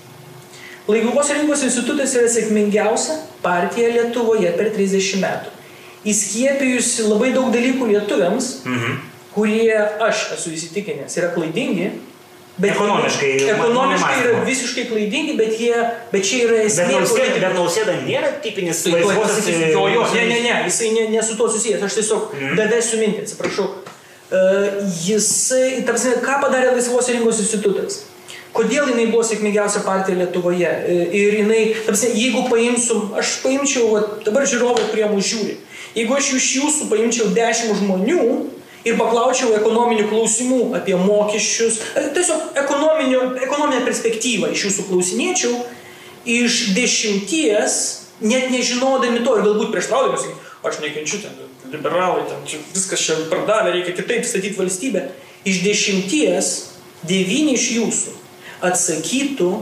[0.91, 5.57] Laisvos rinkos institutas yra sėkmingiausia partija Lietuvoje per 30 metų.
[6.05, 9.01] Įskiepijusi labai daug dalykų lietuviams, Mhm.
[9.35, 11.91] kurie, aš esu įsitikinęs, yra klaidingi.
[12.61, 14.45] Bet Ekonomiškai, ekonomiškai yra mąstymo.
[14.47, 15.77] visiškai klaidingi, bet, jie,
[16.13, 16.89] bet čia yra Bet esmė.
[16.93, 17.41] nausėda, politikos.
[17.41, 19.71] bet nausėda nėra tipinis Tai laisvosios pasakysiu.
[19.73, 22.55] Jo, jo, ne, ne, ne, jisai ne, ne su tuo susijęs, aš tiesiog Mhm.
[22.61, 23.69] davėsiu mintį, atsiprašau.
[24.31, 24.69] Uh,
[25.07, 28.03] jisai, ta prasme, ką padarė Laisvos rinkos institutas?
[28.55, 30.67] Kodėl jinai buvo sėkmingiausia partija Lietuvoje?
[30.67, 35.55] E, Ir jinai, ta prasme, jeigu paimsiu, aš paimčiau, va, dabar žiūrovai, kurie mūsų žiūri,
[35.95, 38.23] jeigu aš iš jūsų paimčiau 10 žmonių
[38.85, 45.55] ir paklaučiau ekonominių klausimų apie mokesčius, e, tiesiog ekonominę perspektyvą iš jūsų klausinėčiau,
[46.25, 47.81] iš dešimties,
[48.21, 51.37] net nežinodami to ir galbūt prieštraudami, sakyt, aš nekenčiu ten,
[51.73, 55.07] liberalai, ten čia viskas čia pardavė, reikia kitaip statyti valstybę.
[55.49, 56.49] Iš dešimties,
[57.09, 58.17] devyni iš jūsų
[58.69, 59.53] atsakytų,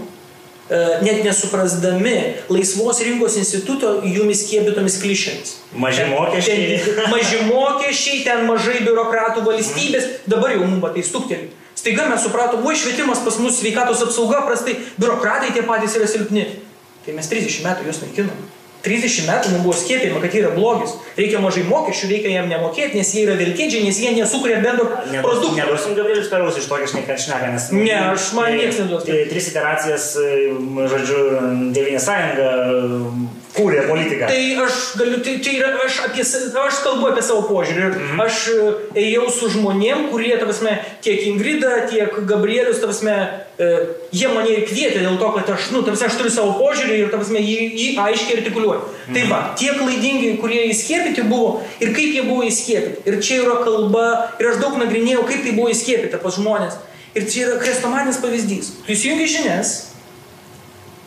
[0.69, 2.17] net nesuprasdami
[2.53, 5.55] laisvos rinkos instituto jumis skiepytomis klišėmis.
[5.81, 6.77] Maži mokesčiai.
[6.85, 11.51] ten maži mokesčiai, ten mažai biurokratų valstybės, dabar jau mums tai stukteli.
[11.79, 16.49] Staiga mes supratom, oi švietimas pas mus, sveikatos apsauga prastai, biurokratai tie patys yra silpni.
[17.07, 18.47] Tai mes 30 metų juos naikinom.
[18.85, 20.93] 30 metų mums buvo skiepėjama, kad yra blogis.
[21.19, 25.51] Reikia mažai mokesčių, reikia jam nemokėti, nes jie yra vilkėdžiai, nes jie nesukuria bendro produkto.
[25.57, 27.69] Neduosim Gabrielius Perus iš tokio šneka šneka, nes...
[27.75, 29.03] Ne, aš- man nieks neduos.
[29.09, 30.09] Tai Tris iteracijas,
[30.95, 31.25] žodžiu,
[31.75, 32.49] Devinė sąjunga
[33.59, 34.29] kūrė politiką.
[34.31, 36.25] Tai aš galiu, tai, tai yra, aš, apie,
[36.63, 37.89] aš kalbu apie savo požiūrį.
[37.91, 38.23] Mhm.
[38.25, 38.69] Aš e,
[39.03, 43.17] ėjau su žmonėm, kurie, ta prasme, tiek Ingrida, tiek Gabrielius, ta prasme,
[43.59, 43.71] e,
[44.15, 47.01] jie mane ir kvietė dėl to, kad aš, nu, ta prasme, aš turiu savo požiūrį
[47.03, 48.83] ir, ta prasme, jį, jį aiškiai artikuliuoju.
[48.85, 49.17] Mhm.
[49.17, 53.05] Tai va, tie klaidingi, kurie įskiepyti buvo ir kaip jie buvo įskiepyti.
[53.11, 54.07] Ir čia yra kalba,
[54.39, 56.79] ir aš daug nagrinėjau, kaip tai buvo įskiepita pas žmonės.
[57.17, 58.73] Ir čia yra krestomatinis pavyzdys.
[58.85, 59.77] Tu įsijungi žinias,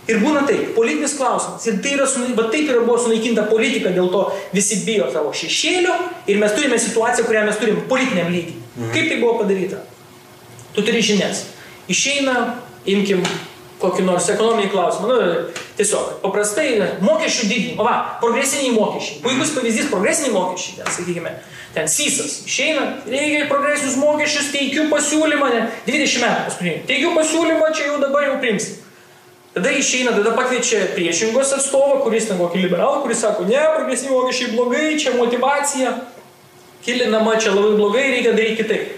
[0.09, 1.65] Ir būna taip, politinis klausimas.
[1.69, 4.23] Ir tai yra, va taip yra buvo sunaikinta politika, dėl to
[4.55, 5.93] visi bijo savo šešėlio
[6.31, 8.57] ir mes turime situaciją, kurią mes turim politiniam lygiui.
[8.75, 8.91] Mhm.
[8.95, 9.83] Kaip tai buvo padaryta?
[10.73, 11.45] Tu turi žinias.
[11.91, 12.35] Išeina,
[12.89, 13.23] imkim
[13.81, 15.09] kokį nors ekonominį klausimą.
[15.09, 16.67] Nu, tiesiog, paprastai
[17.03, 17.81] mokesčių didinimas.
[17.81, 19.21] O va, progresiniai mokesčiai.
[19.25, 21.33] Puikus pavyzdys progresiniai mokesčiai, ten, sakykime,
[21.75, 22.41] ten sysas.
[22.49, 26.77] Išeina, reikia progresinius mokesčius, teikiu pasiūlymą, ne, 20 metų paskutinį.
[26.89, 28.80] Teikiu pasiūlymą, čia jau dabar jau primsim.
[29.51, 34.53] Tada išeina, tada pakviečia priešingos atstovą, kuris ten kokį liberalą, kuris sako, ne, progresyvi mokesčiai
[34.55, 35.91] blogai, čia motivacija,
[36.85, 38.93] kilinama, čia labai blogai, reikia daryti kitaip.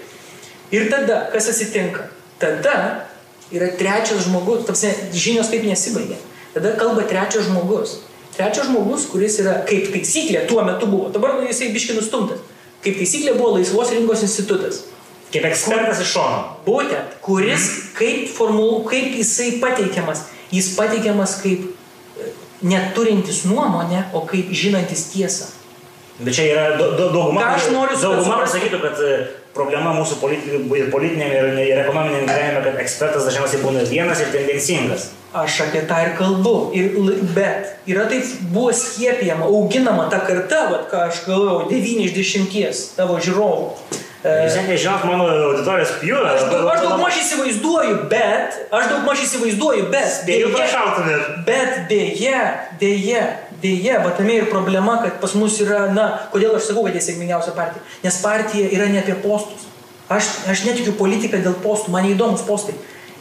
[0.74, 2.06] Ir tada, kas atsitinka?
[2.42, 2.76] Tada
[3.54, 6.18] yra trečias žmogus, tapsi, žinios taip nesibaigia.
[6.54, 8.00] Tada kalba trečias žmogus.
[8.38, 11.10] Trečias žmogus, kuris yra kaip taisyklė tuo metu buvo.
[11.14, 12.42] Dabar nu, jisai biški nustumtas.
[12.86, 14.84] Kaip taisyklė buvo laisvos rinkos institutas.
[15.34, 16.40] Kaip ekspertas iš šono.
[16.66, 20.28] Būtent, kuris kaip, formulu, kaip jisai pateikiamas.
[20.54, 22.30] Jis pateikiamas kaip e,
[22.70, 25.50] neturintis nuomonę, o kaip žinantis tiesą.
[26.20, 29.16] Bet čia yra dauguma, Ką aš noriu su- dauguma pasakytų, kad e,
[29.54, 35.10] problema mūsų politinėme, ir, ir ekonominėme gyvenime, kad ekspertas dažniausiai būna vienas ir tendencingas.
[35.34, 36.54] Aš apie tą ir kalbu.
[36.78, 36.92] Ir,
[37.34, 42.84] bet yra taip buvo skiepijama, auginama ta karta, vat, ką aš galvojau, 9 iš 10
[42.98, 43.72] tavo žiūrovų.
[44.24, 46.28] E, Jūs net nežinot mano auditorijos pjūvio.
[46.32, 51.26] Aš, daug, aš daug maž įsivaizduoju, bet, aš daug maž įsivaizduoju, bet, dėja- prašautumėt.
[51.50, 52.44] bet dėje,
[52.80, 53.24] dėje,
[53.66, 57.04] dėje, va tame ir problema, kad pas mus yra, na, kodėl aš sakau, kad jie
[57.04, 59.68] sėkmingiausia partija, nes partija yra ne apie postus.
[60.10, 62.76] Aš, aš netikiu politiką dėl postų, man neįdomus postai,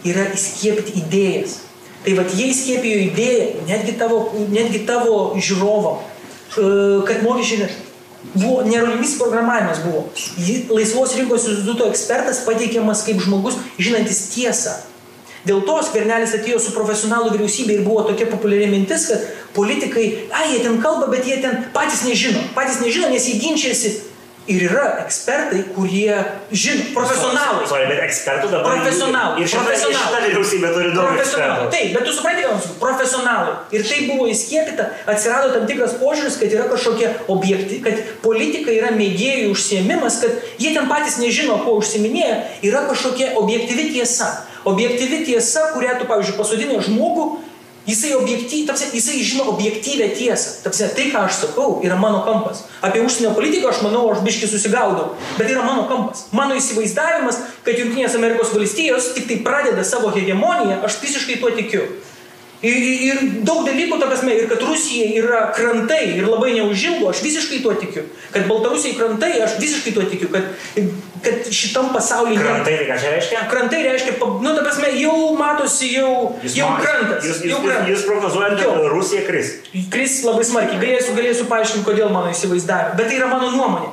[0.07, 1.59] yra įskiepyti idėjas.
[2.05, 5.99] Tai vad jie įskiepijo idėją, netgi tavo, netgi tavo žiūrovam,
[6.59, 7.79] e, kad mokesčiai neš-
[8.35, 10.07] Buvo nerolinis programavimas buvo.
[10.71, 14.79] Laisvos rinkos instituto ekspertas pateikiamas kaip žmogus žinantis tiesą.
[15.43, 19.25] Dėl to skvernelis atėjo su profesionalų vyriausybė ir buvo tokia populiari mintis, kad
[19.57, 22.45] politikai, ai, jie ten kalba, bet jie ten patys nežino.
[22.55, 23.91] Patys nežino, nes jie ginčiasi.
[24.51, 26.17] Ir yra ekspertai, kurie
[26.51, 27.63] žino, profesionalai.
[27.71, 28.73] Sorry, bet ekspertų dabar.
[28.75, 30.23] Profesionalai, Ir šita profesionalai.
[30.33, 31.69] vyriausybė turi daug Profesionalai.
[31.69, 31.71] ekspertų.
[31.77, 33.53] Taip, bet tu supranti, sakau, profesionalai.
[33.71, 38.91] Ir tai buvo įskiepita, atsirado tam tikras požiūris, kad yra kažkokie objekti, kad politika yra
[38.99, 44.33] mėgėjų užsiemimas, kad jie ten patys nežino, kuo užsiminėja, yra kažkokia objektyvi tiesa.
[44.65, 47.25] Objektyvi tiesa, kurią tu, pavyzdžiui, pasodinė žmogų,
[47.87, 50.63] jisai, objekty, tapsi, jisai žino objektyvę tiesą.
[50.65, 52.65] Tapsi, tai, ką aš sakau, yra mano kampas.
[52.85, 56.27] Apie užsienio politiką aš manau, aš biški susigaudau, bet yra mano kampas.
[56.37, 61.87] Mano įsivaizdavimas, kad Junktinės Amerikos valstijos tik tai pradeda savo hegemoniją, aš visiškai tuo tikiu.
[62.63, 62.77] Ir,
[63.09, 67.59] ir, daug dalykų, ta prasme, ir kad Rusija yra krantai ir labai neužilgo, aš visiškai
[67.65, 68.05] tuo tikiu.
[68.31, 70.29] Kad Baltarusija krantai, aš visiškai tuo tikiu.
[70.31, 70.47] Kad,
[71.25, 72.39] kad šitam pasaulyje...
[72.39, 73.41] Krantai, tai ką čia reiškia?
[73.51, 76.13] Krantai reiškia, nu, ta prasme, jau matosi, jau,
[76.47, 77.27] jau man- krantas.
[77.27, 77.91] Jūs, jūs, jau jūs, krantas.
[77.91, 78.77] jūs prognozuojate, Jo.
[78.79, 79.51] kad Rusija kris.
[79.97, 80.79] Kris labai smarkiai.
[80.87, 82.95] Galėsiu, galėsiu paaiškinti, kodėl mano įsivaizdavimai.
[83.03, 83.91] Bet tai yra mano nuomonė.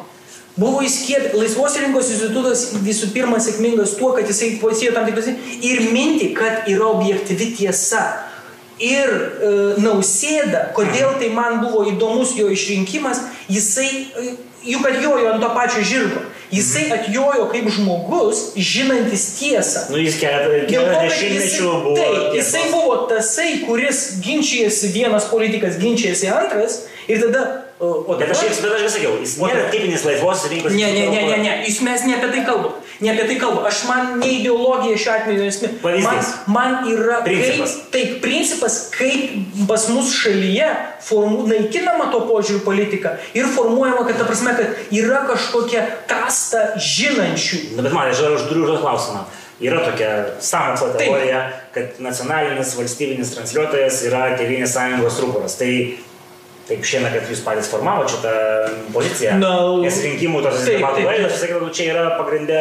[0.60, 5.30] Buvo įskiepė, laisvos rinkos institutas visų pirma sėkmingas tuo, kad jisai pasėjo tam tikras
[5.64, 8.02] ir minti, kad yra objektyvi tiesa.
[8.80, 9.50] Ir e,
[9.84, 13.20] nausėda, kodėl tai man buvo įdomus jo išrinkimas,
[13.52, 14.36] jisai e,
[14.72, 16.22] juk atjojo ant to pačio žirgo.
[16.50, 19.84] Jisai atjojo kaip žmogus, žinantis tiesą.
[19.92, 21.96] Nu, jis keletą dešimtmečių buvo.
[22.00, 27.66] taip, jisai buvo tasai, kuris ginčijasi, vienas politikas ginčijasi antras ir tada...
[27.80, 28.64] O, o Bet aš, dabar...
[28.64, 30.74] bet aš vis sakiau, jis nėra dabar- tipinis laisvos rinkos.
[30.76, 32.74] Ne, ne, ne, ne, ne, jūs mes ne apie tai kalbam.
[33.00, 33.64] Ne apie tai kalbam.
[33.66, 35.70] Aš man ne ideologija šiuo atveju esmė.
[36.04, 36.18] Man,
[36.52, 37.76] man yra Principas.
[37.76, 40.68] Kaip, taip, principas, kaip pas mus šalyje
[41.08, 47.62] formu, naikinama to požiūrių politika ir formuojama, kad ta prasme, kad yra kažkokia kasta žinančių.
[47.78, 49.24] Na, bet man, aš dar užduriu užduoti klausimą.
[49.60, 50.12] Yra tokia
[50.44, 51.02] sąmokslo Taip.
[51.02, 51.40] teorija,
[51.76, 55.58] kad nacionalinis valstybinis transliuotojas yra Tėvynės sąjungos rūporas.
[55.60, 55.72] Tai
[56.70, 58.34] taip šiandien, kad jūs patys formavote šitą
[58.94, 59.52] poziciją, Na,
[59.82, 62.60] nes rinkimų tos debatų laidos, aš sakiau, čia yra pagrindė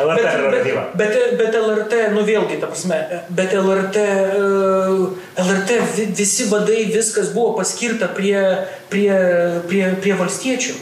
[0.00, 0.84] LRT Bet, prerogatyva.
[0.96, 2.98] bet, bet, bet LRT, nu vėlgi, ta prasme,
[3.36, 8.40] bet LRT, e, LRT vi- visi vadai, viskas buvo paskirta prie,
[8.92, 9.12] prie,
[9.68, 10.74] prie, prie valstiečių.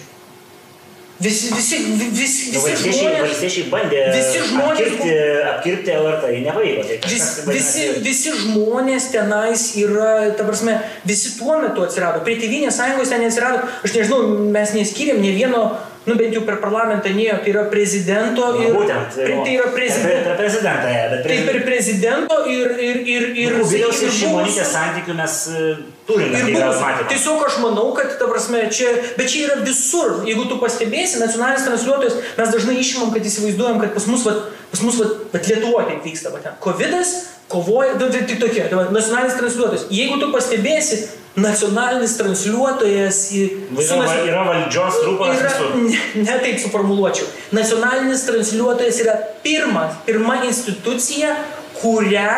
[1.25, 5.15] Visi, visi, vi- visi, Nu, visi valstiečiai, žmonės, valstiečiai bandė visi žmonės apkirpti,
[5.53, 6.83] apkirpti LRT, nepavyko.
[6.89, 10.77] Tai vis, visi, visi žmonės tenais yra, ta prasme,
[11.09, 12.21] visi tuo metu atsirado.
[12.27, 14.21] Prie Tevinės sąjungos ten neatsirado, aš nežinau,
[14.53, 15.63] mes neskiriam ne vieno,
[16.05, 18.73] nu bent jau per parlamentą nėjo, tai yra prezidento Nu, ir...
[18.75, 19.17] Būtent.
[19.17, 20.29] Pre- Tai yra prezidento.
[20.29, 22.75] Per prezidentą, ja, bet Taip ir prezidento ir...
[22.89, 25.65] ir, ir, ir Ir Kubiliaus ir Šimonytės santykių mes e,
[26.09, 27.09] turim Ir matymą.
[27.13, 30.21] Tiesiog aš manau, kad, ta prasme, čia, bet čia yra visur.
[30.29, 34.85] Jeigu tu pastebėsi, nacionalinis transliuotojas, mes dažnai išimam, kad įsivaizduojam, kad pas mus, vat, pas
[34.85, 36.61] mus, vat, vat Lietuvoje taip vyksta, vat, ten.
[36.65, 37.15] Covidas
[37.49, 39.85] kovoja, nu, tai tik tokie, tai, nacionalinis transliuotojas.
[39.95, 41.01] Jeigu tu pastebėsi,
[41.37, 43.43] nacionalinis transliuotojas į...
[43.75, 44.99] su Yra, naci- yra valdžios
[45.43, 45.73] Yra, visur.
[45.83, 47.27] ne, ne taip suformuluočiau.
[47.59, 51.35] Nacionalinis transliuotojas yra pirmas, pirma institucija,
[51.81, 52.29] kurią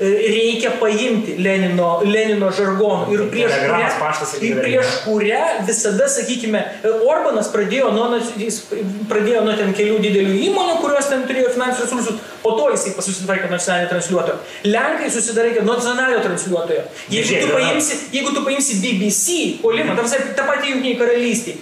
[0.00, 3.06] reikia paimti Lenino, Lenino žargonu.
[3.12, 3.88] Ir prieš, kurią,
[4.48, 8.60] ir prieš kurią visada, sakykime, e, Orbanas pradėjo nuo, jis
[9.10, 13.48] pradėjo nuo ten kelių didelių įmonių, kurios ten turėjo finansinius resursus, po to jisai susitvarkė
[13.52, 14.36] nacionalinį transliuotoją.
[14.68, 16.84] Lenkai susidarė nacionalinio transliuotojo.
[17.12, 21.56] Jeigu tu paimsi, jeigu tu paimsi BBC, polimą, tą patį Junktiniai karalystiai,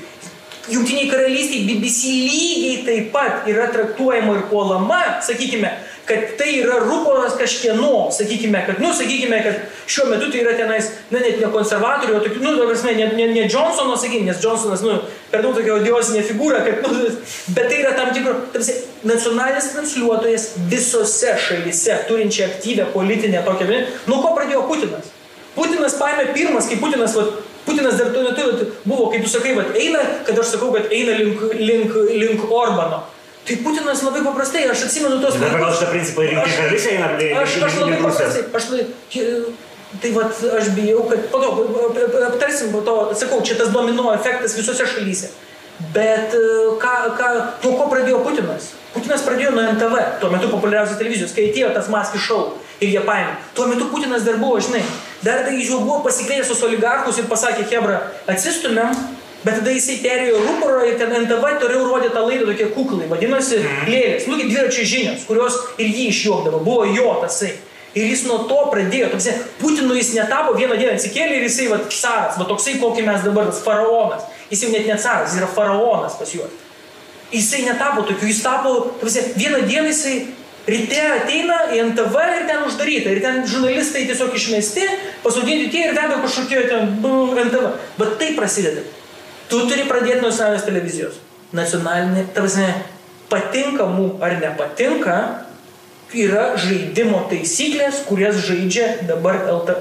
[0.65, 5.69] Junktiniai karalystiai BBC lygiai taip pat yra traktuojama ir puolama, sakykime,
[6.05, 9.55] kad tai yra ruporas kažkieno, sakykime, kad, nu, sakykime, kad
[9.87, 13.07] šiuo metu tai yra tenais, na, net ne konservatorių, o tokių, nu, ta prasme, ne,
[13.17, 14.99] ne, ne Johnsono, sakykime, nes Johnsonas, nu,
[15.33, 17.09] per daug tokia odiosinė figūra, kad, nu,
[17.57, 18.77] bet tai yra tam tikro, tarsi,
[19.09, 23.81] nacionalinis transliuotojas visose šalyse, turinčia aktyvę politinę tokią,
[24.11, 25.09] nuo ko pradėjo Putinas?
[25.57, 27.29] Putinas paėmė pirmas, kai Putinas, va,
[27.65, 31.17] Putinas dar tuo metu buvo, kaip tu sakai, va, eina, kad aš sakau, kad eina
[31.17, 33.07] link, link, link Orbano.
[33.45, 35.37] Tai Putinas labai paprastai, aš atsimenu tos...
[35.37, 39.65] Bet pagal šitą principą ir rinkimai karalystė eina Aš, aš labai paprastai, aš labai...
[40.03, 41.51] Tai vat, aš bijau, kad po to
[42.27, 45.29] aptarsim, po to, sakau, čia tas domino efektas visose šalyse.
[45.95, 46.41] Bet e,
[46.83, 47.29] ką, ką,
[47.63, 48.73] nuo ko pradėjo Putinas?
[48.95, 52.41] Putinas pradėjo nuo NTV, tuo metu populiariausios televizijos, kai atėjo tas maskis šou
[52.81, 53.37] ir jie paėmė.
[53.55, 54.83] Tuo metu Putinas dar buvo, žinai,
[55.23, 58.95] dar tai jau buvo pasikvietęs sus oligarkus ir pasakė, Hebra, atsistumėm,
[59.45, 63.59] Bet tada jisai perėjo rūporą ir ten NTV toliau rodė tą laidą tokie kuklai, vadinosi
[63.61, 63.91] mm.
[63.93, 67.53] lėlės, nu kaip dviračio žinios, kurios ir jį išjuokdavo, buvo jo tasai.
[67.95, 71.79] Ir jis nuo to pradėjo, tamsi, Putinų jis netapo, vieną dieną atsikėlė ir jisai, va,
[71.93, 74.25] caras, va toksai, kokį mes dabar, faraonas.
[74.49, 76.57] Jis jau net ne caras, jis yra faraonas pas juos.
[77.31, 80.17] Jisai netapo tokiu, jis tapo, tamsi, vieną dieną jisai
[80.67, 83.13] ryte ateina į NTV ir ten uždaryta.
[83.15, 84.89] Ir ten žurnalistai tiesiog išmesti,
[85.23, 87.73] pasodinti tie ir veda kažkokie ten NTV.
[88.01, 88.83] Bet tai prasideda.
[89.51, 91.19] Tu turi pradėti nuo nacionalinės televizijos.
[91.55, 92.69] Nacionalinė, tavasne,
[93.31, 95.19] patinka mums ar nepatinka,
[96.15, 99.77] yra žaidimo taisyklės, kurias žaidžia dabar LT.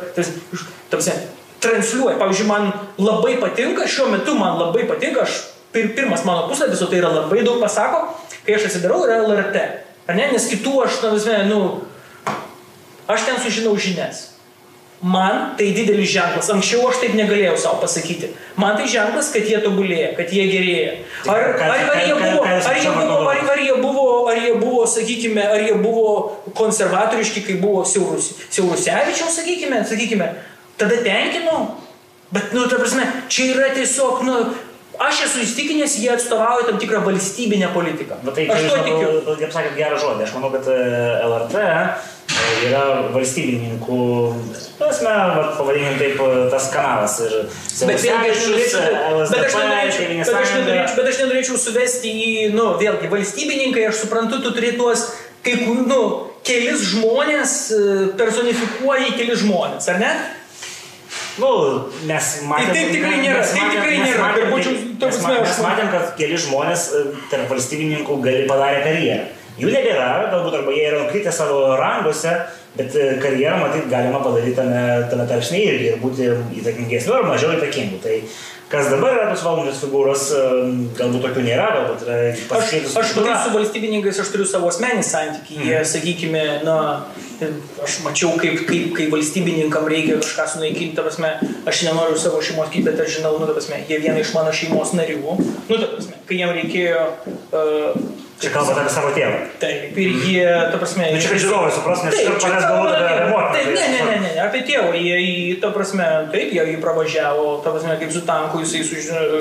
[0.92, 1.16] Tavasne,
[1.64, 2.18] transliuoja.
[2.20, 5.40] Pavyzdžiui, man labai patinka, šiuo metu man labai patinka, aš
[5.74, 8.06] pir, pirmas mano puslapis, o tai yra labai daug pasako,
[8.44, 9.64] kai aš atsidarau, yra LRT.
[10.10, 10.28] Ar ne?
[10.36, 11.62] Nes kitų aš, tavasne, nu,
[13.08, 14.33] aš ten sužinau žinias.
[15.04, 16.48] Man tai didelis ženklas.
[16.54, 18.30] Anksčiau aš taip negalėjau savo pasakyti.
[18.56, 20.94] Man tai ženklas, kad jie tobulėja, kad jie gerėja.
[21.28, 24.86] Ar, ar, ar, jie, buvo, ar, jie, buvo, ar, ar, jie, buvo, ar jie buvo,
[24.88, 26.14] sakykime, ar jie buvo
[26.56, 30.30] konservatoriški, kai buvo Siaurus, Siaurusevičiaus, sakykime, sakykime,
[30.80, 31.66] tada tenkino.
[32.32, 34.44] Bet, nu, ta prasme, čia yra tiesiog, nu,
[35.02, 38.20] Aš esu įstikinęs, jie atstovauja tam tikrą valstybinę politiką.
[38.24, 39.08] Bet tai, aš to tikiu.
[39.40, 40.28] Kaip sakėt, gerą žodį.
[40.28, 41.64] Aš manau, kad LRT
[42.68, 42.84] yra
[43.14, 44.00] valstybininkų,
[44.80, 45.14] prasme,
[45.58, 46.22] pavadinkim taip,
[46.54, 47.18] tas kanalas.
[47.24, 47.36] Ir
[47.90, 48.84] bet vėlgi aš norėčiau,
[49.32, 54.06] bet aš nenorėčiau, bet aš nenorėčiau, bet aš nenorėčiau suvesti į, nu, vėlgi, valstybininkai, aš
[54.06, 55.10] suprantu, tu turi tuos,
[55.46, 56.04] kai, nu,
[56.48, 57.58] kelis žmonės
[58.20, 60.14] personifikuoji kelis žmonės, ar ne?
[61.42, 61.50] Nu,
[62.06, 63.40] mes matėm, tai taip tikrai nėra.
[63.40, 64.50] Mes taip tikrai nėra.
[64.52, 66.84] Būčiau, mes, matėm, mes matėm, kad keli žmonės
[67.32, 69.32] tarp valstybininkų gali padarė karjerą.
[69.60, 72.34] Jų nebėra, galbūt arba jie yra nukritę savo ranguose,
[72.78, 74.82] bet karjerą, matyt, galima padaryti tame,
[75.12, 76.32] tame tarpsnėje irgi ir būti
[76.62, 78.00] įtakingesniu ar mažiau įtakingu.
[78.02, 78.16] Tai
[78.72, 80.24] kas dabar yra tos valdančios figūros,
[80.98, 82.18] galbūt tokių nėra, galbūt yra
[82.50, 82.96] pasikeitus.
[82.98, 85.60] Aš, aš matai, su valstybininkais aš turiu savo asmenį santykį.
[85.60, 85.90] Jie, mm.
[85.92, 86.80] sakykime, na,
[87.86, 91.36] aš mačiau, kaip, kaip, kaip valstybininkam reikia kažką sunaikinti, ta prasme,
[91.70, 94.50] aš nenoriu savo šeimos kaip, bet aš žinau, nu, ta prasme, jie viena iš mano
[94.56, 97.06] šeimos narių, nu, ta prasme, kai jiem reikėjo
[97.54, 99.38] uh, Čia kalbate apie savo tėvą.
[99.62, 101.06] Taip, ir jie, ta prasme...
[101.06, 103.52] Na, nu, čia kad žiūrovai supras, nes taip, čia manęs galvoja apie remontą.
[103.56, 104.90] Taip, ne, ne, ne, ne, apie tėvą.
[105.00, 105.20] Jie,
[105.64, 109.40] ta prasme, taip, jie jį pravažiavo, ta prasme, kaip su tanku jisai sužinojo,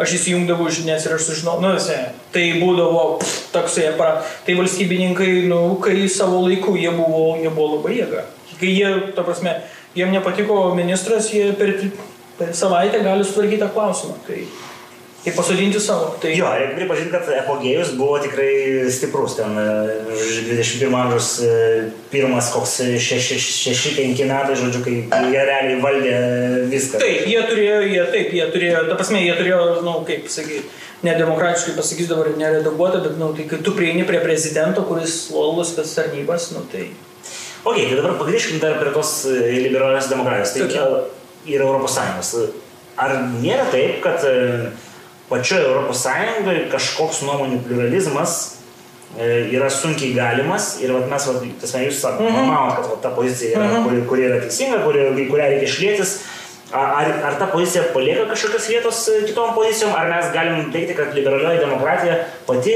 [0.00, 1.98] aš įsijungdavau žinias ir aš sužinojau, nu, visai,
[2.32, 3.04] tai būdavo
[3.52, 3.90] toksai,
[4.46, 8.24] tai valstybininkai, nu, kai savo laiku jie buvo, jie buvo labai jėga.
[8.58, 9.58] Kai jie, ta prasme,
[9.98, 11.74] jiem nepatiko ministras, jie per,
[12.40, 14.16] per savaitę gali sutvarkyti tą klausimą.
[14.24, 14.40] Tai,
[15.28, 16.16] Tai pasodinti savo.
[16.22, 16.30] Tai...
[16.36, 19.34] Jo, reikia pripažinti, kad epogėjus buvo tikrai stiprus.
[19.36, 21.50] Ten 21 e, amžiaus e,
[22.08, 26.14] pirmas koks 6-5 metai, žodžiu, kai jie realiai valdė
[26.72, 27.02] viską.
[27.02, 30.64] Taip, jie turėjo, jie, taip, jie turėjo, ta prasme, jie turėjo, na, nu, kaip sakyti,
[31.04, 35.76] nedemokratiškai pasakys dabar neredaguota, bet, na, nu, tai kai tu prieini prie prezidento, kuris lojalus
[35.76, 36.88] tas tarnybas, na, nu, tai...
[37.68, 40.56] Ok, tai dabar pagrįžkime dar prie tos e, liberalios demokratijos.
[40.56, 41.06] Tai okay.
[41.52, 42.36] yra Europos Sąjungos.
[42.98, 44.24] Ar nėra taip, kad
[45.28, 48.36] pačioje Europos Sąjungoje kažkoks nuomonių pluralizmas
[49.18, 52.50] e, yra sunkiai galimas ir vat, mes, vat, tasme, jūs sakote, mm -hmm.
[52.52, 53.88] manot, kad vat, ta pozicija yra, mm -hmm.
[53.88, 56.18] kuri, kuri yra teisinga, kuri, kurią reikia išlėtis.
[56.72, 61.14] Ar, ar ta pozicija palieka kažkokios vietos e, kitom pozicijom, ar mes galim teikti, kad
[61.14, 62.74] liberalioji demokratija pati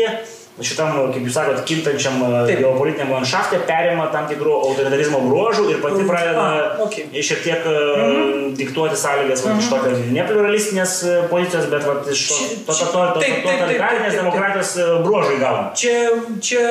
[0.60, 6.04] šitam, kaip jūs sakot, kintančiam e, geopolitiniam landšaftė perima tam tikrų autoritarizmo bruožų ir pati
[6.04, 7.08] pradeda ah, okay.
[7.24, 9.72] šiek tiek mm diktuoti sąlygas mm iš mhm.
[9.72, 12.36] tokio nepluralistinės e, pozicijos, bet vat, iš to,
[12.66, 14.76] to, to, to, to, totalitarinės demokratijos
[15.06, 15.66] bruožai gauna.
[15.78, 15.98] Čia,
[16.44, 16.64] čia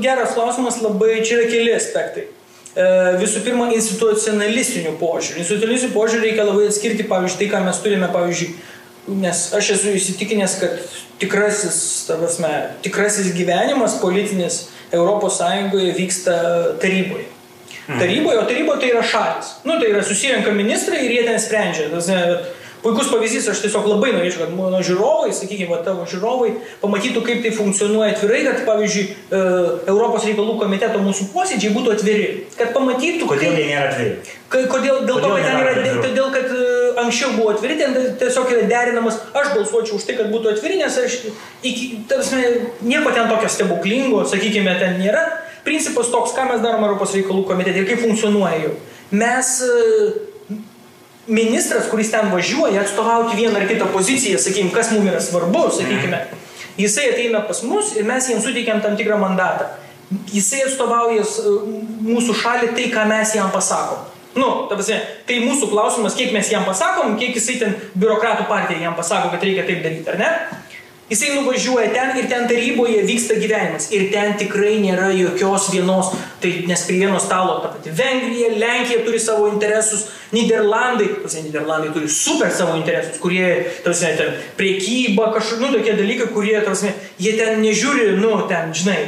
[0.00, 2.30] geras klausimas, labai čia yra keli aspektai.
[3.20, 5.40] Visų pirma, institucionalistinių požiūrių.
[5.42, 8.52] Institucionalistinių požiūrių reikia labai atskirti, pavyzdžiui, tai, ką mes turime, pavyzdžiui,
[9.08, 11.80] Nes aš esu įsitikinęs, kad tikrasis,
[12.10, 12.52] prasme,
[12.84, 15.40] tikrasis gyvenimas politinis ES
[15.96, 16.36] vyksta
[16.82, 17.26] taryboje.
[17.88, 17.98] Mhm.
[17.98, 19.46] Taryboje, o taryboje tai yra šalis.
[19.64, 21.90] Nu, tai yra susirenka ministrai ir jie ten sprendžia.
[21.90, 22.10] Tas,
[22.80, 27.50] Puikus pavyzdys, aš tiesiog labai norėčiau, kad mano žiūrovai, sakykime, tavo žiūrovai, pamatytų, kaip tai
[27.52, 29.40] funkcionuoja atvirai, kad, pavyzdžiui, e,
[29.92, 32.30] Europos reikalų komiteto mūsų posėdžiai būtų atviri.
[32.56, 33.28] Kad pamatytų.
[33.28, 34.14] Kodėl jie nėra atviri?
[34.48, 38.50] Kodėl, dėl kodėl to, kad ten yra, todėl, kad e, anksčiau buvo atviri, ten tiesiog
[38.54, 41.18] yra derinamas, aš balsuočiau už tai, kad būtų atviri, nes aš,
[41.66, 42.40] iki, tarsi,
[42.86, 45.24] nieko ten tokio stebuklingo, sakykime, ten nėra.
[45.64, 48.76] Principas toks, ką mes darome Europos reikalų komitete ir kaip funkcionuoja jau.
[49.20, 50.60] Mes e,
[51.28, 56.22] ministras, kuris ten važiuoja atstovauti vieną ar kitą poziciją, sakykime, kas mums yra svarbu, sakykime,
[56.80, 59.68] jisai ateina pas mus ir mes jam suteikiam tam tikrą mandatą.
[60.32, 61.22] Jisai atstovauja
[62.02, 64.08] mūsų šalį tai, ką mes jam pasakom.
[64.34, 68.84] Nu, ta prasme, tai mūsų klausimas, kiek mes jam pasakom, kiek jisai ten biurokratų partija
[68.84, 70.32] jam pasako, kad reikia taip daryti, ar ne?
[71.10, 73.88] Jisai nuvažiuoja ten ir ten taryboje vyksta gyvenimas.
[73.90, 79.00] Ir ten tikrai nėra jokios vienos, tai nes prie vieno stalo ta pati Vengrija, Lenkija
[79.02, 83.48] turi savo interesus, Niderlandai, tas Niderlandai turi super savo interesus, kurie,
[83.82, 89.00] tarsi, ten priekyba, kažkokie, nu, tokie dalykai, kurie, tarsi, jie ten nežiūri, nu, ten, žinai,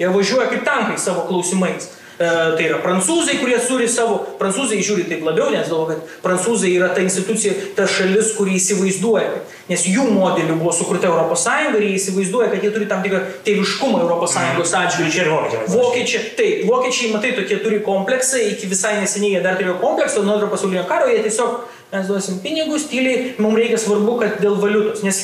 [0.00, 1.92] jie važiuoja kaip tankai savo klausimais.
[2.14, 6.92] Tai yra prancūzai, kurie turi savo, prancūzai žiūri taip labiau, nes galvo, kad prancūzai yra
[6.94, 11.98] ta institucija, ta šalis, kuri įsivaizduoja, nes jų modeliu buvo sukurta Europos Sąjunga ir jie
[11.98, 13.18] įsivaizduoja, kad jie turi tam tikrą
[13.48, 15.40] tėviškumą Europos Sąjungos atžvilgiu.
[15.74, 20.38] Vokiečiai, taip, vokiečiai, matai, tokie turi kompleksą, iki visai neseniai jie dar turėjo kompleksą, nuo
[20.38, 21.64] antro pasaulinio karo jie tiesiog
[21.94, 25.04] mes duosim pinigus, tyliai, mums reikia svarbu, kad dėl valiutos.
[25.06, 25.20] Nes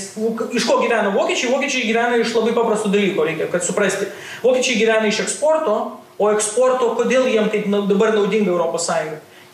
[0.55, 1.51] iš ko gyvena vokiečiai?
[1.51, 4.07] Vokiečiai gyvena iš labai paprastų dalykų, reikia, kad suprasti.
[4.45, 5.75] Vokiečiai gyvena iš eksporto,
[6.21, 8.91] O eksporto, kodėl jiem taip dabar naudinga ES?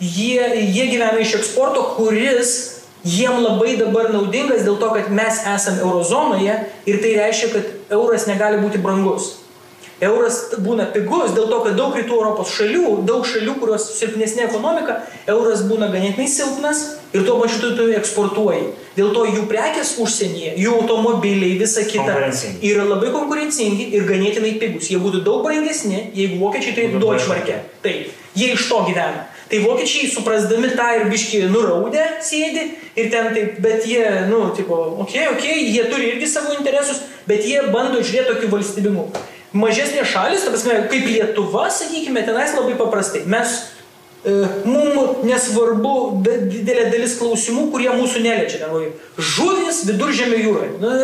[0.02, 0.42] Jie,
[0.74, 2.56] jie gyvena iš eksporto, kuris
[3.06, 6.56] jiem labai dabar naudingas dėl to, kad mes esame eurozonoje
[6.90, 9.45] ir tai reiškia, kad euras negali būti brangus.
[10.04, 14.98] Euras būna pigus dėl to, kad daug rytų Europos šalių, daug šalių, kurios silpnesnė ekonomika,
[15.24, 16.82] euras būna ganėtinai silpnas
[17.16, 18.74] ir tuo pačiu tu, tu eksportuoji.
[18.98, 22.18] Dėl to jų prekės užsienyje, jų automobiliai, visa kita
[22.60, 24.90] yra labai konkurencingi ir ganėtinai pigus.
[24.92, 27.56] Jie būtų daug brangesni, jeigu vokiečiai turėtų Deutschmarkę.
[27.86, 29.24] Taip, jie iš to gyvena.
[29.46, 32.66] Tai vokiečiai, suprasdami tą ir biški nuraudę sėdi
[32.98, 36.52] ir ten taip, bet jie, nu, tipo, okei, okay, okei, okay, jie turi irgi savo
[36.58, 39.06] interesus, bet jie bando žiūrėti tokiu valstybingu
[39.54, 43.24] mažesnės šalis, ta prasme, kaip Lietuva, sakykime, tenais labai paprastai.
[43.30, 43.54] Mes,
[44.24, 44.34] e,
[44.66, 45.94] mums nesvarbu
[46.24, 48.64] didelė dalis klausimų, kurie mūsų neliečia.
[48.64, 50.72] Ten, žuvis viduržėmio jūroje.
[50.82, 50.94] Nu,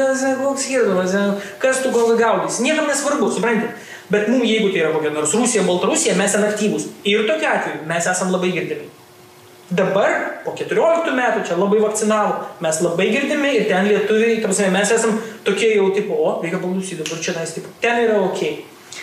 [0.42, 1.16] koks skirtumas,
[1.62, 2.62] kas tu gal gaudys.
[2.64, 3.76] Niekam nesvarbu, suprantate.
[4.12, 6.90] Bet mums, jeigu tai yra kokia nors Rusija, Baltarusija, mes esame aktyvūs.
[7.08, 8.90] Ir tokiu atveju mes esame labai girdimi.
[9.72, 14.90] Dabar, po 14 metų, čia labai vakcinavo, mes labai girdime ir ten lietuviai, tarsi mes
[14.92, 15.14] esam
[15.46, 18.42] tokie jau tipo, o, reikia paklausyti, dabar čia nais, tipo, ten yra ok.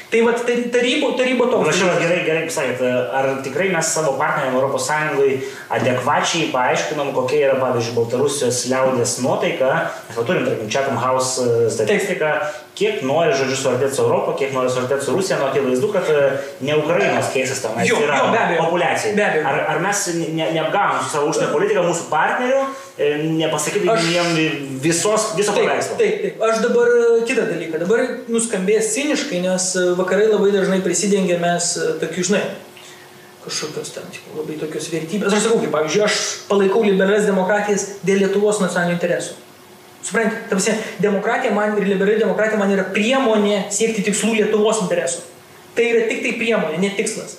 [0.10, 1.68] Tai va, tarybo, tarybo toks.
[1.68, 2.80] Prašau, gerai, gerai pasakėt,
[3.14, 5.36] ar tikrai mes savo partneriam Sąjungai
[5.76, 9.70] adekvačiai paaiškinom, kokia yra, pavyzdžiui, Baltarusijos liaudės nuotaika,
[10.08, 12.32] mes jau turim, tarkim, Chatham House e, statistiką,
[12.80, 16.26] kiek nori, žodžiu, suartėti su Europą, kiek nori suartėti su Rusija, nu, akivaizdu, kad e,
[16.66, 19.14] ne Ukrainos keisas tam jo, yra jo, be abejo, populiacija.
[19.18, 19.46] Be abejo.
[19.52, 22.62] Ar, ar mes ne, neapgavom su savo užsienio politika mūsų partnerių,
[22.96, 23.12] e,
[23.42, 24.10] nepasakyti aš...
[24.16, 24.42] jiem
[24.86, 26.00] visos, viso paveikslo?
[26.00, 26.46] Taip, taip.
[26.50, 27.84] Aš dabar e, kitą dalyką.
[27.84, 29.70] Dabar nuskambės ciniškai, nes
[30.00, 32.44] vakarai labai dažnai prisidengia mes tokių, žinai,
[33.44, 35.34] kažkokios ten tipo, labai tokios vertybės.
[35.34, 36.18] Aš sakau, kaip pavyzdžiui, aš
[36.50, 39.38] palaikau liberales demokratijas dėl Lietuvos nacionalinių interesų.
[40.04, 45.24] Suprantate, tamsi, demokratija man ir liberali demokratija man yra priemonė siekti tikslų Lietuvos interesų.
[45.76, 47.38] Tai yra tik tai priemonė, ne tikslas.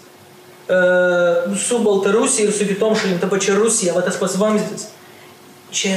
[0.70, 4.86] Uh, su Baltarusija ir su kitom šalim, ta pačia Rusija, va tas pats vamzdis.
[5.74, 5.94] Čia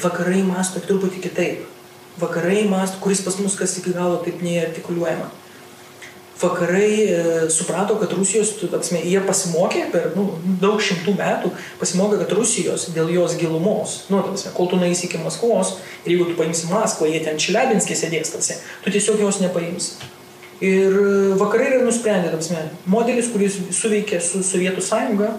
[0.00, 1.66] vakarai masto truputį kitaip.
[2.20, 5.28] Vakarai masto, kuris pas mus kas iki galo taip neartikuliuojama
[6.40, 10.26] vakarai e, suprato, kad Rusijos, apsme, jie pasimokė per nu,
[10.60, 15.20] daug šimtų metų, pasimokė, kad Rusijos dėl jos gilumos, nu, apsme, kol tu nueisi iki
[15.22, 20.12] Maskvos ir jeigu tu paimsi Maskvą, jie ten Čiliabinskė sėdės, tarsi, tu tiesiog jos nepaimsi.
[20.64, 20.94] Ir
[21.40, 25.34] vakarai yra nusprendę, apsme, modelis, kuris suveikė su Sovietų sąjunga,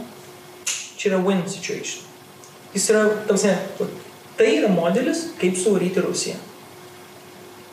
[0.98, 2.06] čia yra win situation.
[2.74, 3.56] Jis yra, apsme,
[4.38, 6.38] tai yra modelis, kaip suvaryti Rusiją.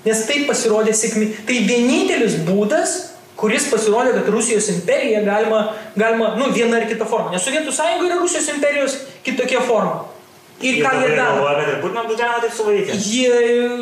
[0.05, 1.31] Nes tai pasirodė sėkmė.
[1.49, 2.97] Tai vienintelis būdas,
[3.45, 5.61] kuris pasirodė, kad Rusijos imperija galima,
[6.01, 7.35] galima nu, viena ar kita forma.
[7.35, 10.05] Nes Sovietų sąjunga yra Rusijos imperijos kitokia forma.
[10.65, 11.43] Ir ką jie daro?
[12.79, 12.93] Ir.
[12.95, 13.33] Jie,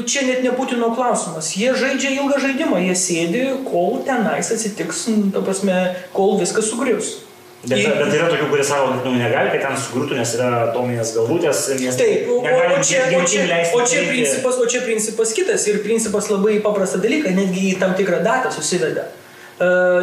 [0.09, 1.53] čia net ne Putino klausimas.
[1.55, 2.81] Jie žaidžia ilgą žaidimą.
[2.89, 5.77] Jie sėdi, kol tenais atsitiks, ta prasme,
[6.17, 7.21] kol viskas sugrius.
[7.63, 10.49] Bet, Į- bet yra tokių, kurie sako, kad nu, negali, kad ten sugrūtų, nes yra
[10.73, 11.61] atominės galvutės.
[12.01, 16.33] Taip, o, o, čia, o, čia, o, čia principas, o čia principas kitas ir principas
[16.33, 19.07] labai paprastą dalyką, netgi į tam tikrą datą susiveda.
[19.07, 19.22] Uh,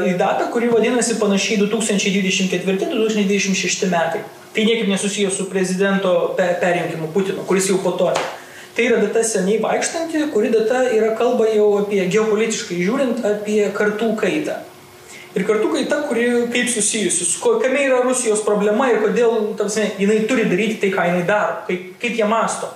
[0.09, 4.21] į datą, kuri vadinasi panašiai 2024-2026 metai.
[4.53, 8.13] Tai niekaip nesusijęs su prezidento pe perrinkimu Putino, kuris jau po to.
[8.75, 14.15] Tai yra data seniai vaikštanti, kuri data yra kalba jau apie geopolitiškai žiūrint apie kartų
[14.17, 14.55] kaitą.
[15.37, 19.81] Ir kartų kaita, kuri kaip susijusi, su ko- kame yra Rusijos problema ir kodėl tarsi,
[19.99, 22.67] jinai turi daryti tai, ką jinai daro, kaip, kaip jie masto.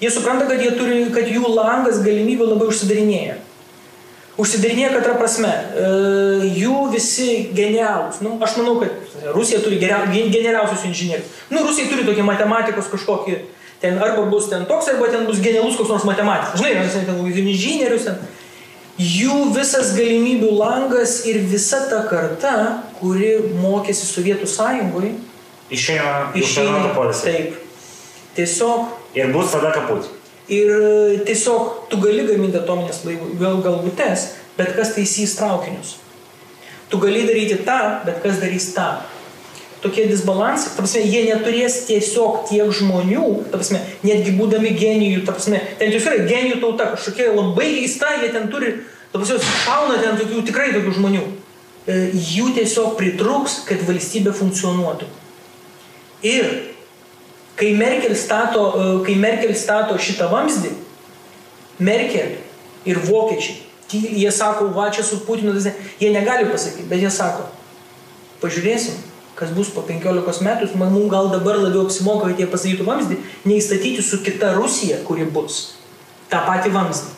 [0.00, 3.34] Jie supranta, kad, jie turi, kad jų langas galimybių labai užsidarinėja.
[4.40, 5.50] Užsidarinėja katra prasme.
[5.50, 5.88] E,
[6.56, 8.20] jų visi genialūs.
[8.24, 11.32] Nu, aš manau, kad Rusija turi genialiausius inžinierius.
[11.52, 13.38] Nu, Rusija turi tokį matematikos kažkokį,
[13.82, 16.60] ten arba bus ten toks, arba ten bus genialus koks nors matematikas.
[16.60, 18.22] Žinai, mes ten inžinierius ten.
[19.00, 22.54] Jų visas galimybių langas ir visa ta karta,
[22.98, 25.14] kuri mokėsi Sovietų sąjungoje,
[25.70, 27.30] Išeina iš Fernando polisą.
[27.30, 27.54] taip.
[28.36, 30.06] Tiesiog Ir bus tada kaput.
[30.50, 34.26] Ir e, tiesiog tu gali gaminti atominės laivų gal, galvutes,
[34.58, 35.94] bet kas taisys traukinius.
[36.90, 38.88] Tu gali daryti tą, bet kas darys tą.
[39.80, 46.18] Tokie disbalansai, prasme, jie neturės tiesiog tiek žmonių, prasme, netgi būdami genijų, prasme, ten tiesiog
[46.18, 48.74] yra genijų tauta, kažkokia labai keista, jie ten turi,
[49.14, 51.22] prasme, šauna ten tokių, tikrai tokių žmonių.
[51.86, 55.08] E, Jų tiesiog pritruks, kad valstybė funkcionuotų.
[56.28, 56.50] Ir
[57.60, 60.72] kai Merkel stato, e, kai Merkel stato šitą vamzdį,
[61.80, 62.38] Merkel
[62.88, 63.58] ir vokiečiai,
[63.92, 65.52] jie sako, va čia su Putinu,
[66.00, 67.48] jie negali pasakyti, bet jie sako,
[68.40, 68.96] pažiūrėsim,
[69.36, 73.18] kas bus po 15 metų, man mums gal dabar labiau apsimoka, kad jie pasakytų vamzdį,
[73.48, 75.76] nei statyti su kita Rusija, kuri bus.
[76.32, 77.16] Ta pati vamzdį.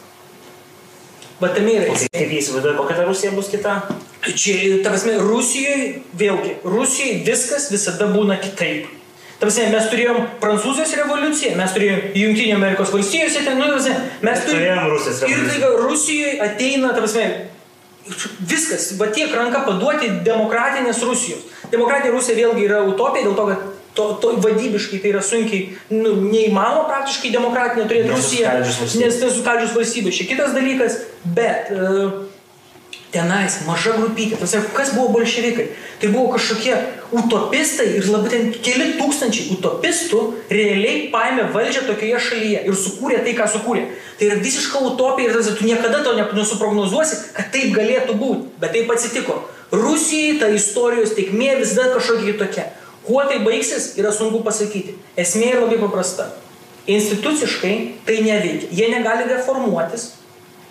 [1.43, 3.77] Bet tame yra kaip jie įsivaizduoja, kokia ta Rusija bus kita?
[4.23, 4.55] Čia,
[4.85, 9.02] ta prasme, Rusijoje, vėlgi, Rusijoje viskas visada būna kitaip.
[9.43, 13.97] Ta prasme, mes turėjom Prancūzijos revoliuciją, mes turėjom Junktinio Amerikos valstijose, ten, nu, ta prasme,
[14.23, 15.63] mes Turėjom Rusijos Ir revoliuciją.
[15.65, 17.25] tai Rusijoje ateina, ta prasme,
[18.53, 21.43] viskas, va tiek ranka paduoti demokratinės Rusijos.
[21.75, 23.67] Demokratinė Rusija vėlgi yra utopija dėl to, kad
[23.99, 30.23] to, to vadybiškai tai yra sunkiai, nu, neįmanoma praktiškai demokratinė turėti Rusiją, nes nesuskaldžius valstybės.
[30.23, 31.01] Čia kitas dalykas,
[31.35, 32.23] bet uh,
[33.13, 35.67] tenais maža grupytė, tas, kas buvo bolševikai,
[36.01, 36.75] tai buvo kažkokie
[37.13, 40.23] utopistai ir labai ten keli tūkstančiai utopistų
[40.53, 43.87] realiai paėmė valdžią tokioje šalyje ir sukūrė tai, ką sukūrė.
[44.19, 48.49] Tai yra visiška utopija ir tas, tu niekada to ne- nesuprognozuosi, kad taip galėtų būti,
[48.63, 49.43] bet taip atsitiko.
[49.73, 52.65] Rusijai ta istorijos tikmė visada kažkokia kitokia.
[53.07, 54.95] Kuo tai baigsis, yra sunku pasakyti.
[55.19, 56.29] Esmė yra labai paprasta.
[56.87, 57.75] Instituciškai
[58.07, 58.69] tai neveikia.
[58.75, 60.13] Jie negali reformuotis,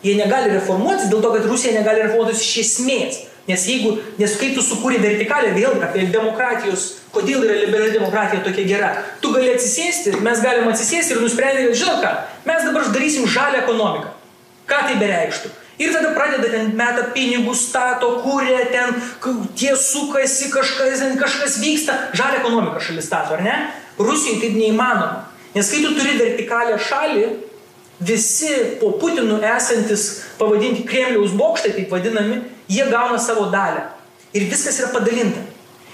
[0.02, 3.20] Jie negali reformuotis dėl to, kad Rusija negali reformuotis iš esmės.
[3.50, 8.68] Nes jeigu, nes kai tu sukūrė vertikalę, vėl apie demokratijos, kodėl yra liberali demokratija tokia
[8.70, 8.92] gera,
[9.22, 12.12] tu gali atsisėsti, mes galim atsisėsti ir nusprendti, kad žinot ką,
[12.46, 14.14] mes dabar darysim žalę ekonomiką.
[14.70, 15.52] Ką tai bereikštų?
[15.82, 18.94] Ir tada pradeda ten meta pinigus, stato, kūrė, ten
[19.58, 23.56] tie sukasi, kažkas, kažkas vyksta, žalę ekonomiką šalis stato, ar ne?
[23.98, 25.26] Rusijai taip neįmanoma.
[25.56, 27.26] Nes kai tu turi vertikalę šalį,
[28.02, 28.50] visi
[28.80, 33.86] po Putinu esantis, pavadinti Kremliaus bokštai, taip vadinami, jie gauna savo dalę.
[34.34, 35.44] Ir viskas yra padalinta.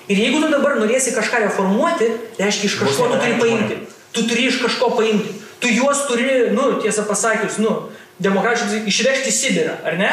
[0.07, 2.07] Ir jeigu tu dabar norėsi kažką reformuoti,
[2.39, 3.79] reiškia iš kažko tu turi paimti.
[4.15, 5.33] Tu turi iš kažko paimti.
[5.59, 7.89] Tu juos turi, nu, tiesą pasakius, nu,
[8.23, 10.11] demokratiškai išvežti į Sibirą, ar ne?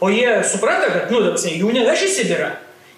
[0.00, 2.50] O jie supranta, kad, nu, prasme, jų neveš į Sibirą.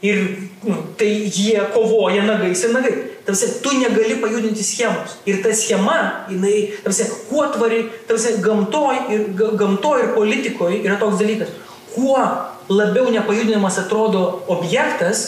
[0.06, 0.22] Ir
[0.62, 2.94] nu, tai jie kovoja nagais ir nagai.
[3.28, 5.18] Tarsi, tu negali pajudinti schemos.
[5.28, 5.96] Ir ta schema,
[6.32, 11.50] jinai, tarsi, kuo tvari, tarsi, gamtoj ir, ga- gamtoj ir politikoje yra toks dalykas.
[11.92, 12.16] Kuo
[12.72, 15.26] labiau nepajudinamas atrodo objektas,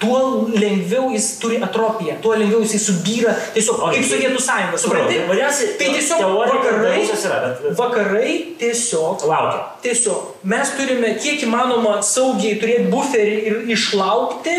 [0.00, 4.78] tuo lengviau jis turi atropiją, tuo lengviau jisai subyra, tiesiog O, kaip tai- Sovietų sąjunga.
[4.82, 5.14] Supranti?
[5.18, 9.60] tai vadinasi, Tai tiesiog vakarai, yra, bet- vakarai tiesiog Laukia.
[9.84, 14.56] Tiesiog mes turime kiek įmanoma saugiai turėti buferį ir išlaukti.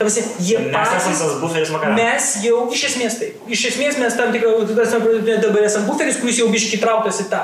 [0.00, 1.94] Tarsi, jie Mes esame tas buferis vakaram.
[1.98, 3.40] Mes jau iš esmės taip.
[3.52, 7.42] Iš esmės mes tam tikrą, dabar esame buferis, kuris jau biškai trauktas į tą.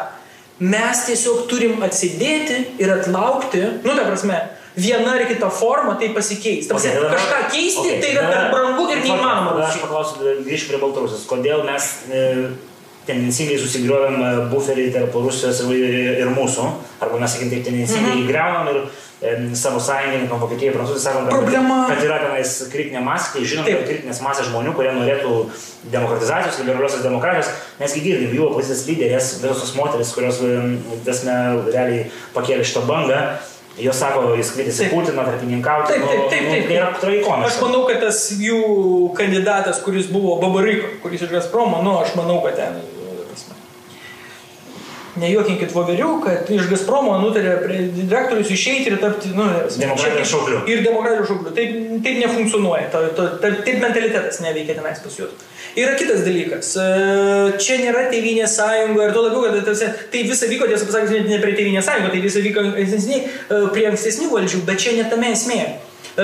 [0.65, 4.39] Mes tiesiog turim atsidėti ir atlaukti, nu ta prasme,
[4.77, 6.71] viena ar kita forma tai pasikeis.
[6.71, 9.67] Tarsi, Okay, dabar- kažką keisti okay, tai yra per brangu ir neįmanoma.
[9.69, 11.27] Aš paklausiu, grįžti prie Baltarusijos.
[11.29, 12.23] Kodėl mes e,
[13.07, 16.65] tendencingai susigriovėm e, buferį tarp Rusijos ir, ir, mūsų,
[17.05, 18.27] arba mes, sakykim, taip tendencingai Mhm.
[18.33, 18.81] greunam ir
[19.57, 23.79] savo sąjungininkam, Vokietijai, Prancūzijai sakom, kad, Problema- kad yra tenais kritinė masė, tai žinom, Taip.
[23.79, 25.33] kad kritinės masės žmonių, kurie norėtų
[25.93, 27.49] demokratizacijos, liberaliosios demokratijos,
[27.81, 31.37] nesgi girdim, jų opozicijos lyderės, visos tos moteris, kurios, e, tasme,
[31.73, 33.39] realiai pakėlė šitą bangą,
[33.77, 34.93] Jos sako, jis kvietėsi Taip.
[34.95, 35.93] Putiną tarpininkauti.
[35.93, 36.69] Taip, taip, taip, nu, taip.
[36.69, 37.51] Tai yra trajikonas.
[37.51, 38.61] Aš manau, kad tas jų
[39.19, 42.79] kandidatas, kuris buvo Babariko, kuris iš Gazpromo, nu, aš manau, kad ten...
[45.17, 47.55] Nejuokinkit voverių, kad iš Gazpromo nutarė
[47.97, 49.47] direktorius išeiti ir tapti, nu,
[49.81, 50.59] Demokratijos šaukliu.
[50.69, 51.53] Ir demokratijos šaukliu.
[51.57, 55.33] Taip, taip nefunkcionuoja, ta, ta, ta, taip mentalitetas neveikia tenais pas juos.
[55.77, 56.75] Yra kitas dalykas.
[56.81, 56.87] e,
[57.61, 61.33] Čia nėra tėvynės sąjunga ir tuo labiau, kad tarsi, tai visa vyko, tiesą pasakius, net
[61.33, 65.09] ne prie tėvynės sąjungą, tai visa vyko ankstesni, e, prie ankstesnių valdžių, bet čia ne
[65.11, 65.61] tame esmė.
[66.17, 66.23] E,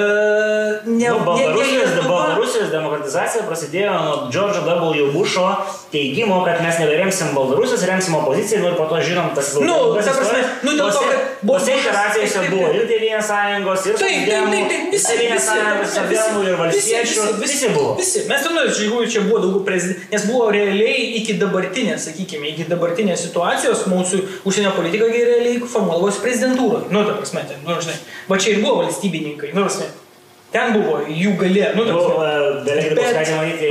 [0.87, 5.13] Ne, Nu, ne- Baltarusijos, ne Lietuva- Baltarusijos demokratizacija prasidėjo nuo Džordžo W.
[5.13, 5.47] Busho
[5.93, 10.05] teigimo, kad mes neberemsim Baltarusijos, remsim opoziciją nu, ir po to žinom tas Nu, ilgas
[10.07, 15.95] ta prasme, nu, dėl to, kad buvo taip, buvo ir Tėvynės sąjungos, ir Tėvynės sąjungos,
[15.97, 17.95] socdemų ir valstiečių, visi buvo.
[18.01, 18.25] Visi.
[18.29, 22.65] Mes ten, iš tikrųjų, čia buvo daug prezidentų, nes buvo realiai iki dabartinės, sakykime, iki
[22.71, 26.91] dabartinės situacijos mūsų užsienio politika realiai formuodavosi prezidentūroje.
[26.91, 27.97] Nu, ta prasme, ten, nu, žinai,
[28.29, 29.91] va čia ir buvo valstybininkai, nu, prasme,
[30.53, 32.65] ten buvo jų galė, nu, Nu, prasme.
[32.67, 33.71] Dalia Bet- Grybauskaitė, manyti,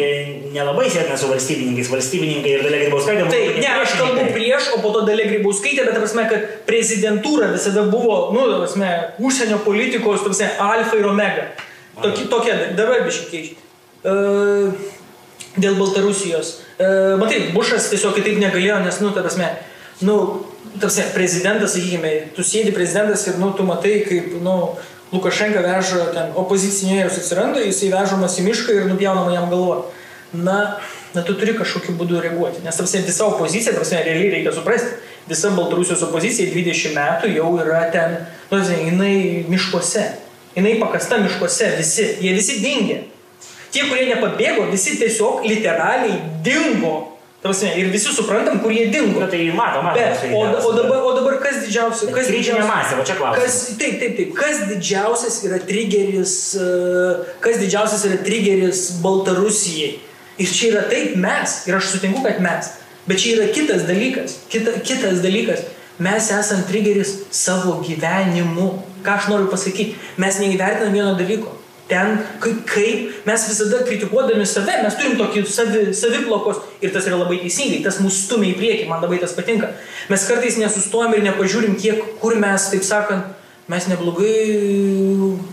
[0.51, 1.89] nelabai sėtina su valstybininkais.
[1.93, 5.99] Valstybininkai ir Dalia Grybauskaitė Taip, ne, aš kalbu prieš, o po to dalia grybauskaitė, bet,
[6.01, 8.89] prasme, kad prezidentūra visada buvo, nu, prasme,
[9.23, 11.45] užsienio politikos, prasme, alfa ir omega.
[12.01, 13.55] Toki, tokia, dabar biškai keičia.
[14.01, 14.71] Uh,
[15.61, 16.55] dėl Baltarusijos.
[16.81, 19.51] Uh, matai, Bušas tiesiog kitaip negalėjo, nes, nu, ta prasme,
[20.01, 20.15] nu,
[20.79, 24.55] ta prasme, prezidentas, sakykime, tu sėdi prezidentas ir, nu, tu matai, kaip, nu,
[25.11, 29.81] Lukašenka veža ten opozicionierius atsiranda, jisai vežamas į mišką ir nupjaunama jam galva.
[30.31, 30.77] Na,
[31.11, 32.63] na, tu turi kažkokiu būdu reaguoti.
[32.63, 34.93] Nes, tarsi, visa opozicija, tarsi, realiai reikia suprasti,
[35.27, 38.21] visa Baltarusijos opozicija 20 metų jau yra ten,
[38.51, 40.05] nu, jinai miškuose.
[40.55, 43.01] Jinai pakasta miškuose, visi, jie visi dingė.
[43.71, 47.10] Tie, kurie nepabėgo, visi tiesiog literaliai dingo.
[47.41, 49.19] Tarsi, ir visi suprantam, kur jie dingo.
[49.19, 49.97] Nu, tai mato, mato.
[49.97, 52.11] Bet, o, o, dabar, o dabar kas didžiausia?
[52.13, 53.41] Kas Kritinė masė, va čia klausimas.
[53.41, 54.35] Kas, taip, taip, taip.
[54.37, 56.67] Kas didžiausias yra trigeris, e,
[57.41, 59.95] kas didžiausias yra trigeris Baltarusijai?
[60.37, 62.75] Ir čia yra taip mes, ir aš sutinku, kad mes.
[63.09, 64.37] Bet čia yra kitas dalykas.
[64.53, 65.65] Kita, kitas dalykas.
[66.01, 68.69] Mes esam trigeris savo gyvenimu.
[69.01, 69.97] Ką aš noriu pasakyti?
[70.21, 71.57] Mes neįvertinam vieno dalyko.
[71.89, 77.17] Ten, kaip, kaip mes visada kritikuodami save, mes turim tokį savi, saviplokos ir tas yra
[77.19, 79.73] labai teisingai, tas mus stumia į priekį, man labai tas patinka.
[80.11, 83.33] Mes kartais nesustojam ir nepažiūrim, kiek, kur mes, taip sakant,
[83.71, 84.31] mes neblogai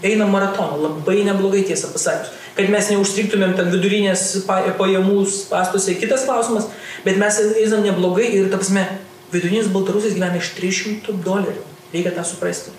[0.07, 2.31] einam maratoną, labai neblogai tiesą pasakius.
[2.59, 6.71] Kad mes neužstriktumėm ten vidurinės pa- pajamų pastuose, kitas klausimas,
[7.05, 8.87] bet mes einam neblogai ir, ta prasme,
[9.33, 11.63] vidurinis Baltarusijas gyvena iš 300 dolerių.
[11.93, 12.71] Reikia tą suprasti.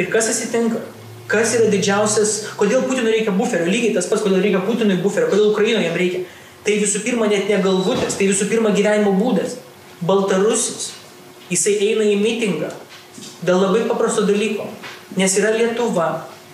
[0.00, 0.80] Ir kas atsitinka?
[1.32, 5.50] Kas yra didžiausias, kodėl Putinui reikia buferio, lygiai tas pats, kodėl reikia Putinui buferio, kodėl
[5.54, 6.24] Ukrainoje jam reikia.
[6.62, 9.56] Tai visų pirma net ne galvutės, tai visų pirma gyvenimo būdas.
[10.04, 10.92] Baltarusis,
[11.50, 12.68] jisai eina į mitingą
[13.46, 14.68] dėl labai paprasto dalyko,
[15.18, 16.10] nes yra Lietuva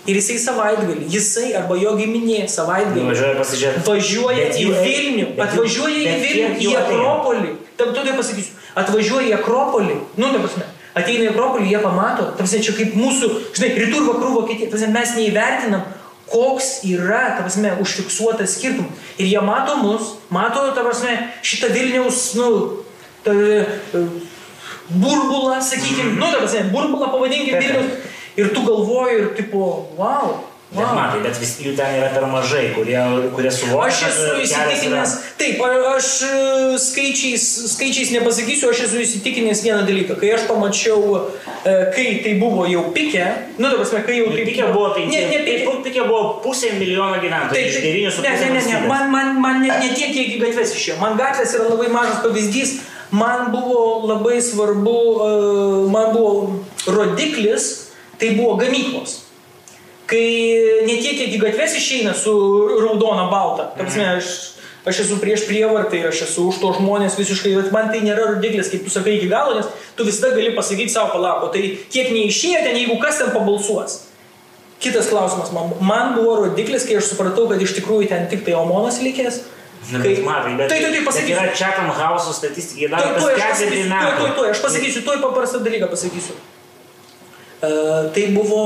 [0.09, 3.85] ir jisai savaitgalį, jisai arba jo giminė savaitgalį Važiuoja pasižiūrėti.
[3.89, 6.73] važiuoja Bet į Vilnių, atvažiuoja į Vilnių, į?
[6.81, 7.53] Akropolį.
[7.81, 8.57] Tam tu tai pasakysiu.
[8.79, 10.69] Atvažiuoja į Akropolį, nu, ta prasme,
[11.03, 14.69] ateina į Akropolį, jie pamato, ta prasme, čia kaip mūsų, žinai, rytų ir vakarų Vokietija,
[14.69, 15.87] ta prasme, mes neįvertinam,
[16.29, 19.07] koks yra, ta prasme, užfiksuotas skirtumas.
[19.19, 21.15] Ir jie mato mus, mato, ta prasme,
[21.47, 22.51] šitą Vilniaus, nu,
[23.25, 24.03] ta, e,
[24.93, 27.81] burbulą, sakykime, nu, ta prasme, burbulą pavadinkim Taip, taip.
[27.81, 28.15] Vilniaus.
[28.39, 29.65] Ir tu galvoji ir tipo,
[29.99, 30.37] wow.
[30.69, 30.91] Wow.
[30.93, 32.99] matai, bet vis, jų ten yra per mažai, kurie,
[33.33, 33.87] kurie suvokia.
[33.89, 36.33] Aš esu yra- įsitikinęs, taip, a- aš e,
[36.79, 40.19] skaičiais, skaičiais nepasakysiu, aš esu įsitikinęs vieną dalyką.
[40.21, 41.23] Kai aš pamačiau,
[41.65, 43.25] e, kai tai buvo jau pikė,
[43.59, 44.49] nu, ta prasme, kai jau Nu, taip...
[44.51, 45.65] Pikė buvo, penki, Ne, ne pikė.
[45.65, 47.55] pu- pikė buvo pusė milijono gyventojų.
[47.57, 48.21] Taip, iš taip.
[48.21, 48.89] 9,5 Ne, ne, ne, ne.
[48.89, 50.99] Man, man, man ne, ne tiek, kiek į gatves išėjo.
[51.01, 52.75] Man gatvės yra labai mažas pavyzdys.
[53.11, 57.89] Man buvo labai svarbu, e, man buvo rodiklis,
[58.21, 59.25] tai buvo gamyklos.
[60.09, 60.27] Kai
[60.89, 62.33] ne tiek, kiek į gatves išeina su
[62.81, 63.69] raudona balta.
[63.77, 64.31] Ta prasme, aš,
[64.89, 68.31] aš esu prieš prievartą ir aš esu už to žmonės visiškai, bet man tai nėra
[68.31, 69.69] rodiklis, kaip tu sakai iki galo, nes
[69.99, 71.51] tu visada gali pasakyti savo palako.
[71.53, 71.61] Tai
[71.93, 74.01] kiek neišėjo ten, jeigu kas ten pabalsuos.
[74.81, 78.55] Kitas klausimas, man, man buvo rodiklis, kai aš supratau, kad iš tikrųjų ten tik tai
[78.57, 79.43] Omonas likęs.
[79.93, 81.35] Na, Kai, matai, bet, tai, tai, tai pasakysiu.
[81.37, 85.19] yra Chatham House statistika, jie Tuoj, tuoj, aš pasakysiu, tuoj, tuoj, tuoj, aš pasakysiu, tuoj
[85.23, 86.35] paprastą dalyką pasakysiu.
[87.59, 88.63] Uh, tai buvo,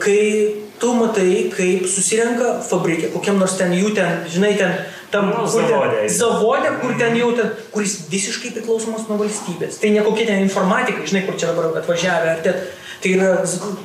[0.00, 4.74] kai tu matai, kaip susirenka fabrikė, kokiam nors ten jų ten, žinai, ten,
[5.10, 6.04] tam Nu, zavode.
[6.12, 9.80] zavode, kur ten jau ten, kuris visiškai priklausomas nuo valstybės.
[9.82, 12.54] Tai ne kokie ten informatikai, žinai, kur čia dabar atvažiavę, ar ten,
[13.02, 13.30] tai yra,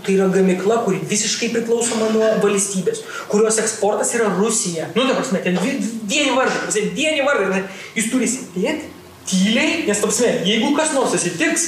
[0.06, 4.88] tai yra gamikla, kuri visiškai priklausoma nuo valstybės, kurios eksportas yra Rusija.
[4.96, 5.80] Nu, ta prasme, ten vi-
[6.10, 7.64] vieni vardai, vieni vardai,
[7.96, 8.92] jis turi sėdėti
[9.30, 11.68] tyliai, nes, ta prasme, jeigu kas nors atsitiks,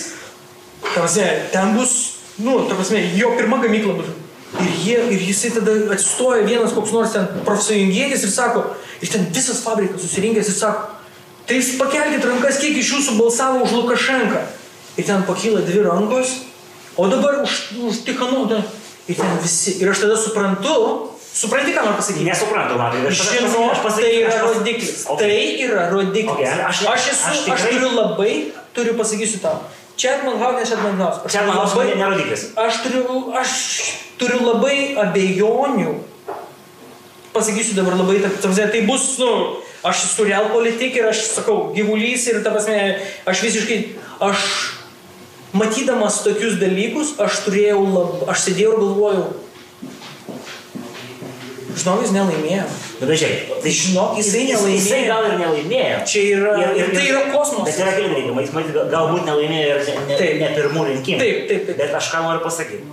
[0.94, 4.12] ta prasme, ten bus nu, ta prasme, jo pirma gamykla bus.
[4.56, 8.62] Ir, jie, ir jisai tada atsistoja vienas koks nors ten profsąjungėtis ir sako,
[9.04, 10.86] ir ten visas fabrikas susirinkęs ir sako,
[11.48, 14.46] tai jūs pakelkite rankas, kiek iš jūsų balsavo už Lukašenką.
[14.96, 16.38] Ir ten pakyla dvi rankos,
[16.96, 18.62] o dabar už, už Tikhanovą.
[19.12, 19.76] Ir ten visi.
[19.84, 20.76] Ir aš tada suprantu,
[21.36, 22.24] supranti, ką noriu pasakyti.
[22.26, 25.04] Nesuprantu, matai, aš Žinau, aš tai yra aš rodiklis.
[25.04, 25.20] Okay.
[25.20, 26.32] Tai yra rodiklis.
[26.32, 28.34] Okay, aš- aš esu, aš aš, tikrai- turiu labai,
[28.74, 29.60] turiu pasakysiu tau.
[29.96, 30.66] Čia Manhaus, ne
[31.32, 32.52] čia Manhaus labai- ne rodiklis.
[32.60, 33.52] Aš turiu, aš
[34.20, 35.96] turiu labai abejonių.
[37.32, 41.36] Pasakysiu dabar labai, ta, ta, prasme, tai bus, nu, aš esu real politik ir aš
[41.36, 43.80] sakau, gyvulys ir, ta prasme, aš visiškai,
[44.24, 44.40] aš
[45.56, 49.26] matydamas tokius dalykus, aš turėjau, lab, aš sėdėjau ir galvojau,
[51.76, 52.66] žinau, jis nelaimėjo.
[53.00, 55.08] Nu, bet žiūrėk, tai Žinok, jisai jis- Jisai nelaimėjo.
[55.12, 55.98] gal ir nelaimėjo.
[56.10, 57.66] Čia yra- tai yra kosmosas.
[57.66, 58.42] Bet yra keli dalykai.
[58.46, 60.40] Jis matyt, galbūt nelaimėjo ir ne, Taip.
[60.40, 61.20] ne pirmų rinkimų.
[61.20, 61.78] Taip, taip, taip.
[61.78, 62.84] Bet aš ką noriu pasakyti.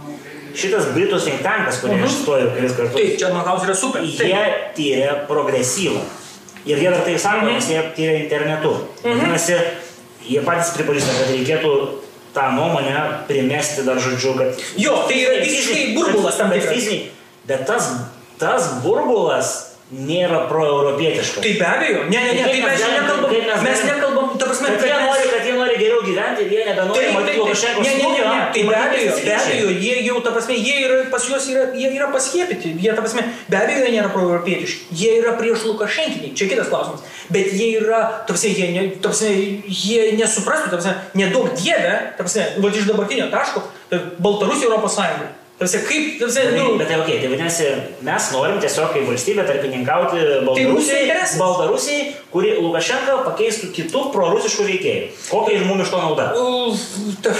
[0.55, 2.05] Šitas Britų think tankas, kurį Mhm.
[2.05, 4.03] aš stojau kelis kartus, Taip, čia Manhaus yra super.
[4.03, 4.75] jie Taip.
[4.77, 6.01] tyrė progresyvą.
[6.67, 7.55] Ir jie dar tai sako, Mhm.
[7.55, 8.77] nes jie tyrė internetu.
[9.03, 9.57] Vadinasi,
[10.29, 11.89] jie patys pripažįsta, kad reikėtų
[12.35, 14.55] tą nuomonę primesti dar žodžiu, kad...
[14.77, 16.85] Jo, tai yra visiškai burbulas tam tikras.
[17.47, 17.89] Bet tas,
[18.39, 21.43] tas burbulas nėra proeuropietiškas.
[21.45, 24.69] Tai be abejo, ne, ne, ne, tai mes mes nekalbam, mes mes nekalbam, ta prasme,
[24.73, 27.35] Kad jie mes- nori, kad jie nori geriau gyventi ir jie nebenori Taip, matyti taip,
[27.35, 27.43] taip.
[27.43, 30.77] Lukašenkos Ne, ne, ne, ne, tai be abejo, be abejo, jie jau, ta prasme, jie
[30.87, 34.97] yra, pas juos yra, jie yra paskiepyti, jie, ta prasme, be abejo, jie nėra proeuropietiški,
[35.03, 39.13] jie yra prieš Lukašenkiniai, čia kitas klausimas, bet jie yra, ta prasme, jie, ne, ta
[39.13, 39.35] prasme,
[39.69, 43.61] jie nesuprastų, ta prasme, nedaug dievė, ta prasme, va iš dabartinio taško,
[43.93, 45.29] tai Baltarusija Europos Sąjunga.
[45.59, 47.67] Ta prasme, kaip, ta prasme, nu, Bet tai ok, tai vadinasi,
[48.03, 51.37] mes norim tiesiog kaip valstybė tarpininkauti Tai mūsų Baltarusijai, interesas.
[51.39, 55.05] Baltarusijai, kuri Lukašenką pakeistų kitų prorusiškų veikėjų.
[55.31, 56.27] Kokia iš mums iš to nauda?
[56.35, 56.83] uh,
[57.23, 57.31] ta,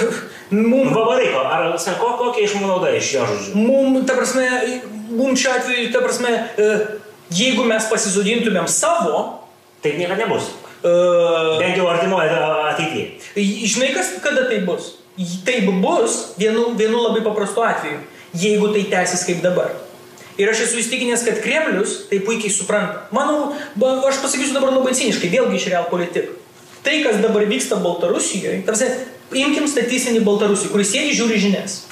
[0.53, 3.55] mum, Vavarai, ar sa- ko, kokia iš mūsų nauda iš jo žodžių?
[3.59, 4.47] Mum, ta prasme,
[5.09, 6.69] mum šiuo atveju, ta prasme, e,
[7.33, 9.39] jeigu mes pasisodintumėm savo,
[9.83, 10.53] Taip niekada nebus.
[10.79, 10.91] e,
[11.59, 12.29] Bent jau artimoje
[12.71, 13.19] ateityje.
[13.67, 14.93] žinai, kas, kada tai bus?
[15.45, 17.99] Taip bus vienu, vienu labai paprastu atveju,
[18.33, 19.73] jeigu tai tęsis kaip dabar.
[20.41, 23.03] Ir aš esu įstikinęs, kad Kremlius tai puikiai supranta.
[23.13, 23.51] Manau,
[24.09, 26.31] aš pasakysiu dabar labai ciniškai, vėlgi iš real politik.
[26.83, 28.89] Tai, kas dabar vyksta Baltarusijoje, tarsi,
[29.37, 31.83] imkim statistinį Baltarusį, kuris sėdi žiūri žinias.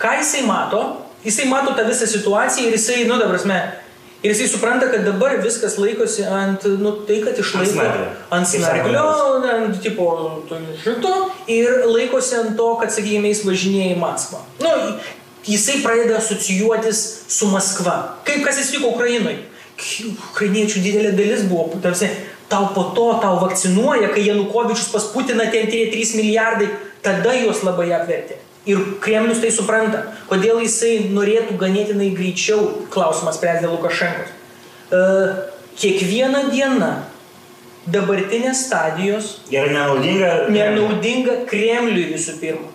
[0.00, 0.84] Ką jisai mato?
[1.26, 3.81] Jisai mato tą visą situaciją ir jisai, nu, dabar mes,
[4.22, 7.86] ir jisai supranta, kad dabar viskas laikosi ant, nu, tai, kad išlaiko
[8.32, 9.06] ant Kaip snarglio,
[9.54, 10.06] ant, tipo,
[10.48, 11.14] to šito,
[11.50, 14.42] ir laikosi ant to, kad, sakykime, jis važinėja į Maskvą.
[14.62, 14.74] Nu,
[15.48, 17.96] jisai pradeda asocijuotis su Maskva.
[18.28, 19.42] Kaip kas įvyko Ukrainoje?
[20.12, 22.10] Ukrainiečių didelė dalis buvo, tarsi,
[22.52, 26.68] tau po to tau vakcinuoja, kai Janukovičius pas Putiną ten tie 3 milijardai,
[27.02, 28.38] tada juos labai apvertė.
[28.70, 34.36] Ir Kremlius tai supranta, kodėl jisai norėtų ganėtinai greičiau klausimą spręsti dėl Lukašenkos.
[34.92, 35.32] Uh,
[35.80, 36.92] kiekviena diena
[37.90, 40.30] dabartinės stadijos Yra nenaudinga.
[40.52, 42.68] nenaudinga Kremliui visų pirma.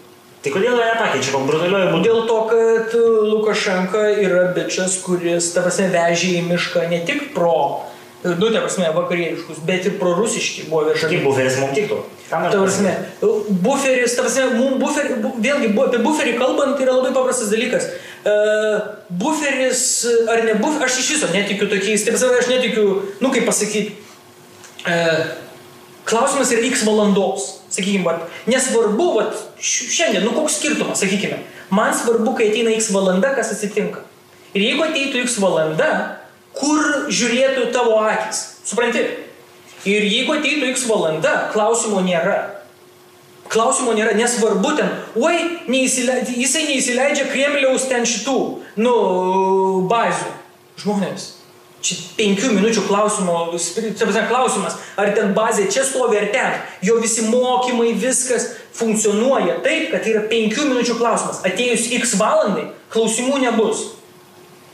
[0.44, 2.04] Tai kodėl jie nepakeičia, kol brutaliuoju būdu?
[2.06, 2.94] Dėl to, kad
[3.32, 7.88] Lukašenka yra bičias, kuris, ta prasme, vežė į mišką ne tik pro,
[8.23, 11.23] nu, ta prasme, vakarietiškus, bet ir pro rusiški buvo Kaip vežami.
[11.26, 11.98] buferis mums tiktų?
[12.30, 12.94] Ta prasme,
[13.64, 17.52] buferis, ta prasme, mum buferį, bu, vėlgi, bu, apie buferį kalbant, tai yra labai paprastas
[17.53, 17.88] dalykas.
[18.27, 18.81] Uh,
[19.22, 19.84] buferis
[20.27, 22.88] ar ne buferis, aš iš viso netikiu tokiais, tai prasme, aš netikiu,
[23.23, 23.94] nu, kaip pasakyti,
[24.84, 25.23] uh,
[26.07, 31.39] klausimas yra x valandos, sakykime, vat, nesvarbu, vat, š- šiandien, nu koks skirtumas, sakykime,
[31.72, 34.03] man svarbu, kai ateina x valanda, kas atsitinka.
[34.56, 35.89] Ir jeigu ateitų x valanda,
[36.58, 39.06] kur žiūrėtų tavo akis, supranti?
[39.88, 42.38] Ir jeigu ateitų x valanda, klausimo nėra.
[43.48, 45.38] Klausimo nėra, nesvarbu ten, oi,
[45.72, 48.38] neįsileidžia, jisai neįsileidžia Kremliaus ten šitų,
[48.84, 48.96] nu,
[49.88, 50.34] bazių.
[50.82, 51.30] Žmonės,
[51.80, 53.38] čia penkių minučių klausimo,
[54.28, 60.04] klausimas, ar ten bazė čia stovi ar ten, jo visi mokymai, viskas funkcionuoja taip, kad
[60.04, 61.42] tai yra penkių minučių klausimas.
[61.48, 63.94] Atėjus x valandai, klausimų nebus.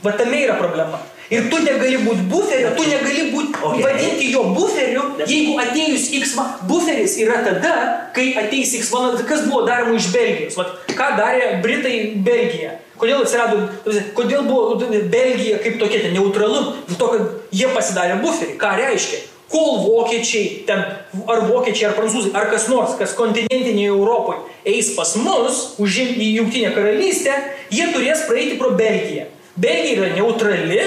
[0.03, 0.99] Va tame yra problema.
[1.31, 3.83] Ir tu negali būti buferiu, tu negali būti Okay.
[3.83, 6.33] vadinti jo buferiu, jeigu atėjus X
[6.67, 7.75] buferis yra tada,
[8.15, 10.57] kai ateis X valanda, kas buvo daroma iš Belgijos.
[10.59, 12.73] Vat, ką darė Britai Belgija?
[12.99, 13.69] Kodėl atsirado,
[14.17, 14.75] kodėl buvo
[15.11, 16.73] Belgija kaip tokia ten neutralu?
[16.89, 18.57] Dėl to, kad jie pasidarė buferį.
[18.59, 19.21] Ką reiškia?
[19.53, 20.83] Kol vokiečiai, ten,
[21.29, 26.35] ar vokiečiai, ar prancūzai, ar kas nors, kas kontinentinėje Europoje eis pas mus, užimti į
[26.39, 27.35] Junktinę karalystę,
[27.73, 29.27] jie turės praeiti pro Belgiją.
[29.55, 30.79] Belgija yra neutrali,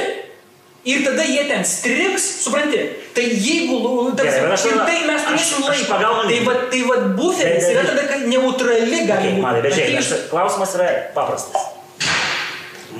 [0.86, 2.78] Ir tada jie ten striks, supranti?
[3.14, 3.80] Tai jeigu,
[4.14, 7.66] ta Gerai, bet aš prasme, ir tai mes turėsim pagaunu Tai va, tai va buferis
[7.72, 9.42] yra tada, kai neutrali gali Okay, būti.
[9.42, 11.72] Matai, bet žiūrėk, aš- klausimas yra paprastas.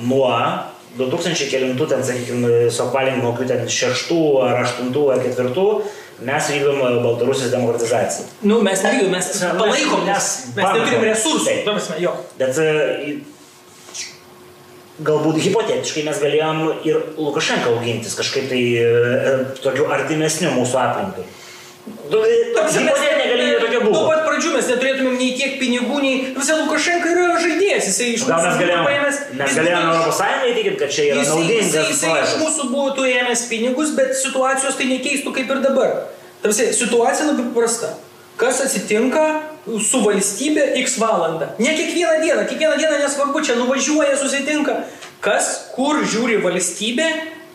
[0.03, 0.27] Nuo
[0.97, 4.19] 2000 kelintų, ten, sakykime, suapvalinimo kokių ten šeštų
[4.49, 5.65] ar aštuntų ar ketvirtų
[6.27, 8.27] mes vykdom e, Baltarusijos demokratizaciją.
[8.49, 9.31] Nu, mes nevykdom, mes
[9.61, 12.13] palaikom, mes mes, mes neturim resursų.
[12.39, 12.69] Bet e,
[15.03, 21.25] galbūt hipotetiškai mes galėjom ir Lukašenką augintis kažkaip tai e, tokiu artimesniu mūsų aplinkai.
[22.11, 22.21] Tu-
[22.55, 24.07] Ta prasme, mes- Hipotetinė galimybė tokia Nuo buvo.
[24.09, 26.15] pat pradžių mes neturėtumėm nei tiek pinigų, nei...
[26.35, 29.93] Visą Lukašenka yra žaidėjas, jisai iš Gal mes mūsų galėjom, paėmęs- mes jis galėjom būtų-
[29.93, 32.41] Europos Sąjungai įtikinti, kad čia yra Jisai, jisai, naudingas jisai iš projektas.
[32.43, 35.93] mūsų būtų ėmęs pinigus, bet situacijos tai nekeistų kaip ir dabar.
[36.43, 37.93] Tarsi, situacija labai paprasta.
[38.37, 39.23] Kas atsitinka
[39.83, 41.47] su valstybė X valandą?
[41.59, 44.75] Ne kiekvieną dieną, kiekvieną dieną nesvarbu, čia nuvažiuoja, susitinka.
[45.21, 47.07] Kas, kur žiūri valstybė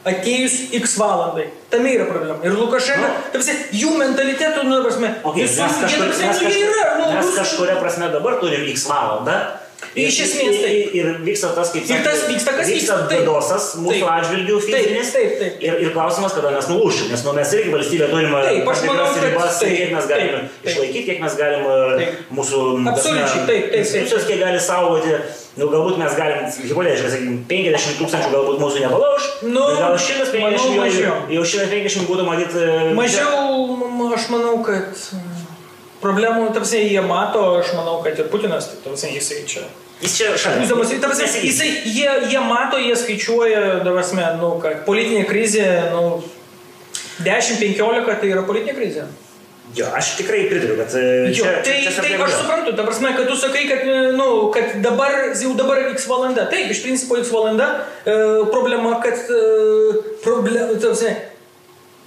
[0.04, 1.46] atėjus X valandai?
[1.70, 2.36] Tame yra problema.
[2.44, 3.30] Ir Lukašenka, Nu.
[3.32, 7.12] tarsi, jų mentalitetų, nu, prasme, Okay, mes, visur- jie, kažkur, tarsi, mes, kažkur, yra, nu,
[7.16, 9.36] mes kažkuria prasme dabar turim X valandą.
[9.94, 10.94] Ir- Iš esmės taip.
[10.96, 12.94] Ir, ir vyksta tas, kaip Ir tas vyksta, kas vyksta.
[13.10, 13.22] Taip.
[13.26, 14.12] Didosas mūsų Taip.
[14.14, 15.10] atžvilgių Taip, fizinis.
[15.12, 15.58] taip, taip.
[15.68, 19.06] Ir, ir klausimas, kada mes nulūšim, nes nu, mes irgi valstybė turime Taip, aš manau,
[19.12, 20.72] kad ribas, taip, kiek mes galime taip, taip.
[20.72, 22.22] išlaikyti, kiek mes galime Taip.
[22.38, 23.80] mūsų Absoliučiai, taip, taip, taip.
[23.82, 25.14] institucijos, kiek gali saugoti.
[25.52, 29.26] Nu, galbūt mes galim, hipotetiškai, sakykime, 50 tūkstančių galbūt mūsų nepalauž.
[29.52, 31.16] Nu, gal 150 manau, jau, mažiau.
[31.28, 32.62] jau 150 būtų matyti.
[32.96, 34.96] Mažiau, m- aš manau, kad
[36.02, 39.64] problemų, tarsi, jie mato, aš manau, kad ir Putinas, tarsi, jisai čia.
[40.02, 40.66] Jis čia šalia.
[40.66, 41.44] Nesigins.
[41.46, 46.22] jisai, jie, jie mato, jie skaičiuoja, davasme, nu, kad politinė krizė, nu,
[47.22, 49.06] 10-15 tai yra politinė krizė.
[49.72, 53.12] Jo, aš tikrai pritariu, kad e, Jo, čia, tai, čia, tai aš suprantu, ta prasme,
[53.16, 53.86] kad tu sakai, kad,
[54.18, 56.44] nu, kad dabar, jau dabar X valanda.
[56.50, 57.68] Taip, iš principo X valanda.
[58.04, 58.16] E,
[58.52, 59.38] problema, kad e,
[60.24, 61.14] problema, ta prasme,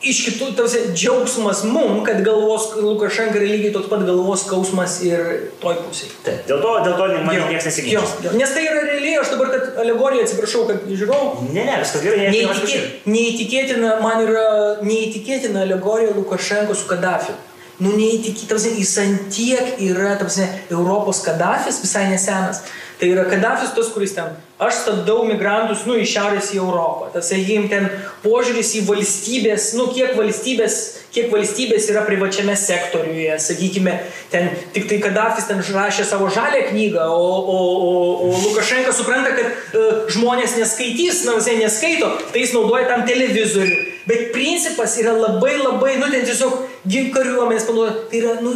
[0.10, 4.99] iš kitų, ta prasme, džiaugsmas mum, kad galvos Lukašenka yra lygiai toks pat galvos skausmas
[5.06, 5.23] ir
[5.64, 6.11] toj pusėje.
[6.26, 8.34] Taip, dėl to, dėl to man niekas nesiginčia.
[8.38, 12.30] Nes tai yra realiai, aš dabar, kad alegorija, atsiprašau, kad žiūrėjau, Ne, ne, viskas gerai,
[12.36, 12.80] Neįtikė,
[13.10, 14.48] neįtikėtina, man yra
[14.86, 17.36] neįtikėtina alegorija Lukašenko su Kadafiu.
[17.82, 22.64] Nu, neįtikėtina, jis antiek yra, tapsne, Europos Kadafis visai nesenas.
[22.99, 27.10] Tai yra Kadafis tas, kuris ten, aš stabdau migrantus, nu, iš šiaurės į Europą.
[27.11, 27.90] Tas, jiem ten
[28.23, 30.77] požiūris į valstybės, nu, kiek valstybės,
[31.15, 33.98] kiek valstybės yra privačiame sektoriuje, sakykime,
[34.32, 37.60] ten tik tai Kadafis ten rašė savo žalę knygą, o, o,
[37.90, 37.91] o,
[38.30, 39.84] o Lukašenka supranta, kad e,
[40.15, 43.84] žmonės neskaitys, na, visai neskaito, tai jis naudoja tam televizorių.
[44.07, 48.56] Bet principas yra labai labai, nu, ten tiesiog gink kariuomenės panaudoja, tai yra, nu,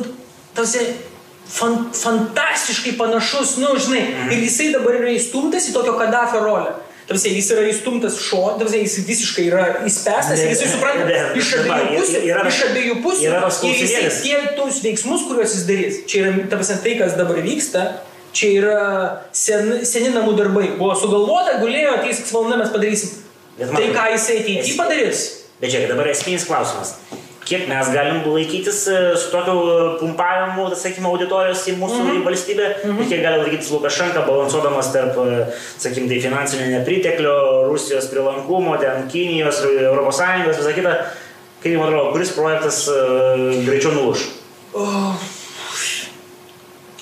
[0.56, 0.88] tausia,
[1.50, 4.04] fan, fantastiškai panašus, nu, žinai,
[4.34, 6.76] ir jisai dabar yra įstumtas į tokio Kadafio rolę.
[7.10, 11.40] Tarsi jis yra įstumtas šo, tarsi jis visiškai yra įspęstas ir jisai supranta Ne, ne,
[11.42, 13.24] iš abiejų pusių, yra- iš abiejų pusių.
[13.32, 17.42] yra ir jisai tie tos veiksmus, kuriuos jis darys, čia yra, tarsi tai, kas dabar
[17.42, 17.88] vyksta,
[18.32, 18.78] čia yra
[19.34, 20.68] sen, seni namų darbai.
[20.78, 23.10] Buvo sugalvota, gulėjo, ateis valanda mes padarysim.
[23.58, 25.26] Bet Tai matai, ką jisai ateityje padarys?
[25.60, 26.94] Bet žiūrėk, dabar esminis klausimas.
[27.50, 32.20] Kiek mes galim laikytis e, su tokiu e, pumpavimu, sakykime, auditorijos į mūsų Mhm.
[32.20, 35.48] į valstybę, ir kiek gali laikytis Lukašenka, balansuodamas tarp, e,
[35.82, 37.34] sakykime, tai finansinio nepriteklio,
[37.72, 40.94] Rusijos prilankumo, ten Kinijos, ES, visą kitą.
[41.64, 42.86] Kaip jums atrodo, kuris projektas
[43.66, 44.30] greičiau nuluš?
[44.74, 45.18] Oh.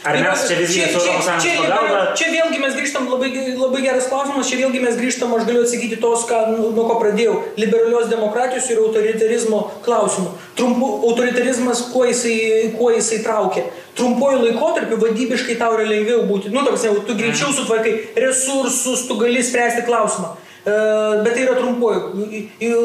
[0.05, 2.01] Ar mes čia visgi su ES čia, pagalba?
[2.17, 5.97] čia vėlgi mes grįžtam, labai, labai geras klausimas, čia vėlgi mes grįžtam, aš galiu atsakyti
[6.01, 10.33] tos, ką, nu, nuo ko pradėjau, liberalios demokratijos ir autoritarizmo klausimų.
[10.59, 12.37] Trumpu, autoritarizmas, kuo jisai,
[12.77, 13.67] kuo jisai traukia.
[13.97, 19.41] Trumpuoju laikotarpiu vadybiškai tau yra lengviau būti, nu, tarsi, tu greičiau sutvarkai resursus, tu gali
[19.43, 20.35] spręsti klausimą.
[20.67, 20.75] E,
[21.23, 22.27] Bet tai yra trumpuoju.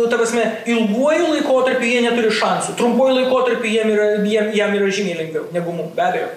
[0.08, 2.76] Ta prasme, ilguoju laikotarpiu jie neturi šansų.
[2.78, 6.30] Trumpuoju laikotarpiu jiem yra, jiem, jam yra žymiai lengviau negu mums, be abejo.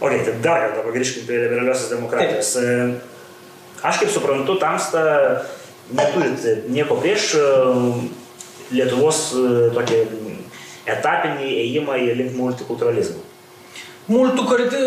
[0.00, 2.54] O, tai dar kartą pagrįžkime prie liberaliosios demokratijos.
[2.56, 2.66] E,
[3.80, 5.00] Aš kaip suprantu, tamsta
[5.96, 7.44] neturit nieko prieš e,
[8.76, 10.00] Lietuvos e, tokį
[10.90, 13.22] etapinį ėjimą į link multikulturalizmą.
[14.10, 14.78] Multikulti,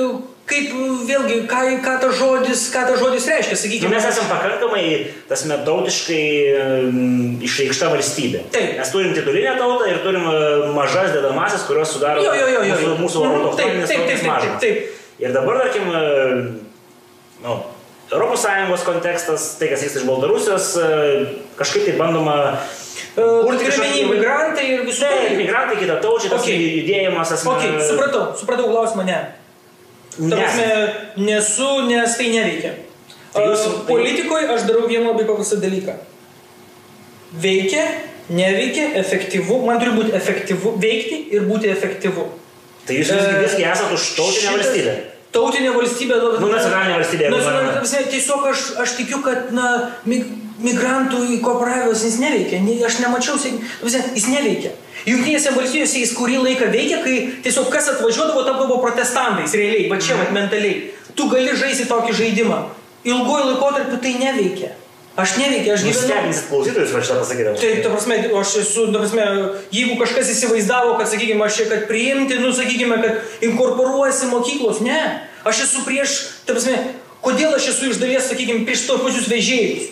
[0.50, 0.72] kaip
[1.08, 3.92] vėlgi, ką, ką tas žodis, ką tas žodis reiškia, Nu, sakykime.
[3.94, 4.84] mes esame pakankamai,
[5.30, 6.24] tas metautiškai
[7.48, 8.42] išreikšta valstybė.
[8.54, 8.74] Taip.
[8.80, 10.42] Mes turim titulinę tautą ir turim e,
[10.76, 12.98] mažas dedamasias, kurios sudaro Jo, jo, jo, jo, jo.
[13.00, 14.62] mūsų Mhm, autochtoninės taip, taip, taip, taip, mažumas.
[14.62, 15.00] taip.
[15.20, 16.02] Ir dabar, tarkim, e,
[17.44, 17.60] nu,
[18.14, 21.26] ES kontekstas, tai kas vyksta iš Baltarusijos, e,
[21.58, 22.38] kažkaip tai bandoma
[23.14, 26.82] Kurti kažkokį imigrantai ir visų Taip, imigrantai, kita taučiai, tas Okay.
[26.82, 27.76] judėjimas asmenių.
[27.78, 29.20] Ok, supratau, supratau klausimą, ne.
[30.18, 30.36] Ta Ne.
[30.36, 30.68] prasme,
[31.18, 32.72] nesu, nes tai neveikia.
[33.34, 35.94] Tai jūs- Tai Politikoje aš darau vieną labai paprastą dalyką.
[37.34, 37.86] Veikia,
[38.30, 39.66] neveikia, efektyvu.
[39.66, 42.26] Man turi būti efektyvu veikti ir būti efektyvu.
[42.88, 44.94] Tai jūs visgi, visgi esate už tautinę valstybę.
[45.34, 46.18] Tautinė valstybė.
[46.42, 49.70] Nu, nacionalinė valstybė, Nacionalinė, prasme, tiesiog aš, aš tikiu, kad na,
[50.10, 50.28] mig,
[50.62, 52.60] migrantų kooperavimas jis neveikia.
[52.66, 54.74] Ne, aš nemačiau, jis, prasme, jis neveikia.
[55.08, 60.20] Junktinėse valstijose jis kurį laiką veikia, kai tiesiog kas atvažiuodavo, tapdavo protestantais realiai, va čia,
[60.20, 60.92] va, mentaliai.
[61.18, 62.62] Tu gali žaisti tokį žaidimą.
[63.08, 64.72] Ilguoju laikotarpiu tai neveikia.
[65.14, 66.00] Aš neveikia, aš gyvenu.
[66.00, 67.60] Nustebinsit klausytojus, va šitą pasakydavau.
[67.62, 69.26] Tai, ta prasme, aš esu, ta prasme,
[69.76, 74.98] jeigu kažkas įsivaizdavo, kad, sakykime, aš čia, kad priimti, nu, sakykime, kad inkorporuojasi mokyklos, ne.
[75.46, 76.16] Aš esu prieš,
[76.48, 76.80] ta prasme,
[77.22, 79.92] kodėl aš esu iš dalies, sakykime, prieš to pačius vežėjus.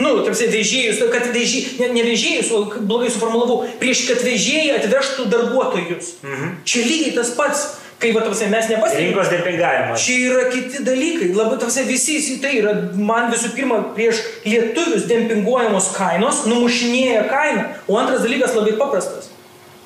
[0.00, 5.28] Nu, tarsi vežėjus, kad vežėjai, ne, ne vežėjus, o blogai suformulavau, prieš kad vežėjai atvežtų
[5.28, 6.14] darbuotojus.
[6.24, 6.54] Mhm.
[6.64, 7.66] Čia lygiai tas pats,
[8.02, 9.08] kai, va, tarsi, mes nepastebime.
[9.08, 10.02] Rinkos dempingavimas.
[10.02, 11.28] Čia yra kiti dalykai.
[11.38, 17.68] Labai tavse visi tai yra, man visų pirma, prieš lietuvius dempinguojamos kainos, numušinėja kainą.
[17.86, 19.30] O antras dalykas labai paprastas.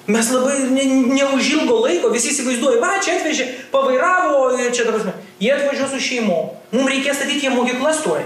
[0.07, 5.51] Mes labai ne- neužilgo laiko visi įsivaizduoja, va, čia atvežė, pavairavo ir čia, prasme, jie
[5.51, 6.53] atvažiuos su šeimom.
[6.73, 8.23] Mums reikės statyti jiem mokyklas tuoj.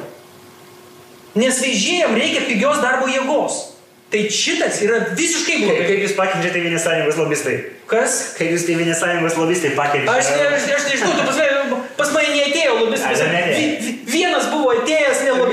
[1.40, 3.69] Nes vežėjam reikia pigios darbo jėgos.
[4.10, 5.84] Tai šitas yra visiškai blogai.
[5.86, 7.52] kaip jūs pakeičiate Tėvynės sąjungos lobistai?
[7.90, 8.16] Kas?
[8.38, 10.10] Kaip jūs Tėvynės sąjungos lobistai pakeičiate?
[10.10, 13.06] Aš, ne, aš, aš nežinau, tu pas mane, pas mane neatėjo lobistas.
[13.06, 13.58] Ai, dar neatėjo.
[13.60, 15.49] Vi- vi- Vienas buvo atėjęs, ne lobistas,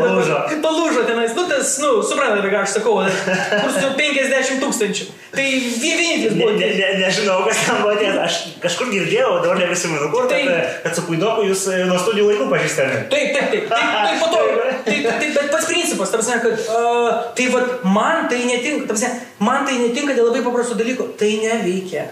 [0.00, 0.38] Palūžo.
[0.64, 1.34] Palūžo tenais.
[1.36, 5.06] Nu, tas, nu, suprantate, ką aš sakau, kur su 50 tūkstančių.
[5.32, 6.50] Tai vie- vienintelis buvo.
[6.58, 8.18] ne, ne, nežinau, kas ten buvo atėjęs.
[8.26, 12.26] Aš kažkur girdėjau, dabar neprisimenu, kur, kad, Tai- kad su Puidoku jūs e, nuo studijų
[12.30, 12.98] laikų pažįstami.
[13.12, 13.68] Taip, taip, taip.
[13.72, 14.40] Taip, taip, po to.
[14.88, 19.08] Taip, taip, bet pats principas, tarsi, kad uh, tai vad, man tai netinka, tarsi,
[19.40, 21.08] man tai netinka dėl labai paprasto dalyko.
[21.20, 22.08] Tai neveikia.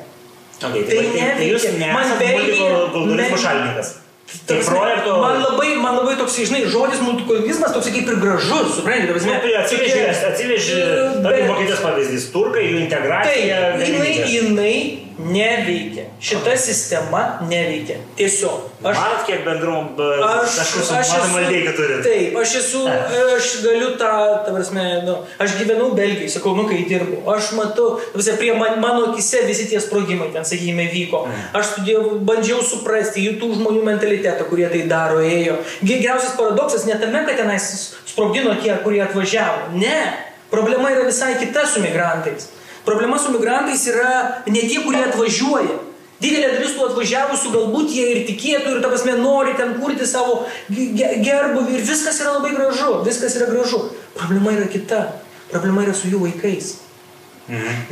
[0.60, 1.92] Okay, Tai tai, tai, tai jūs neveikia.
[1.96, 3.92] Man nesate multikultūrizmo me- šalininkas.
[4.30, 5.14] Ta Tai prasme, projekto...
[5.22, 9.34] Man labai, man labai toks, žinai, žodis multikultūrizmas toks kaip ir gražus, suprantate, ta prasme.
[9.34, 13.60] Nu, Atsivežė, atsivežė, E, tarkim, bet- Vokietijos pavyzdys, turkai, jų integracija.
[13.74, 14.74] Taip, jinai, jinai
[15.34, 16.04] neveikia.
[16.22, 17.98] Šita sistema neveikia.
[18.16, 18.70] Tiesiog.
[18.80, 19.72] Aš, Matot, kiek bendrų
[20.24, 21.96] aš, taškų su matom valdėjai turite.
[22.06, 22.78] Taip, aš esu,
[23.36, 24.12] aš galiu tą,
[24.46, 27.18] ta prasme, nu, aš gyvenau Belgijai, sakau, nu, kai dirbu.
[27.28, 31.26] Aš matau, ta prasme, prie man, mano akise visi tie sprogimai ten, sakykime, vyko.
[31.60, 35.58] Aš studijavau, bandžiau suprasti jų tų žmonių mentalitetą, kurie tai daro, ėjo.
[35.84, 37.68] Geriausias paradoksas ne tame, kad tenais
[38.08, 39.74] sprogdino tie, kurie atvažiavo.
[39.76, 40.00] Ne.
[40.48, 42.48] Problema yra visai kita su migrantais.
[42.88, 45.89] Problema su migrantais yra ne tie, kurie atvažiuoja.
[46.20, 50.42] Didelė dalis tų atvažiavusių galbūt jie ir tikėtų ir, ta prasme, nori ten kurti savo
[50.68, 53.80] ge- ge- gerbuvį ir viskas yra labai gražu, viskas yra gražu.
[54.18, 54.98] Problema yra kita.
[55.50, 56.74] Problema yra su jų vaikais.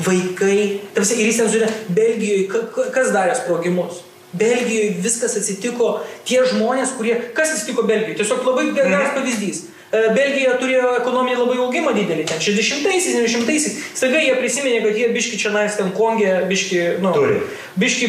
[0.05, 4.03] Vaikai, tarsi ir jis ten žiūrė, Belgijoje, ka- ka- kas darė sprogimus?
[4.39, 5.89] Belgijoje viskas atsitiko,
[6.29, 8.19] tie žmonės, kurie, kas atsitiko Belgijoje?
[8.21, 9.63] Tiesiog labai geras pavyzdys.
[9.89, 13.77] E, Belgija turėjo ekonominį labai augimą didelį, ten 60-aisiais, 90-aisiais.
[13.97, 17.39] Staiga jie prisiminė, kad jie biški čia nais ten Kongė, biški, nu, Turi.
[17.81, 18.09] biški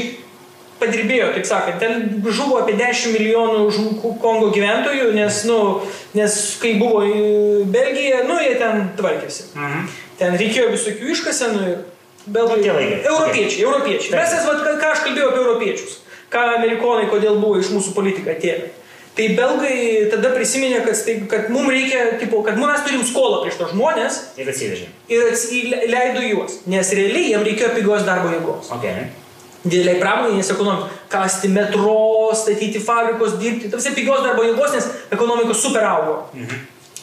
[0.79, 1.79] padirbėjo, taip sakant.
[1.79, 5.59] Ten žuvo apie 10 milijonų žu- Kongo gyventojų, nes, nu,
[6.15, 7.23] nes kai buvo į
[7.71, 9.49] Belgiją, nu, jie ten tvarkėsi.
[9.55, 9.87] Mhm.
[10.19, 11.77] Ten reikėjo visokių iškasenų ir
[12.27, 12.59] belgai.
[13.07, 14.15] Europiečiai, europiečiai.
[14.19, 15.99] Mes ką, ką aš kalbėjau apie europiečius.
[16.29, 18.67] Ką amerikonai, kodėl buvo iš mūsų politiką atėję.
[19.19, 19.77] Tai belgai
[20.07, 24.19] tada prisiminė, kad, tai, kad mums reikia, tipo, kad mes turim skolą prieš tos žmonės
[24.39, 24.85] Ir atsivežė.
[25.11, 26.61] ir leido juos.
[26.71, 28.69] Nes realiai jiems reikėjo pigios darbo jėgos.
[28.77, 29.09] Okay.
[29.65, 31.01] Dideliai pramoninės ekonomikos.
[31.11, 33.67] Kasti metro, statyti fabrikos, dirbti.
[33.73, 36.15] Tarsi pigios darbo jėgos, nes ekonomikos super augo.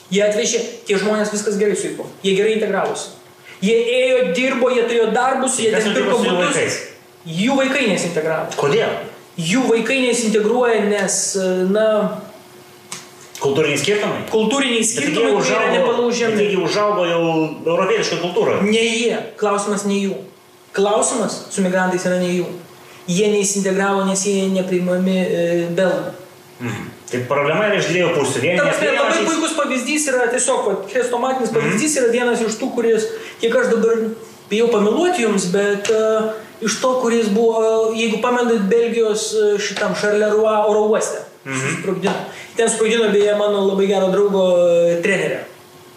[0.08, 2.14] Jie atvežė, tie žmonės viskas gerai su jais.
[2.24, 3.12] Jie gerai integravosi.
[3.60, 6.80] Jie ėjo, dirbo, jie turėjo darbus, jie ten pirko vaikais?
[7.28, 8.56] Jų vaikai nesintegravo.
[8.56, 8.96] Kodėl?
[9.36, 11.16] Jų vaikai nesintegruoja, nes,
[11.72, 11.88] na,
[13.36, 14.22] Kultūriniai skirtumai?
[14.32, 16.36] kultūriniai skirtumai yra užaugo, bet nepalaužiami.
[16.40, 17.24] taigi užaugo jau
[17.68, 18.54] europietišką kultūrą.
[18.64, 19.18] Ne jie.
[19.36, 20.14] Klausimas ne jų.
[20.76, 22.46] Klausimas su migrantais yra ne jų.
[23.06, 25.42] Jie neįsintegravo, nes jie nepriimami e,
[25.76, 26.14] belgų.
[26.64, 26.86] Mhm.
[27.06, 28.40] Tai problema yra iš dviejų pusių.
[28.42, 32.40] Vieni Ta prasme, nepriima, labai kiti- puikus pavyzdys yra tiesiog, va, chrestomatinis pavyzdys yra vienas
[32.42, 33.04] iš tų, kuris,
[33.44, 34.00] kiek aš dabar
[34.50, 40.56] bijau pamiluoti jums, bet uh, iš to, kuris buvo, jeigu pamenat Belgijos e, šitam Charleroi
[40.68, 42.14] oro uoste, susprogdino.
[42.56, 45.44] Ten sprogdino beje mano labai gero draugo e, trenerę.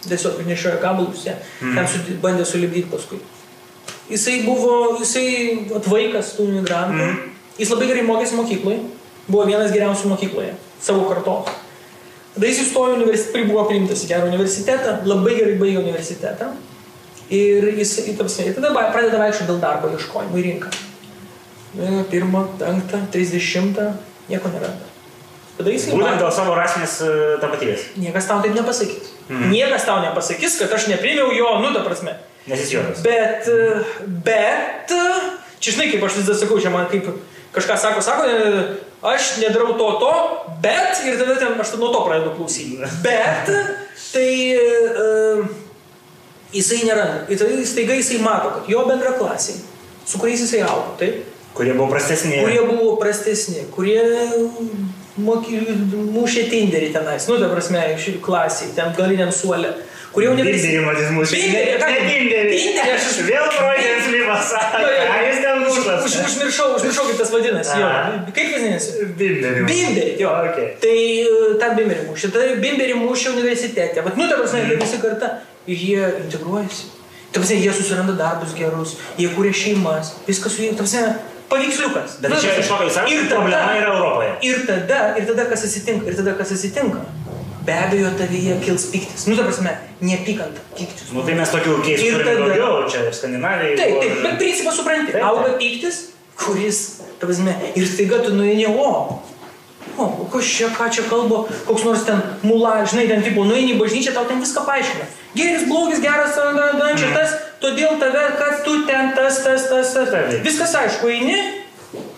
[0.08, 1.36] Tiesiog nešiojo kabelus, ja.
[1.60, 3.20] ten su, bandė sulibdyti paskui.
[4.10, 7.10] Jisai buvo, jisai vaikas tų migrantų,
[7.60, 8.80] jis labai gerai mokėsi mokykloje,
[9.28, 11.52] buvo vienas geriausių mokykloje, savo kartos.
[12.34, 16.50] Tada jis įstojo į universitetą, buvo priimtas į gerą universitetą, labai gerai baigė universitetą.
[17.30, 20.72] Ir jis, į tapsmė, tada pradeda vaikščioti dėl darbo ieškojimo į rinką.
[21.78, 23.92] E, Pirmą, penktą, trisdešimtą,
[24.32, 24.88] nieko neranda.
[25.60, 27.12] tada jisai Būtent dėl savo rasinės e,
[27.44, 27.86] tapatybės.
[28.02, 29.14] Niekas tau taip nepasakys.
[29.28, 29.54] Mhm.
[29.54, 32.18] Niekas tau nepasakys, kad aš neprimiau jo, nu, ta prasme.
[32.50, 33.04] Nes jis juodas.
[33.06, 35.32] Bet, e, bet, e,
[35.62, 37.12] čia žinai, kaip aš vis dar sakau, čia man kaip
[37.54, 38.26] kažką sako, sako,
[39.06, 40.12] aš nedarau to, to,
[40.66, 42.82] bet ir tada ten aš nuo to pradedu klausyti.
[43.06, 43.50] Bet,
[44.10, 45.69] tai uh,
[46.54, 47.26] jisai neranda.
[47.30, 49.60] Ir tada staiga jisai mato, kad jo bendraklasiai,
[50.06, 52.38] su kuriais jisai augo, taip, Kurie buvo prastesni.
[52.44, 54.02] kurie buvo prastesni, kurie
[55.20, 55.60] moky,
[56.16, 57.82] mušė tinderį tenais, nu, ta prasme,
[58.24, 59.74] klasiai, ten galiniam suolė,
[60.14, 60.62] kurie jau nebesi...
[60.70, 61.36] Dinderį matys mūsų.
[61.42, 62.54] Dinderį, ką- Ne dinderį.
[62.54, 64.54] Dinderį, aš iš- Vėl projektas lyvas.
[64.56, 66.06] Ką jis ten Už, muštas?
[66.08, 67.76] už, užmiršau, užmiršau, kaip tas vadinasi.
[67.82, 67.90] Jo.
[68.38, 68.96] Kaip vadinasi?
[69.20, 69.66] Dinderį.
[69.68, 70.32] Bimberį, jo.
[70.54, 70.68] Okay.
[70.82, 72.32] Tai e, tą bimberį mušė.
[72.34, 74.02] Tai bimberį mušė universitete.
[74.06, 74.80] Vat, nu, ta prasme, mm.
[74.86, 75.34] visi karta.
[75.70, 76.88] Ir jie integruojasi.
[77.32, 80.74] Ta prasme, jie susiranda darbus gerus, jie kūrė šeimas, viskas su jais.
[80.80, 81.14] Ta prasme,
[81.52, 82.16] paveiksliukas.
[82.24, 84.32] Bet Nu, čia jūs prasme, sakote, problema yra Europoje.
[84.50, 87.04] Ir tada, ir tada kas atsitinka, ir tada kas atsitinka.
[87.68, 89.28] Be abejo, tavyje kils piktis.
[89.30, 91.12] Nu, ta prasme, neapykanta, piktis.
[91.14, 93.76] Nu tai mes tokių keistų Ir tada- daugiau, čia ir Skandinavijai.
[93.78, 95.12] Taip, taip, bet principą supranti.
[95.14, 95.60] Taip, Auga taip.
[95.62, 96.00] pyktis,
[96.40, 96.80] kuris,
[97.20, 99.20] ta prasme, ir staiga tu nueini, o,
[100.06, 103.80] o, kas čia, ką čia kalba, koks nors ten mula, žinai, ten tipo, nueini į
[103.82, 105.08] bažnyčią, tau ten viską paaiškina.
[105.36, 109.70] Geris, blogis, geras, da, da, da, čia tas, todėl tave, kad tu ten tas, tas,
[109.70, 110.12] tas, tas.
[110.14, 110.40] Taip.
[110.46, 111.38] Viskas aišku, eini,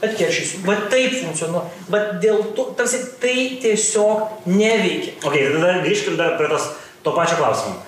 [0.03, 0.63] atkeršysiu.
[0.67, 1.69] Va taip funkcionuoja.
[1.91, 5.17] Bet dėl to, tarsi, tai tiesiog neveikia.
[5.23, 6.71] Ok, tada grįžkim dar prie tos,
[7.05, 7.79] to pačio klausimo.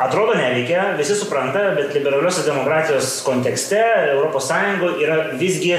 [0.00, 3.80] Atrodo neveikia, visi supranta, bet liberaliosios demokratijos kontekste
[4.14, 4.52] ES
[5.04, 5.74] yra visgi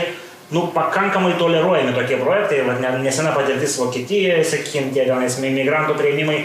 [0.51, 6.43] nu, pakankamai toleruojami tokie projektai, ne- nesena patirtis Vokietijoje, sakykime, tie tenais migrantų prieimimai.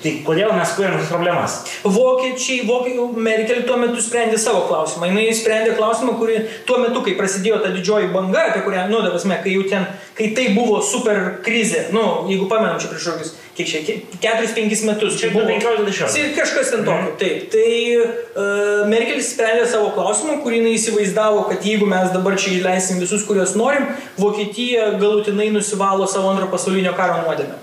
[0.00, 1.54] Tai kodėl mes kuriam tas problemas?
[1.84, 5.10] Vokiečiai, vokie, Merkel tuo metu sprendė savo klausimą.
[5.20, 9.36] Jis sprendė klausimą, kurį tuo metu, kai prasidėjo ta didžioji banga, apie kurią, nu, davasme,
[9.44, 9.84] kai jau ten,
[10.16, 13.80] kai tai buvo super krizė, nu, jeigu pamenam čia prieš kokius, kiek čia,
[14.22, 15.18] 4-5 metus.
[15.20, 16.08] Čia buvo 15-16.
[16.10, 17.12] Si- Kažkas ten tokio.
[17.20, 17.44] Taip.
[17.52, 17.68] Tai
[17.98, 23.22] uh, Merkelis sprendė savo klausimą, kurį jis įsivaizdavo, kad jeigu mes dabar čia įleisim visus,
[23.28, 23.86] kuriuos norim,
[24.18, 27.60] Vokietija galutinai nusivalo savo antro pasaulinio karo nuodėmę.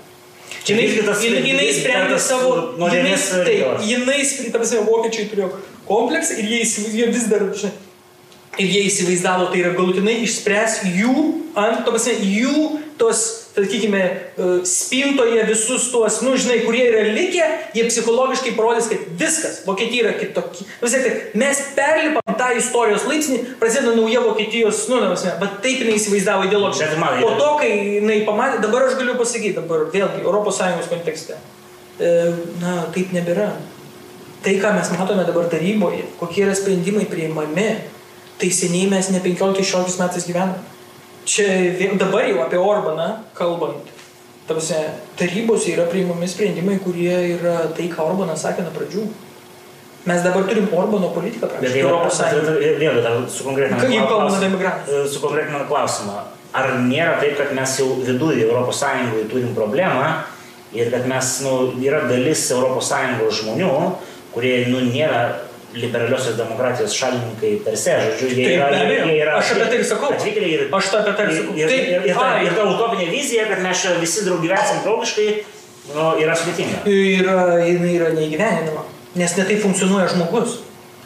[0.62, 2.50] Čia Jinai, tas- jinai, jinai sprendė savo...
[2.78, 3.14] Jinai,
[3.44, 4.18] taip, jinai,
[4.52, 5.48] ta prasme, vokiečiai turėjo
[5.88, 6.60] kompleksą ir jie,
[6.94, 7.72] jie vis dar, žinai,
[8.62, 11.14] ir jie įsivaizdavo, tai yra galutinai išspręs jų,
[11.58, 12.68] ant, to prasme, jų
[13.00, 19.02] tos, sakykime, e, spintoje visus tuos, nu, žinai, kurie yra likę, jie psichologiškai parodys, kad
[19.20, 20.66] viskas, Vokietija yra kitokia.
[20.82, 25.98] Visai, kad mes perlipam tą istorijos laipsnį, prasideda nauja Vokietijos, nu, prasme, bet taip jinai
[26.00, 26.48] įsivaizdavo
[26.98, 31.36] man- Po to, kai jinai pamatė, dabar aš galiu pasakyti, dabar vėlgi, ES kontekste,
[32.00, 33.52] e, na, taip nebėra.
[34.42, 37.76] Tai, ką mes matome dabar taryboje, kokie yra sprendimai priimami,
[38.38, 40.71] tai seniai mes ne 15-16 metais gyvename.
[41.24, 41.46] Čia
[41.98, 43.86] dabar jau apie Orbaną kalbant,
[44.48, 44.74] tarsi
[45.16, 49.04] tarybose yra priimami sprendimai, kurie yra tai, ką Orbanas sakė nuo pradžių.
[50.10, 52.70] Mes dabar turim Orbano politiką praktiškai tai Europos Sąjungoje.
[52.80, 56.16] vėlgi, dar sukonkretinant klausimą- klausimą.
[56.52, 60.24] Ar nėra taip, kad mes jau viduje ES turim problemą
[60.74, 63.92] ir kad mes, nu, yra dalis ES žmonių,
[64.34, 69.06] kurie, nu, nėra liberaliosios demokratijos šalininkai per se, žodžiu, jie Taip, yra, abejo.
[69.08, 70.10] jie yra Aš apie tai ir sakau.
[70.12, 71.54] atvykėliai ir, Aš tą apie tai ir sakau.
[71.56, 74.82] ir, Taip, ir, ir, ta, ir ta utopinė vizija, kad mes čia visi draug gyvensim
[74.84, 75.28] draugiškai,
[75.94, 76.82] nu, yra sudėtinga.
[76.92, 78.84] yra, jinai yra neįgyveninama.
[79.20, 80.58] Nes netai funkcionuoja žmogus.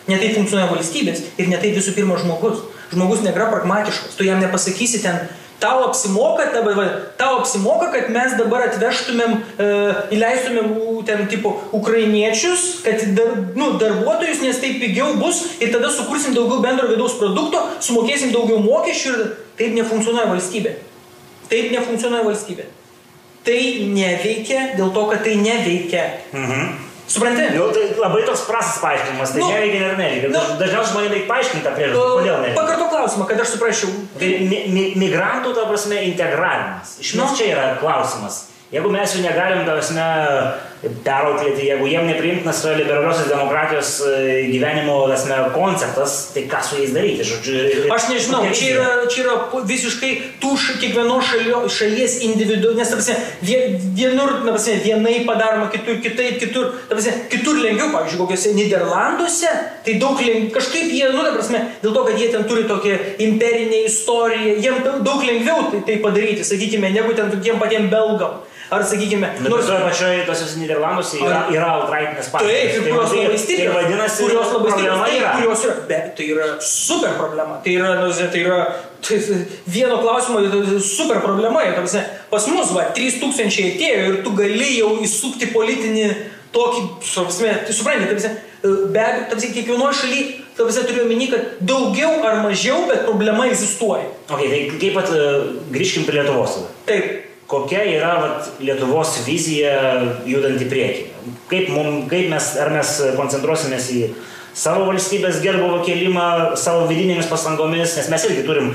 [0.07, 2.61] Netai funkcionuoja valstybės ir netai visų pirma žmogus.
[2.93, 4.15] Žmogus nėra pragmatiškas.
[4.19, 5.17] Tu jam nepasakysi ten,
[5.61, 6.65] tau apsimoka, tau,
[7.17, 9.69] tau apsimoka, kad mes dabar atvežtumėm, e,
[10.17, 10.73] įleistumėm
[11.09, 16.61] ten tipo ukrainiečius, kad dar, nu, darbuotojus, nes tai pigiau bus ir tada sukursim daugiau
[16.65, 19.23] bendro vidaus produkto, sumokėsim daugiau mokesčių ir
[19.57, 20.75] taip nefunkcionuoja valstybė.
[21.51, 22.67] Taip nefunkcionuoja valstybė.
[23.47, 23.61] Tai
[23.95, 26.11] neveikia dėl to, kad tai neveikia.
[26.35, 26.86] Mhm.
[27.07, 27.43] Supranti?
[27.55, 30.29] Nu, tai labai toks prastas paaiškinimas, tai Nu, neveikia ir neveikia.
[30.29, 30.35] nu.
[30.39, 32.57] Daž- Dažniausiai žmonėms reikia paaiškinti tą priežastį, kodėl neveikia.
[32.59, 33.91] Pakarto klausimą, kad aš suprasčiau.
[34.19, 36.89] Tai mi mi migrantų, ta prasme, integravimas.
[37.01, 37.29] Iš Nu.
[37.37, 38.35] čia yra klausimas.
[38.75, 40.07] Jeigu mes jų negalim, ta prasme,
[41.07, 44.17] perauklėti, jeigu jiem nepriimtinas yra liberaliosios demokratijos e,
[44.51, 47.61] gyvenimo, ta prasme, konceptas, tai ką su jais daryti, žodžiu.
[47.95, 49.37] Aš nežinau, čia yra, čia yra
[49.71, 50.11] visiškai
[50.43, 50.51] tų
[50.83, 53.15] kiekvienos šalio, šalies individu, nes, ta prasme,
[53.47, 58.55] vie- vienur, ta prasme, vienai padaroma, kitur kitaip, kitur, ta prasme, kitur lengviau, pavyzdžiui, kokiuose
[58.59, 59.55] Niderlanduose,
[59.87, 62.99] tai daug lengviau, kažkaip jie, nu, ta prasme, dėl to, kad jie ten turi tokią
[63.31, 68.43] imperinę istoriją, jiems daug- lengviau tai, tai padaryti, sakykime, negu ten tiem patiem belgam.
[68.71, 72.53] Ar sakykime, Nu, nors toje pačioje, tose Niderlanduose yra, Ar- yra altraitinės partijos.
[72.53, 73.75] Taip, ir kurios tai- labai Tai stiprios.
[73.75, 74.99] vadinasi, kurios labai stiprios.
[74.99, 75.07] yra.
[75.07, 75.75] Taip, kurios yra.
[75.89, 77.61] Bet tai yra super problema.
[77.65, 78.59] Tai yra, nu, tai yra
[79.01, 79.19] tai,
[79.67, 81.63] vieno klausimo tai super problema.
[81.67, 86.09] Ir, ta prasme, pas mus, va, 3000 atėjo ir tu gali jau įsukti politinį
[86.53, 86.81] tokį,
[87.15, 88.37] ta prasme, tai suprantate, ta prasme,
[88.93, 90.25] be abejo, ta prasme, kiekvienoje šalyje,
[90.57, 94.07] ta prasme, turiu omeny, kad daugiau ar mažiau, bet problema egzistuoja.
[94.31, 95.23] Okay, tai kaip pat e,
[95.71, 96.69] grįžkim prie Lietuvos tada.
[96.87, 97.23] Taip.
[97.47, 99.77] Kokia yra vat, Lietuvos vizija
[100.27, 101.05] judant į priekį?
[101.51, 104.01] Kaip, mum, kaip mes, ar mes koncentruosimės į
[104.57, 108.73] savo valstybės gerbovo kelimą, savo vidinėmis pastangomis, nes mes irgi turim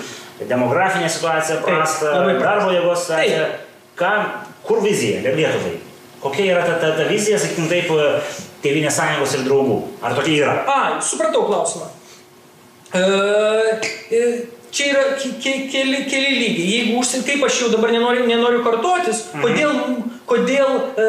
[0.48, 3.50] demografinę situaciją prastą, darbo jėgos situaciją.
[4.00, 4.12] Ką,
[4.66, 5.76] kur vizija Lietuvai?
[6.22, 7.92] Kokia yra ta, ta, ta vizija, sakykim taip,
[8.62, 9.76] Tėvinės sąjungos ir draugų?
[10.06, 10.52] Ar tokia yra?
[10.70, 11.88] A, supratau klausimą.
[12.94, 13.02] E,
[14.14, 14.20] e,
[14.72, 16.72] čia yra ke- ke- keli, keli lygiai.
[16.72, 19.74] Jeigu užsienio, kaip aš jau dabar nenoriu, nenoriu kartotis, kodėl,
[20.30, 21.08] kodėl e,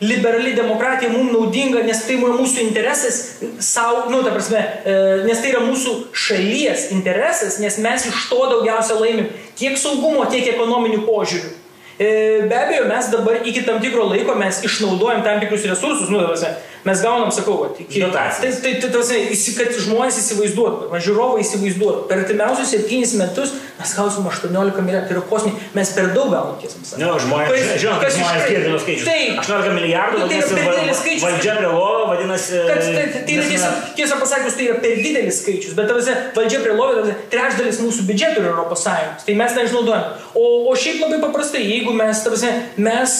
[0.00, 3.20] liberali demokratija mums naudinga, nes tai yra mūsų interesas
[3.64, 8.42] savo, nu, ta prasme, e, nes tai yra mūsų šalies interesas, nes mes iš to
[8.50, 11.54] daugiausia laimim tiek saugumo, tiek ekonominių požiūrių.
[11.96, 12.08] E,
[12.50, 16.34] Be abejo, mes dabar iki tam tikro laiko mes išnaudojam tam tikrus resursus, nu, ta
[16.34, 16.50] prasme,
[16.86, 18.60] mes gaunam, sakau, vat, iki, Dotacijas.
[18.62, 23.52] Tai, tai, tai, tas, įsi- kad žmonės įsivaizduotų, va, žiūrovai įsivaizduotų, per artimiausius septynis metus
[23.76, 27.02] mes gausim 18 milijardų, tai yra kosminiai, mes per daug gaunam tiesą sakant.
[27.02, 29.08] Ne, žmonės, žinot, kas kad žmonės girdi tos skaičius.
[29.10, 29.40] Taip.
[29.42, 31.24] 18 milijardų, Nu, tai yra per va- didelis skaičius.
[31.26, 32.62] valdžia prie lovo, vadinasi...
[32.70, 36.62] Kad, tai, tai, tai tiesa, tiesą pasakius, tai yra per didelis skaičius, bet tavasi, valdžia
[36.64, 40.08] prie tavasi, trečdalis mūsų biudžeto yra Europos Sąjungos, tai mes neišnaudojam.
[40.36, 43.18] O, o šiaip labai paprastai, jeigu mes, tavasi, mes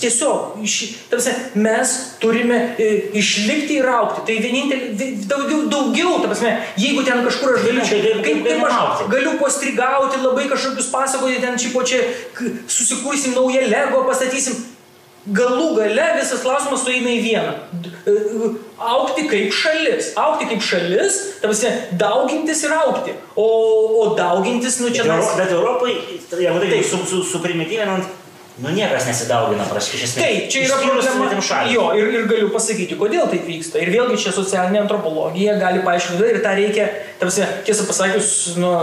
[0.00, 0.74] tiesiog, iš,
[1.10, 2.88] tavasi, mes turime e,
[3.20, 8.00] išlikti ir aukti, tai vienintelį, vi- daugiau, daugiau, tavasi, jeigu ten kažkur aš galiu, tai
[8.06, 12.02] kaip- kaip, kaip aš galiu postrigauti, labai kažkokius pasakoti, ten čia po čia
[12.68, 14.56] susikursim naują Lego, pastatysim,
[15.36, 17.54] galų gale visas klausimas sueina į vieną.
[18.08, 18.14] E,
[18.80, 20.14] Aukti kaip šalis.
[20.16, 21.68] Aukti kaip šalis, tavasi,
[22.00, 23.12] daugintis ir aukti.
[23.36, 23.44] O,
[24.00, 25.04] o daugintis, nu čia.
[25.04, 25.92] Euro, bet Europai,
[26.32, 26.86] jeigu taip Taip.
[26.88, 28.08] su, su, suprimityvinant,
[28.58, 30.24] nu niekas nesidaugina praškai iš esmės.
[30.24, 31.68] Taip, čia yra problema.
[31.72, 33.80] Jo, ir, ir galiu pasakyti, kodėl taip vyksta.
[33.80, 36.90] Ir vėlgi čia socialinė antropologija gali paaiškinti ir tą reikia,
[37.22, 38.74] tarsi, tiesą pasakius, nu,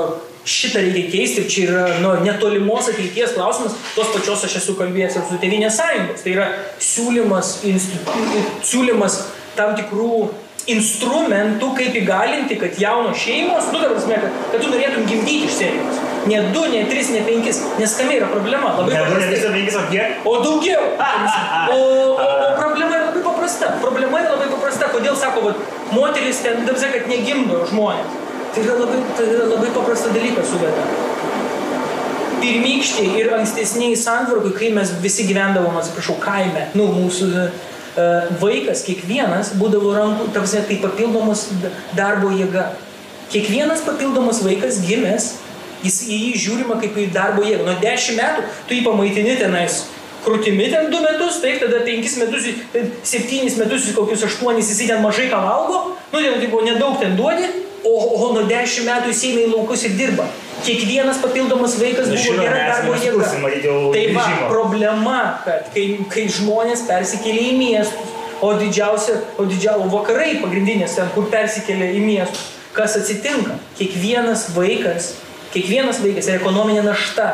[0.48, 5.28] šitą reikia keisti čia yra nu, netolimos ateities klausimas, tos pačios aš esu kalbėjęs ir
[5.28, 6.24] su Tevinės sąjungos.
[6.24, 6.50] Tai yra
[6.80, 9.22] siūlymas, institu, siūlymas
[9.60, 10.28] tam tikrų
[10.72, 15.60] instrumentų, kaip įgalinti, kad jaunos šeimos, nu, ta prasme, kad, kad tu norėtum gimdyti iš
[15.62, 16.07] serijos.
[16.28, 17.62] Ne du, ne tris, ne penkis.
[17.80, 18.74] Nes kame yra problema?
[18.78, 19.36] Labai Ne, nu, ne paprastai.
[19.36, 20.26] visą penkis, o kiek?
[20.28, 20.86] O daugiau.
[21.72, 23.74] O, o, o problema yra labai paprasta.
[23.84, 24.90] Problema yra labai paprasta.
[24.94, 28.18] Kodėl sako, kad moteris ten, dabar kad negimdo žmonės.
[28.56, 30.84] Tai yra labai, tai yra labai paprasta dalyka suveda.
[32.42, 37.32] Pirmykščiai ir ankstesniai santvarkai, kai mes visi gyvendavom, atsiprašau, kaime, nu, mūsų
[38.42, 41.48] vaikas, kiekvienas būdavo rankų, tarsi tai papildomas
[41.98, 42.68] darbo jėga.
[43.34, 45.32] Kiekvienas papildomas vaikas gimęs,
[45.84, 47.68] jis į jį žiūrima kaip į darbo jėgą.
[47.68, 49.86] Nuo 10 metų tu jį pamaitini tenais
[50.28, 52.50] krūtimi ten 2 metus, taip, tada 5 metus,
[53.08, 55.80] 7 metus, kokius 8 jis ten mažai ką valgo,
[56.12, 57.48] nu, ten tipo, nedaug ten duodi,
[57.88, 60.28] o, o nuo 10 metų jis eina į laukus ir dirba.
[60.66, 63.28] Kiekvienas papildomas vaikas Nu, buvo gera darbo jėga.
[63.94, 70.32] Tai va, problema, kad kai, kai žmonės persikėlė į miestus, o didžiausia, o didžiausia, vakarai
[70.42, 73.56] pagrindinės ten, kur persikėlė į miestus, kas atsitinka?
[73.78, 75.14] Kiekvienas vaikas,
[75.54, 77.30] kiekvienas vaikas yra ekonominė našta.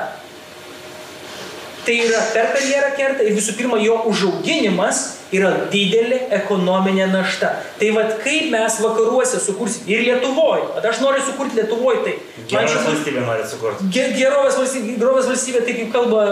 [1.83, 5.01] Tai yra per karjerą kerta ir visų pirma jo užauginimas
[5.35, 7.49] yra didelė ekonominė našta.
[7.79, 12.13] Tai vad kaip mes vakaruose sukursim ir Lietuvoje, bet aš noriu sukurti Lietuvoje tai.
[12.47, 13.89] Gerovės čia- valstybė nori sukurti.
[13.97, 16.23] Ge- Gerovės valstybė, gerovės valstybė, taip kaip kalba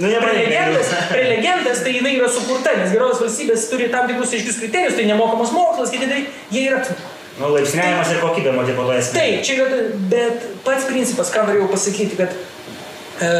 [0.00, 4.96] Nu, prelegentas, prelegentas, tai jinai yra sukurta, nes gerovės valstybės turi tam tikrus aiškius kriterijus,
[4.96, 6.80] tai nemokamas mokslas, kiti dalykai, jie yra...
[7.40, 9.16] Nu, laipsniavimas ir kokybė, to esmė.
[9.16, 12.34] Taip, čia yra, bet pats principas, ką norėjau pasakyti, kad
[13.24, 13.30] e,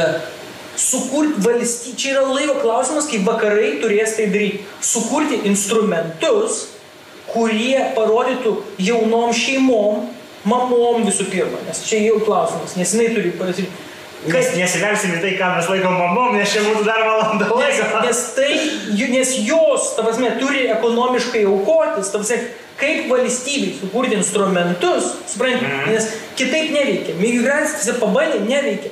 [0.81, 4.62] sukurti valstybę, čia yra laiko klausimas, kai vakarai turės tai daryti.
[4.81, 6.62] Sukurti instrumentus,
[7.31, 10.09] kurie parodytų jaunom šeimom,
[10.48, 13.86] mamom visų pirma, nes čia jau klausimas, nes jinai turi pasirinkti.
[14.20, 18.01] Mes nesivelsim į tai, ką mes laikom mamom, nes čia būtų dar valanda Nes, laiko.
[18.05, 18.51] nes, tai,
[18.98, 22.36] ju- nes jos, ta prasme, turi ekonomiškai aukotis, ta prasme,
[22.81, 25.90] kaip valstybei sukurti instrumentus, suprantate, Mhm.
[25.93, 27.15] nes kitaip neveikia.
[27.20, 28.90] Migracija pabandė, neveikia.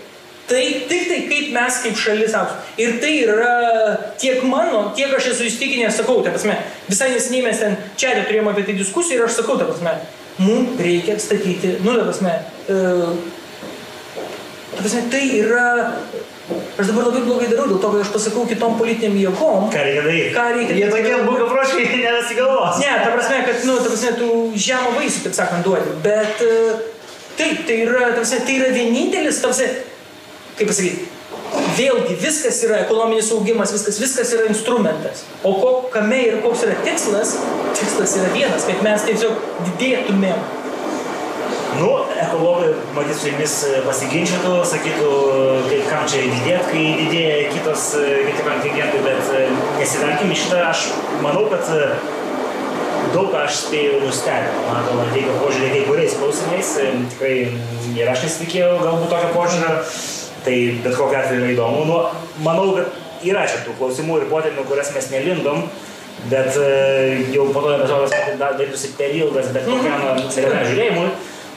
[0.48, 2.56] Tai tik tai kaip mes kaip šalis auksim.
[2.80, 6.56] Ir tai yra tiek mano, tiek aš esu įstikinęs, sakau, ta prasme,
[6.88, 9.92] visai nesiniai mes ten čia turėjome apie tai diskusiją ir aš sakau, ta prasme,
[10.38, 12.32] mums reikia statyti, nu, ta prasme,
[12.68, 12.76] e,
[14.76, 15.92] Ta prasme, tai yra
[16.78, 19.66] Aš dabar labai blogai darau, dėl to, kad aš pasakau kitom politiniam jėgom.
[19.72, 20.30] Ką reikia daryti?
[20.36, 21.10] Ką reikia Jie daryti?
[21.10, 22.78] tokie bukapročiai nesigalvos.
[22.80, 24.30] Ne, ta prasme, kad, nu, ta prasme, tu
[24.68, 25.92] žemą vaisių, taip sakant, duodi.
[26.06, 26.56] Bet e,
[27.36, 29.68] taip, tai yra, ta prasme, tai yra vienintelis, ta prasme,
[30.60, 31.08] kaip pasakyti,
[31.78, 35.26] vėlgi viskas yra ekonominis augimas, viskas, viskas yra instrumentas.
[35.46, 37.36] O ko, kame ir koks yra tikslas,
[37.76, 40.46] tikslas yra vienas, kad mes tiesiog didėtumėm.
[41.78, 45.10] Nu, ekologai, matyt, su jumis e, pasiginčytų, sakytų,
[45.68, 49.44] kaip kam čia didėt, kai didėja kitos, e, kiti kontingentai, bet e,
[49.78, 50.88] nesivelkim į šitą, aš
[51.22, 51.86] manau, kad e,
[53.14, 57.34] daug ką aš spėjau nustebinti, man atrodo, teikia požiūrį kai kuriais klausimais, e, tikrai
[57.94, 59.78] ir aš nesitikėjau galbūt tokio požiūrio,
[60.48, 61.86] tai bet kokiu atveju yra įdomu.
[61.88, 62.02] Nu,
[62.42, 65.66] manau, kad yra čia tų klausimų ir potėmių, kurias mes nelindom,
[66.26, 66.68] bet e,
[67.38, 71.10] jau po to epizodas dar darytųsi per ilgas, bet kokiam mm žiūrėjimui.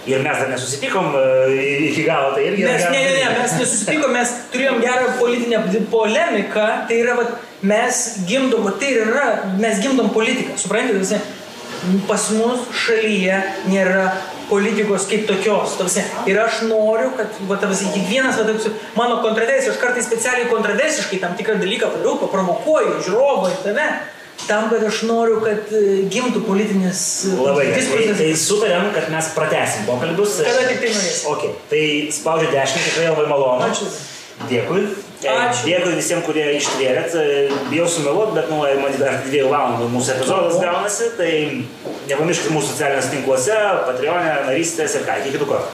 [0.09, 2.63] Ir mes dar nesusitikom e, iki galo, tai irgi...
[2.65, 5.59] Mes, ne, ne, ne, mes nesusitikom, mes turėjom gerą politinę
[5.91, 9.27] polemiką, tai yra, vat, mes gimdom, tai yra,
[9.61, 11.21] mes gimdom politiką, suprantate, visi,
[12.09, 13.37] pas mus šalyje
[13.69, 14.07] nėra
[14.49, 15.77] politikos kaip tokios.
[15.79, 20.49] Tavsi, ir aš noriu, kad va, tavsi, kiekvienas, va, tavsi, mano kontroversija, aš kartais specialiai
[20.49, 23.87] kontroversiškai tam tikrą dalyką padariau, paprovokuoju žiūrovą ir tave,
[24.47, 28.07] tam, kad aš noriu, kad e, gimtų politinis e, Labai gerai.
[28.07, 30.39] Tai, tai sutarėm, kad mes pratesim pokalbius.
[30.45, 31.21] Kada tik tai norėsi.
[31.31, 31.83] Ok, tai
[32.15, 33.69] spaudžiu dešinį, tikrai labai malonu.
[33.69, 33.89] Ačiū.
[34.49, 34.85] Dėkui.
[35.21, 35.67] E, Ačiū.
[35.67, 37.15] Dėkui visiems, kurie ištvėrėt.
[37.69, 41.11] Bijau sumeluoti, bet, nu, man dar dviejų valandų mūsų epizodas gaunasi.
[41.19, 41.31] Tai
[42.09, 45.21] nepamirškite mūsų socialiniuose tinkluose, Patreonė, narystės ir ką.
[45.21, 45.69] Iki kitų kartų.